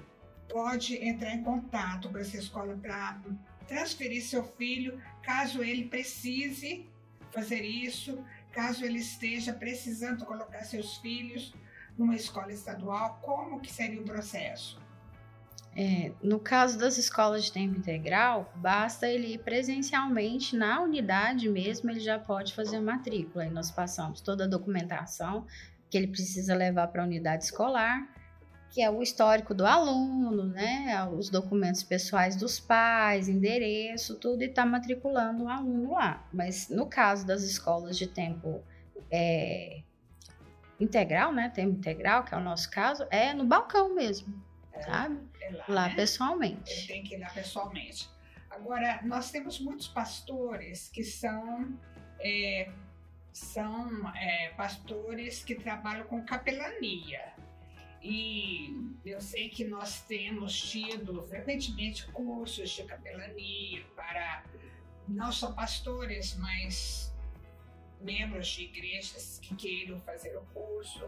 pode 0.50 0.96
entrar 1.04 1.34
em 1.34 1.44
contato 1.44 2.10
com 2.10 2.18
essa 2.18 2.38
escola 2.38 2.76
para 2.76 3.22
transferir 3.68 4.24
seu 4.24 4.44
filho, 4.44 5.02
caso 5.24 5.64
ele 5.64 5.86
precise 5.86 6.90
fazer 7.32 7.62
isso, 7.62 8.24
caso 8.52 8.84
ele 8.84 9.00
esteja 9.00 9.54
precisando 9.54 10.26
colocar 10.26 10.64
seus 10.64 10.98
filhos 10.98 11.54
numa 11.98 12.16
escola 12.16 12.52
estadual, 12.52 13.20
como 13.22 13.62
que 13.62 13.72
seria 13.72 14.02
o 14.02 14.06
processo? 14.06 14.80
É, 15.76 16.12
no 16.22 16.38
caso 16.40 16.78
das 16.78 16.98
escolas 16.98 17.46
de 17.46 17.52
tempo 17.52 17.78
integral, 17.78 18.52
basta 18.58 19.08
ele 19.08 19.36
ir 19.36 19.40
presencialmente 19.40 20.56
na 20.56 20.82
unidade 20.82 21.48
mesmo, 21.48 21.90
ele 21.90 22.00
já 22.02 22.20
pode 22.20 22.54
fazer 22.54 22.78
a 22.78 22.82
matrícula. 22.82 23.46
E 23.46 23.50
nós 23.50 23.72
passamos 23.72 24.22
toda 24.22 24.44
a 24.44 24.48
documentação 24.48 25.46
que 25.90 25.98
ele 25.98 26.08
precisa 26.08 26.56
levar 26.56 26.88
para 26.88 27.04
a 27.04 27.06
unidade 27.06 27.46
escolar 27.46 28.08
que 28.72 28.82
é 28.82 28.90
o 28.90 29.04
histórico 29.04 29.54
do 29.54 29.66
aluno, 29.66 30.46
né, 30.46 31.06
os 31.14 31.30
documentos 31.30 31.84
pessoais 31.84 32.38
dos 32.38 32.58
pais, 32.58 33.28
endereço, 33.28 34.16
tudo, 34.16 34.42
e 34.44 34.46
está 34.46 34.66
matriculando 34.66 35.44
o 35.44 35.50
aluno 35.50 35.92
lá. 35.92 36.26
Mas 36.34 36.70
no 36.70 36.88
caso 36.88 37.28
das 37.28 37.44
escolas 37.44 37.98
de 37.98 38.08
tempo 38.08 38.64
é, 39.12 39.82
integral, 40.80 41.34
né, 41.34 41.50
tempo 41.50 41.78
integral, 41.78 42.24
que 42.24 42.34
é 42.34 42.38
o 42.38 42.42
nosso 42.42 42.72
caso, 42.72 43.06
é 43.12 43.34
no 43.34 43.44
balcão 43.44 43.94
mesmo, 43.94 44.34
sabe? 44.86 45.20
É 45.42 45.52
lá, 45.52 45.66
lá 45.68 45.88
né? 45.90 45.96
pessoalmente. 45.96 46.88
Tem 46.88 47.04
que 47.04 47.16
ir 47.16 47.20
lá 47.20 47.30
pessoalmente. 47.30 48.10
Agora, 48.50 49.00
nós 49.04 49.32
temos 49.32 49.60
muitos 49.60 49.88
pastores 49.88 50.90
que 50.90 51.04
são 51.04 51.80
é, 52.20 52.72
são 53.32 54.10
é, 54.16 54.50
pastores 54.50 55.44
que 55.44 55.56
trabalham 55.56 56.06
com 56.06 56.24
capelania. 56.24 57.34
E 58.02 58.76
eu 59.06 59.22
sei 59.22 59.50
que 59.50 59.64
nós 59.64 60.02
temos 60.02 60.60
tido 60.60 61.22
frequentemente 61.24 62.08
cursos 62.12 62.70
de 62.72 62.84
capelania 62.84 63.86
para 63.96 64.44
não 65.08 65.32
só 65.32 65.52
pastores, 65.52 66.36
mas 66.38 67.14
membros 68.00 68.48
de 68.48 68.64
igrejas 68.64 69.40
que 69.40 69.56
queiram 69.56 70.00
fazer 70.00 70.36
o 70.36 70.42
curso. 70.46 71.08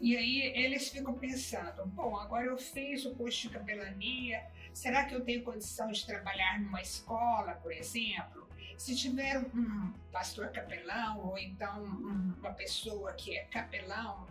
E 0.00 0.16
aí 0.16 0.40
eles 0.54 0.88
ficam 0.88 1.14
pensando: 1.14 1.86
bom, 1.86 2.16
agora 2.16 2.46
eu 2.46 2.58
fiz 2.58 3.04
o 3.04 3.14
curso 3.14 3.42
de 3.42 3.50
capelania, 3.50 4.44
será 4.72 5.04
que 5.04 5.14
eu 5.14 5.24
tenho 5.24 5.42
condição 5.42 5.90
de 5.90 6.04
trabalhar 6.06 6.60
numa 6.60 6.80
escola, 6.80 7.54
por 7.54 7.72
exemplo? 7.72 8.48
Se 8.76 8.94
tiver 8.94 9.38
um 9.38 9.92
pastor 10.12 10.50
capelão 10.50 11.26
ou 11.26 11.38
então 11.38 11.82
uma 11.82 12.52
pessoa 12.52 13.12
que 13.14 13.36
é 13.36 13.44
capelão, 13.44 14.28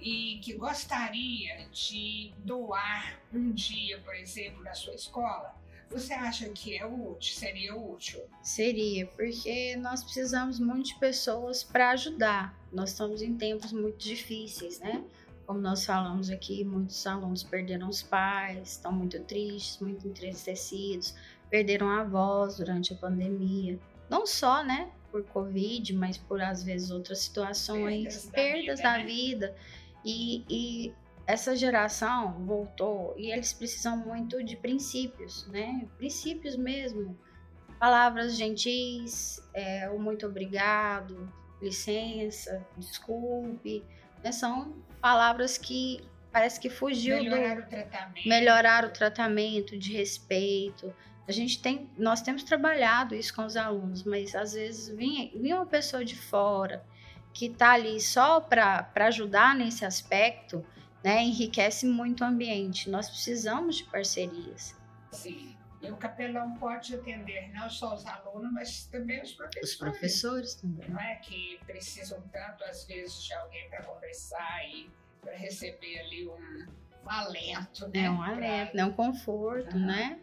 e 0.00 0.38
que 0.42 0.54
gostaria 0.54 1.68
de 1.70 2.32
doar 2.38 3.20
um 3.32 3.52
dia, 3.52 3.98
por 4.00 4.14
exemplo, 4.14 4.62
na 4.62 4.74
sua 4.74 4.94
escola, 4.94 5.54
você 5.90 6.14
acha 6.14 6.48
que 6.50 6.76
é 6.76 6.86
útil? 6.86 7.34
Seria 7.34 7.76
útil? 7.76 8.22
Seria, 8.42 9.06
porque 9.08 9.76
nós 9.76 10.02
precisamos 10.02 10.58
muito 10.58 10.86
de 10.86 10.98
pessoas 10.98 11.62
para 11.62 11.90
ajudar. 11.90 12.58
Nós 12.72 12.90
estamos 12.90 13.22
em 13.22 13.36
tempos 13.36 13.72
muito 13.72 13.98
difíceis, 13.98 14.78
né? 14.80 15.04
Como 15.46 15.60
nós 15.60 15.84
falamos 15.84 16.30
aqui, 16.30 16.64
muitos 16.64 17.04
alunos 17.06 17.42
perderam 17.42 17.88
os 17.88 18.02
pais, 18.02 18.72
estão 18.72 18.92
muito 18.92 19.18
tristes, 19.24 19.80
muito 19.80 20.06
entristecidos, 20.06 21.14
perderam 21.50 21.88
avós 21.90 22.58
durante 22.58 22.92
a 22.92 22.96
pandemia. 22.96 23.78
Não 24.08 24.24
só, 24.26 24.62
né, 24.62 24.90
por 25.10 25.24
Covid, 25.24 25.92
mas 25.94 26.16
por 26.16 26.40
às 26.40 26.62
vezes 26.62 26.90
outras 26.90 27.18
situações, 27.18 28.26
perdas, 28.26 28.30
perdas 28.30 28.80
da, 28.80 28.98
vida, 28.98 28.98
da 28.98 28.98
né? 28.98 29.04
vida. 29.04 29.56
E, 30.04 30.44
e 30.48 30.94
essa 31.26 31.54
geração 31.56 32.44
voltou 32.44 33.14
e 33.16 33.30
eles 33.30 33.52
precisam 33.52 33.96
muito 33.96 34.42
de 34.42 34.56
princípios, 34.56 35.46
né? 35.48 35.86
Princípios 35.98 36.56
mesmo. 36.56 37.18
Palavras 37.78 38.36
gentis, 38.36 39.42
é, 39.54 39.88
o 39.90 39.98
muito 39.98 40.26
obrigado, 40.26 41.32
licença, 41.60 42.64
desculpe. 42.76 43.84
Né? 44.22 44.32
São 44.32 44.74
palavras 45.00 45.58
que 45.58 46.02
parece 46.32 46.60
que 46.60 46.70
fugiu 46.70 47.16
melhorar 47.16 47.56
do 47.56 47.62
o 47.62 47.66
tratamento. 47.66 48.28
melhorar 48.28 48.84
o 48.84 48.90
tratamento 48.90 49.78
de 49.78 49.92
respeito. 49.92 50.94
A 51.26 51.32
gente 51.32 51.60
tem, 51.60 51.88
nós 51.96 52.22
temos 52.22 52.42
trabalhado 52.42 53.14
isso 53.14 53.34
com 53.34 53.44
os 53.44 53.56
alunos, 53.56 54.02
mas 54.04 54.34
às 54.34 54.52
vezes 54.52 54.88
vinha, 54.96 55.30
vinha 55.34 55.56
uma 55.56 55.66
pessoa 55.66 56.04
de 56.04 56.16
fora 56.16 56.84
que 57.32 57.46
está 57.46 57.72
ali 57.72 58.00
só 58.00 58.40
para 58.40 58.90
ajudar 58.96 59.54
nesse 59.54 59.84
aspecto, 59.84 60.64
né, 61.02 61.22
enriquece 61.22 61.86
muito 61.86 62.22
o 62.22 62.26
ambiente. 62.26 62.90
Nós 62.90 63.08
precisamos 63.08 63.76
de 63.76 63.84
parcerias. 63.84 64.74
Sim. 65.12 65.56
E 65.82 65.90
o 65.90 65.96
capelão 65.96 66.54
pode 66.56 66.94
atender 66.94 67.50
não 67.52 67.70
só 67.70 67.94
os 67.94 68.04
alunos, 68.04 68.52
mas 68.52 68.84
também 68.86 69.22
os 69.22 69.32
professores. 69.32 69.70
Os 69.70 69.76
professores 69.76 70.54
também. 70.54 70.88
Não 70.88 71.00
é 71.00 71.16
que 71.16 71.58
precisam 71.66 72.20
tanto, 72.32 72.64
às 72.64 72.84
vezes, 72.84 73.22
de 73.22 73.32
alguém 73.32 73.68
para 73.70 73.82
conversar 73.82 74.68
e 74.68 74.90
para 75.22 75.34
receber 75.34 76.00
ali 76.00 76.28
um, 76.28 76.66
um, 77.04 77.10
alento, 77.10 77.88
né? 77.88 78.04
É 78.04 78.10
um 78.10 78.22
alento, 78.22 78.72
pra... 78.72 78.74
né? 78.74 78.84
um 78.84 78.92
conforto, 78.92 79.74
uhum. 79.76 79.86
né? 79.86 80.20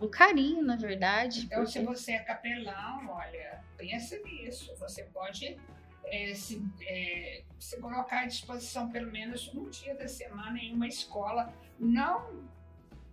Um 0.00 0.08
carinho, 0.08 0.62
na 0.62 0.76
verdade. 0.76 1.44
Então, 1.44 1.64
porque... 1.64 1.78
se 1.78 1.84
você 1.84 2.12
é 2.12 2.18
capelão, 2.20 3.10
olha, 3.10 3.62
pensa 3.76 4.18
nisso. 4.20 4.74
Você 4.78 5.04
pode 5.04 5.58
é, 6.06 6.34
se, 6.34 6.64
é, 6.82 7.42
se 7.58 7.78
colocar 7.78 8.20
à 8.20 8.26
disposição 8.26 8.90
pelo 8.90 9.12
menos 9.12 9.52
um 9.54 9.68
dia 9.68 9.94
da 9.94 10.08
semana 10.08 10.58
em 10.58 10.74
uma 10.74 10.88
escola, 10.88 11.52
não 11.78 12.50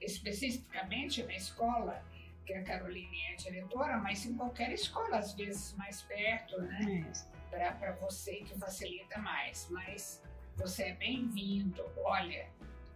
especificamente 0.01 1.23
na 1.23 1.35
escola 1.35 2.03
que 2.45 2.53
a 2.53 2.63
Caroline 2.63 3.21
é 3.31 3.35
diretora, 3.35 3.97
mas 3.97 4.25
em 4.25 4.35
qualquer 4.35 4.71
escola, 4.71 5.17
às 5.17 5.33
vezes 5.33 5.75
mais 5.75 6.01
perto, 6.01 6.59
né? 6.61 7.11
Para 7.49 7.91
você 7.93 8.37
que 8.37 8.57
facilita 8.57 9.19
mais. 9.19 9.67
Mas 9.69 10.23
você 10.55 10.83
é 10.83 10.93
bem-vindo. 10.93 11.83
Olha, 11.97 12.47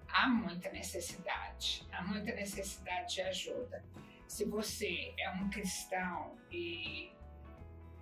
há 0.09 0.27
muita 0.27 0.71
necessidade, 0.71 1.85
há 1.91 2.03
muita 2.03 2.33
necessidade 2.33 3.15
de 3.15 3.21
ajuda. 3.21 3.83
Se 4.27 4.45
você 4.45 5.13
é 5.19 5.29
um 5.31 5.49
cristão 5.49 6.35
e 6.51 7.11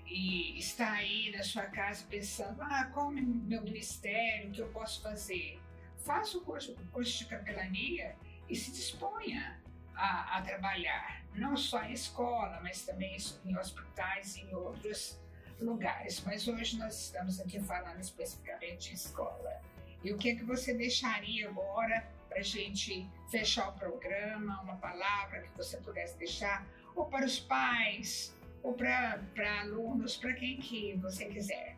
e 0.05 0.57
está 0.59 0.91
aí 0.91 1.31
na 1.31 1.41
sua 1.41 1.63
casa 1.63 2.05
pensando, 2.09 2.61
ah, 2.61 2.89
qual 2.93 3.07
é 3.07 3.09
o 3.09 3.13
meu 3.13 3.61
ministério, 3.61 4.49
o 4.49 4.51
que 4.51 4.61
eu 4.61 4.67
posso 4.67 5.01
fazer? 5.01 5.57
Faça 5.99 6.37
o 6.37 6.41
curso, 6.41 6.73
o 6.73 6.87
curso 6.87 7.19
de 7.19 7.25
capelania 7.27 8.17
e 8.51 8.55
se 8.55 8.69
disponha 8.71 9.57
a, 9.95 10.37
a, 10.37 10.41
trabalhar, 10.41 11.23
não 11.33 11.55
só 11.55 11.81
em 11.83 11.93
escola, 11.93 12.59
mas 12.61 12.81
também 12.81 13.15
em 13.45 13.57
hospitais 13.57 14.35
e 14.35 14.41
em 14.41 14.53
outros 14.53 15.17
lugares. 15.57 16.21
Mas 16.25 16.49
hoje 16.49 16.77
nós 16.77 17.05
estamos 17.05 17.39
aqui 17.39 17.61
falando 17.61 18.01
especificamente 18.01 18.89
de 18.89 18.95
escola. 18.95 19.61
E 20.03 20.11
o 20.11 20.17
que, 20.17 20.31
é 20.31 20.35
que 20.35 20.43
você 20.43 20.73
deixaria 20.73 21.47
agora 21.47 22.05
para 22.27 22.39
a 22.39 22.43
gente 22.43 23.07
fechar 23.29 23.69
o 23.69 23.73
programa, 23.73 24.61
uma 24.61 24.75
palavra 24.75 25.43
que 25.43 25.55
você 25.55 25.77
pudesse 25.77 26.17
deixar, 26.17 26.67
ou 26.93 27.05
para 27.05 27.25
os 27.25 27.39
pais, 27.39 28.35
ou 28.61 28.73
para 28.73 29.61
alunos, 29.61 30.17
para 30.17 30.33
quem 30.33 30.57
que 30.57 30.95
você 30.97 31.25
quiser. 31.25 31.77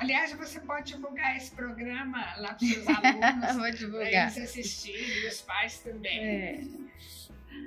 Aliás, 0.00 0.32
você 0.32 0.58
pode 0.60 0.94
divulgar 0.94 1.36
esse 1.36 1.50
programa 1.50 2.34
lá 2.38 2.54
para 2.54 2.64
os 2.64 2.72
seus 2.72 2.88
alunos. 2.88 3.56
Vou 3.56 3.70
divulgar. 3.70 4.32
Para 4.32 4.40
eles 4.40 4.50
assistirem 4.50 5.24
e 5.24 5.28
os 5.28 5.42
pais 5.42 5.78
também. 5.80 6.18
É. 6.18 6.60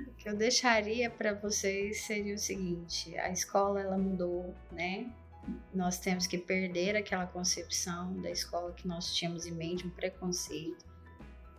O 0.08 0.14
que 0.16 0.28
eu 0.28 0.36
deixaria 0.36 1.08
para 1.08 1.32
vocês 1.32 2.00
seria 2.00 2.34
o 2.34 2.38
seguinte: 2.38 3.16
a 3.18 3.30
escola 3.30 3.80
ela 3.80 3.96
mudou, 3.96 4.52
né? 4.72 5.06
Nós 5.72 6.00
temos 6.00 6.26
que 6.26 6.36
perder 6.36 6.96
aquela 6.96 7.26
concepção 7.26 8.20
da 8.20 8.30
escola 8.30 8.72
que 8.72 8.88
nós 8.88 9.14
tínhamos 9.14 9.46
em 9.46 9.52
mente, 9.52 9.86
um 9.86 9.90
preconceito. 9.90 10.84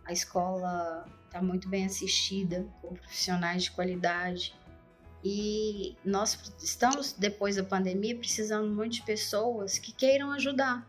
A 0.04 0.12
escola 0.12 1.06
está 1.24 1.40
muito 1.40 1.70
bem 1.70 1.86
assistida, 1.86 2.66
com 2.82 2.94
profissionais 2.94 3.64
de 3.64 3.70
qualidade. 3.70 4.54
E 5.28 5.96
nós 6.04 6.38
estamos, 6.62 7.12
depois 7.12 7.56
da 7.56 7.64
pandemia, 7.64 8.16
precisando 8.16 8.72
muito 8.72 8.92
de 8.92 9.02
pessoas 9.02 9.76
que 9.76 9.90
queiram 9.90 10.30
ajudar, 10.30 10.88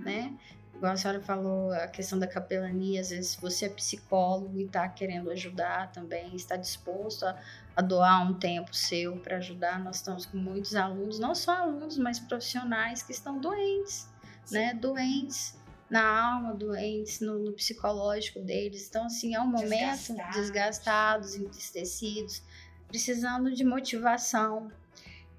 né? 0.00 0.36
Igual 0.74 0.92
a 0.92 0.96
senhora 0.98 1.22
falou, 1.22 1.72
a 1.72 1.88
questão 1.88 2.18
da 2.18 2.26
capelania, 2.26 3.00
às 3.00 3.08
vezes 3.08 3.34
você 3.36 3.64
é 3.64 3.68
psicólogo 3.70 4.60
e 4.60 4.64
está 4.64 4.86
querendo 4.90 5.30
ajudar 5.30 5.90
também, 5.90 6.36
está 6.36 6.54
disposto 6.54 7.24
a, 7.24 7.34
a 7.74 7.80
doar 7.80 8.30
um 8.30 8.34
tempo 8.34 8.76
seu 8.76 9.16
para 9.20 9.38
ajudar. 9.38 9.82
Nós 9.82 9.96
estamos 9.96 10.26
com 10.26 10.36
muitos 10.36 10.76
alunos, 10.76 11.18
não 11.18 11.34
só 11.34 11.52
alunos, 11.52 11.96
mas 11.96 12.20
profissionais 12.20 13.02
que 13.02 13.12
estão 13.12 13.40
doentes, 13.40 14.06
né? 14.50 14.74
Doentes 14.74 15.56
na 15.88 16.06
alma, 16.06 16.52
doentes 16.52 17.20
no, 17.20 17.38
no, 17.38 17.52
psicológico 17.54 18.40
deles. 18.40 18.86
Então, 18.86 19.06
assim, 19.06 19.34
é 19.34 19.40
um 19.40 19.46
momento 19.46 20.12
desgastados, 20.12 20.36
desgastados 20.36 21.34
entristecidos, 21.36 22.42
precisando 22.88 23.52
de 23.52 23.64
motivação. 23.64 24.72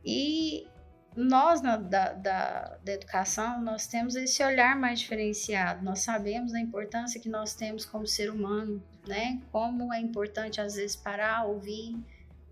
E 0.05 0.67
nós 1.15 1.61
na, 1.61 1.75
da, 1.75 2.13
da, 2.13 2.77
da, 2.83 2.93
educação, 2.93 3.61
nós 3.61 3.87
temos 3.87 4.15
esse 4.15 4.43
olhar 4.43 4.75
mais 4.79 4.99
diferenciado, 4.99 5.83
nós 5.83 5.99
sabemos 5.99 6.51
da 6.51 6.59
importância 6.59 7.19
que 7.19 7.27
nós 7.27 7.53
temos 7.53 7.83
como 7.83 8.07
ser 8.07 8.31
humano, 8.31 8.81
né? 9.07 9.41
Como 9.51 9.93
é 9.93 9.99
importante 9.99 10.61
às 10.61 10.75
vezes 10.75 10.95
parar, 10.95 11.45
ouvir, 11.45 11.97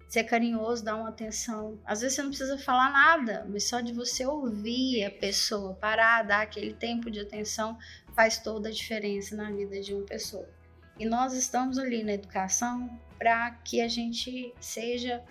ser 0.09 0.23
carinhoso, 0.23 0.83
dar 0.83 0.95
uma 0.95 1.09
atenção. 1.09 1.79
Às 1.85 2.01
vezes 2.01 2.15
você 2.15 2.21
não 2.23 2.29
precisa 2.29 2.57
falar 2.57 2.91
nada, 2.91 3.45
mas 3.49 3.65
só 3.65 3.79
de 3.79 3.93
você 3.93 4.25
ouvir 4.25 5.03
a 5.05 5.11
pessoa, 5.11 5.75
parar, 5.75 6.23
dar 6.23 6.41
aquele 6.41 6.73
tempo 6.73 7.11
de 7.11 7.19
atenção, 7.19 7.77
faz 8.15 8.39
toda 8.39 8.69
a 8.69 8.71
diferença 8.71 9.35
na 9.35 9.51
vida 9.51 9.79
de 9.79 9.93
uma 9.93 10.05
pessoa. 10.05 10.56
E 10.99 11.05
nós 11.05 11.33
estamos 11.33 11.77
ali 11.77 12.03
na 12.03 12.13
educação 12.13 12.89
para 13.17 13.51
que 13.63 13.81
a 13.81 13.87
gente 13.87 14.53
seja 14.59 15.23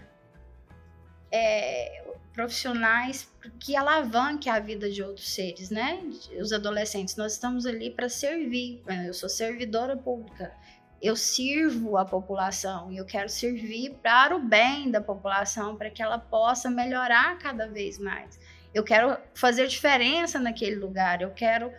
é, 1.31 2.05
profissionais 2.33 3.33
que 3.59 3.75
alavanque 3.75 4.49
a 4.49 4.61
vida 4.61 4.91
de 4.91 5.03
outros 5.03 5.29
seres, 5.29 5.71
né? 5.71 6.01
Os 6.39 6.53
adolescentes, 6.53 7.17
nós 7.17 7.33
estamos 7.33 7.65
ali 7.65 7.91
para 7.91 8.09
servir. 8.09 8.83
Eu 9.07 9.15
sou 9.15 9.29
servidora 9.29 9.97
pública. 9.97 10.53
Eu 11.01 11.17
sirvo 11.17 11.97
a 11.97 12.05
população 12.05 12.91
e 12.91 12.97
eu 12.97 13.05
quero 13.05 13.29
servir 13.29 13.95
para 14.03 14.35
o 14.37 14.41
bem 14.41 14.91
da 14.91 15.01
população, 15.01 15.77
para 15.77 15.91
que 15.91 16.03
ela 16.03 16.19
possa 16.19 16.71
melhorar 16.71 17.39
cada 17.39 17.67
vez 17.67 17.99
mais. 17.99 18.39
Eu 18.75 18.85
quero 18.85 19.17
fazer 19.35 19.67
diferença 19.67 20.39
naquele 20.39 20.77
lugar, 20.77 21.23
eu 21.23 21.31
quero 21.31 21.73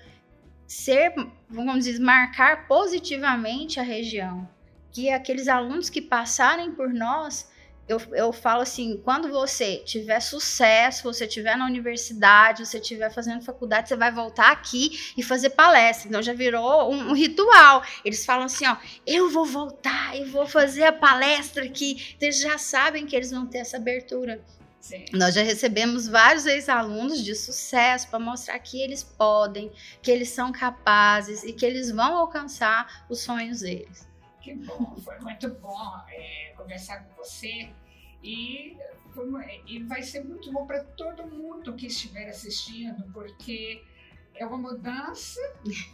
ser, 0.65 1.13
vamos 1.49 1.85
dizer, 1.85 1.99
marcar 1.99 2.67
positivamente 2.67 3.79
a 3.79 3.83
região. 3.83 4.47
Que 4.91 5.09
aqueles 5.09 5.47
alunos 5.47 5.89
que 5.89 6.01
passarem 6.01 6.71
por 6.71 6.93
nós 6.93 7.49
eu, 7.87 8.01
eu 8.11 8.33
falo 8.33 8.61
assim, 8.61 8.99
quando 9.03 9.29
você 9.29 9.77
tiver 9.77 10.19
sucesso, 10.19 11.03
você 11.03 11.25
tiver 11.25 11.55
na 11.55 11.65
universidade, 11.65 12.65
você 12.65 12.81
tiver 12.81 13.09
fazendo 13.09 13.41
faculdade, 13.41 13.87
você 13.87 13.95
vai 13.95 14.11
voltar 14.11 14.51
aqui 14.51 15.13
e 15.15 15.23
fazer 15.23 15.51
palestra. 15.51 16.09
Então 16.09 16.21
já 16.21 16.33
virou 16.33 16.91
um, 16.91 17.11
um 17.11 17.13
ritual. 17.13 17.81
Eles 18.03 18.25
falam 18.25 18.45
assim, 18.45 18.67
ó, 18.67 18.75
eu 19.05 19.29
vou 19.29 19.45
voltar 19.45 20.17
e 20.17 20.25
vou 20.25 20.45
fazer 20.45 20.83
a 20.83 20.91
palestra 20.91 21.63
aqui. 21.63 22.13
Então, 22.15 22.27
eles 22.27 22.41
já 22.41 22.57
sabem 22.57 23.05
que 23.05 23.15
eles 23.15 23.31
vão 23.31 23.47
ter 23.47 23.59
essa 23.59 23.77
abertura. 23.77 24.43
Sim. 24.79 25.05
Nós 25.13 25.35
já 25.35 25.41
recebemos 25.41 26.07
vários 26.07 26.45
ex-alunos 26.45 27.23
de 27.23 27.35
sucesso 27.35 28.09
para 28.09 28.19
mostrar 28.19 28.57
que 28.59 28.81
eles 28.81 29.03
podem, 29.03 29.71
que 30.01 30.09
eles 30.09 30.29
são 30.29 30.51
capazes 30.51 31.43
e 31.43 31.51
que 31.51 31.65
eles 31.65 31.91
vão 31.91 32.15
alcançar 32.15 33.05
os 33.09 33.19
sonhos 33.21 33.61
deles. 33.61 34.07
Que 34.41 34.53
bom, 34.53 34.95
foi 35.03 35.19
muito 35.19 35.49
bom 35.49 36.01
é, 36.09 36.53
conversar 36.55 37.03
com 37.03 37.15
você 37.15 37.69
e, 38.23 38.77
e 39.65 39.83
vai 39.83 40.01
ser 40.01 40.23
muito 40.23 40.51
bom 40.51 40.65
para 40.65 40.83
todo 40.83 41.27
mundo 41.27 41.73
que 41.73 41.87
estiver 41.87 42.29
assistindo, 42.29 43.03
porque 43.11 43.83
é 44.39 44.45
uma 44.45 44.57
mudança 44.57 45.39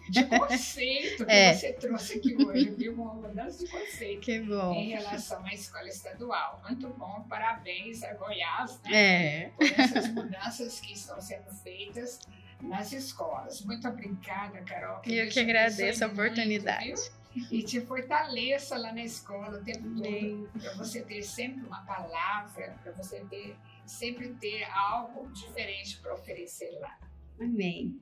de 0.09 0.23
conceito 0.25 1.25
que 1.25 1.31
é. 1.31 1.53
você 1.53 1.73
trouxe 1.73 2.17
aqui 2.17 2.35
hoje, 2.35 2.69
viu? 2.71 2.93
Uma 2.93 3.13
mudança 3.15 3.65
de 3.65 3.71
conceito 3.71 4.21
que 4.21 4.39
bom. 4.41 4.73
em 4.73 4.89
relação 4.89 5.45
à 5.45 5.53
escola 5.53 5.87
estadual. 5.87 6.61
Muito 6.67 6.89
bom, 6.89 7.25
parabéns 7.29 8.03
a 8.03 8.13
Goiás, 8.13 8.79
né? 8.83 8.91
É. 8.93 9.49
Por 9.49 9.65
essas 9.65 10.07
mudanças 10.09 10.79
que 10.79 10.93
estão 10.93 11.19
sendo 11.21 11.51
feitas 11.63 12.19
nas 12.61 12.91
escolas. 12.91 13.61
Muito 13.61 13.87
obrigada, 13.87 14.61
Carol. 14.61 15.01
Que 15.01 15.15
Eu 15.15 15.29
que 15.29 15.39
agradeço 15.39 16.03
a 16.03 16.07
oportunidade. 16.07 16.87
Muito, 16.87 17.23
e 17.51 17.63
te 17.63 17.81
fortaleça 17.81 18.77
lá 18.77 18.93
na 18.93 19.03
escola 19.03 19.57
o 19.57 19.63
tempo 19.63 19.89
todo, 19.95 20.49
para 20.53 20.73
você 20.75 21.01
ter 21.01 21.23
sempre 21.23 21.65
uma 21.65 21.83
palavra, 21.83 22.77
para 22.83 22.91
você 22.91 23.25
ter, 23.29 23.55
sempre 23.85 24.29
ter 24.35 24.63
algo 24.65 25.31
diferente 25.31 25.97
para 25.97 26.13
oferecer 26.13 26.77
lá. 26.79 26.95
Amém. 27.39 27.99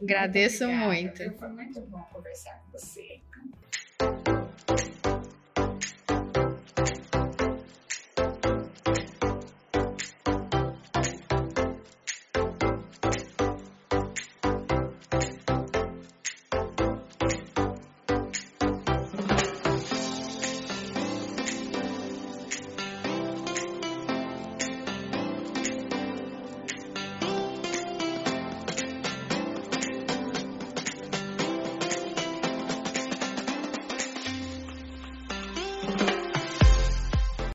Agradeço 0.00 0.66
muito. 0.66 1.22
muito. 1.22 1.38
Foi 1.38 1.48
muito 1.48 1.80
bom 1.82 2.02
conversar 2.12 2.62
com 2.62 2.72
você. 2.72 3.20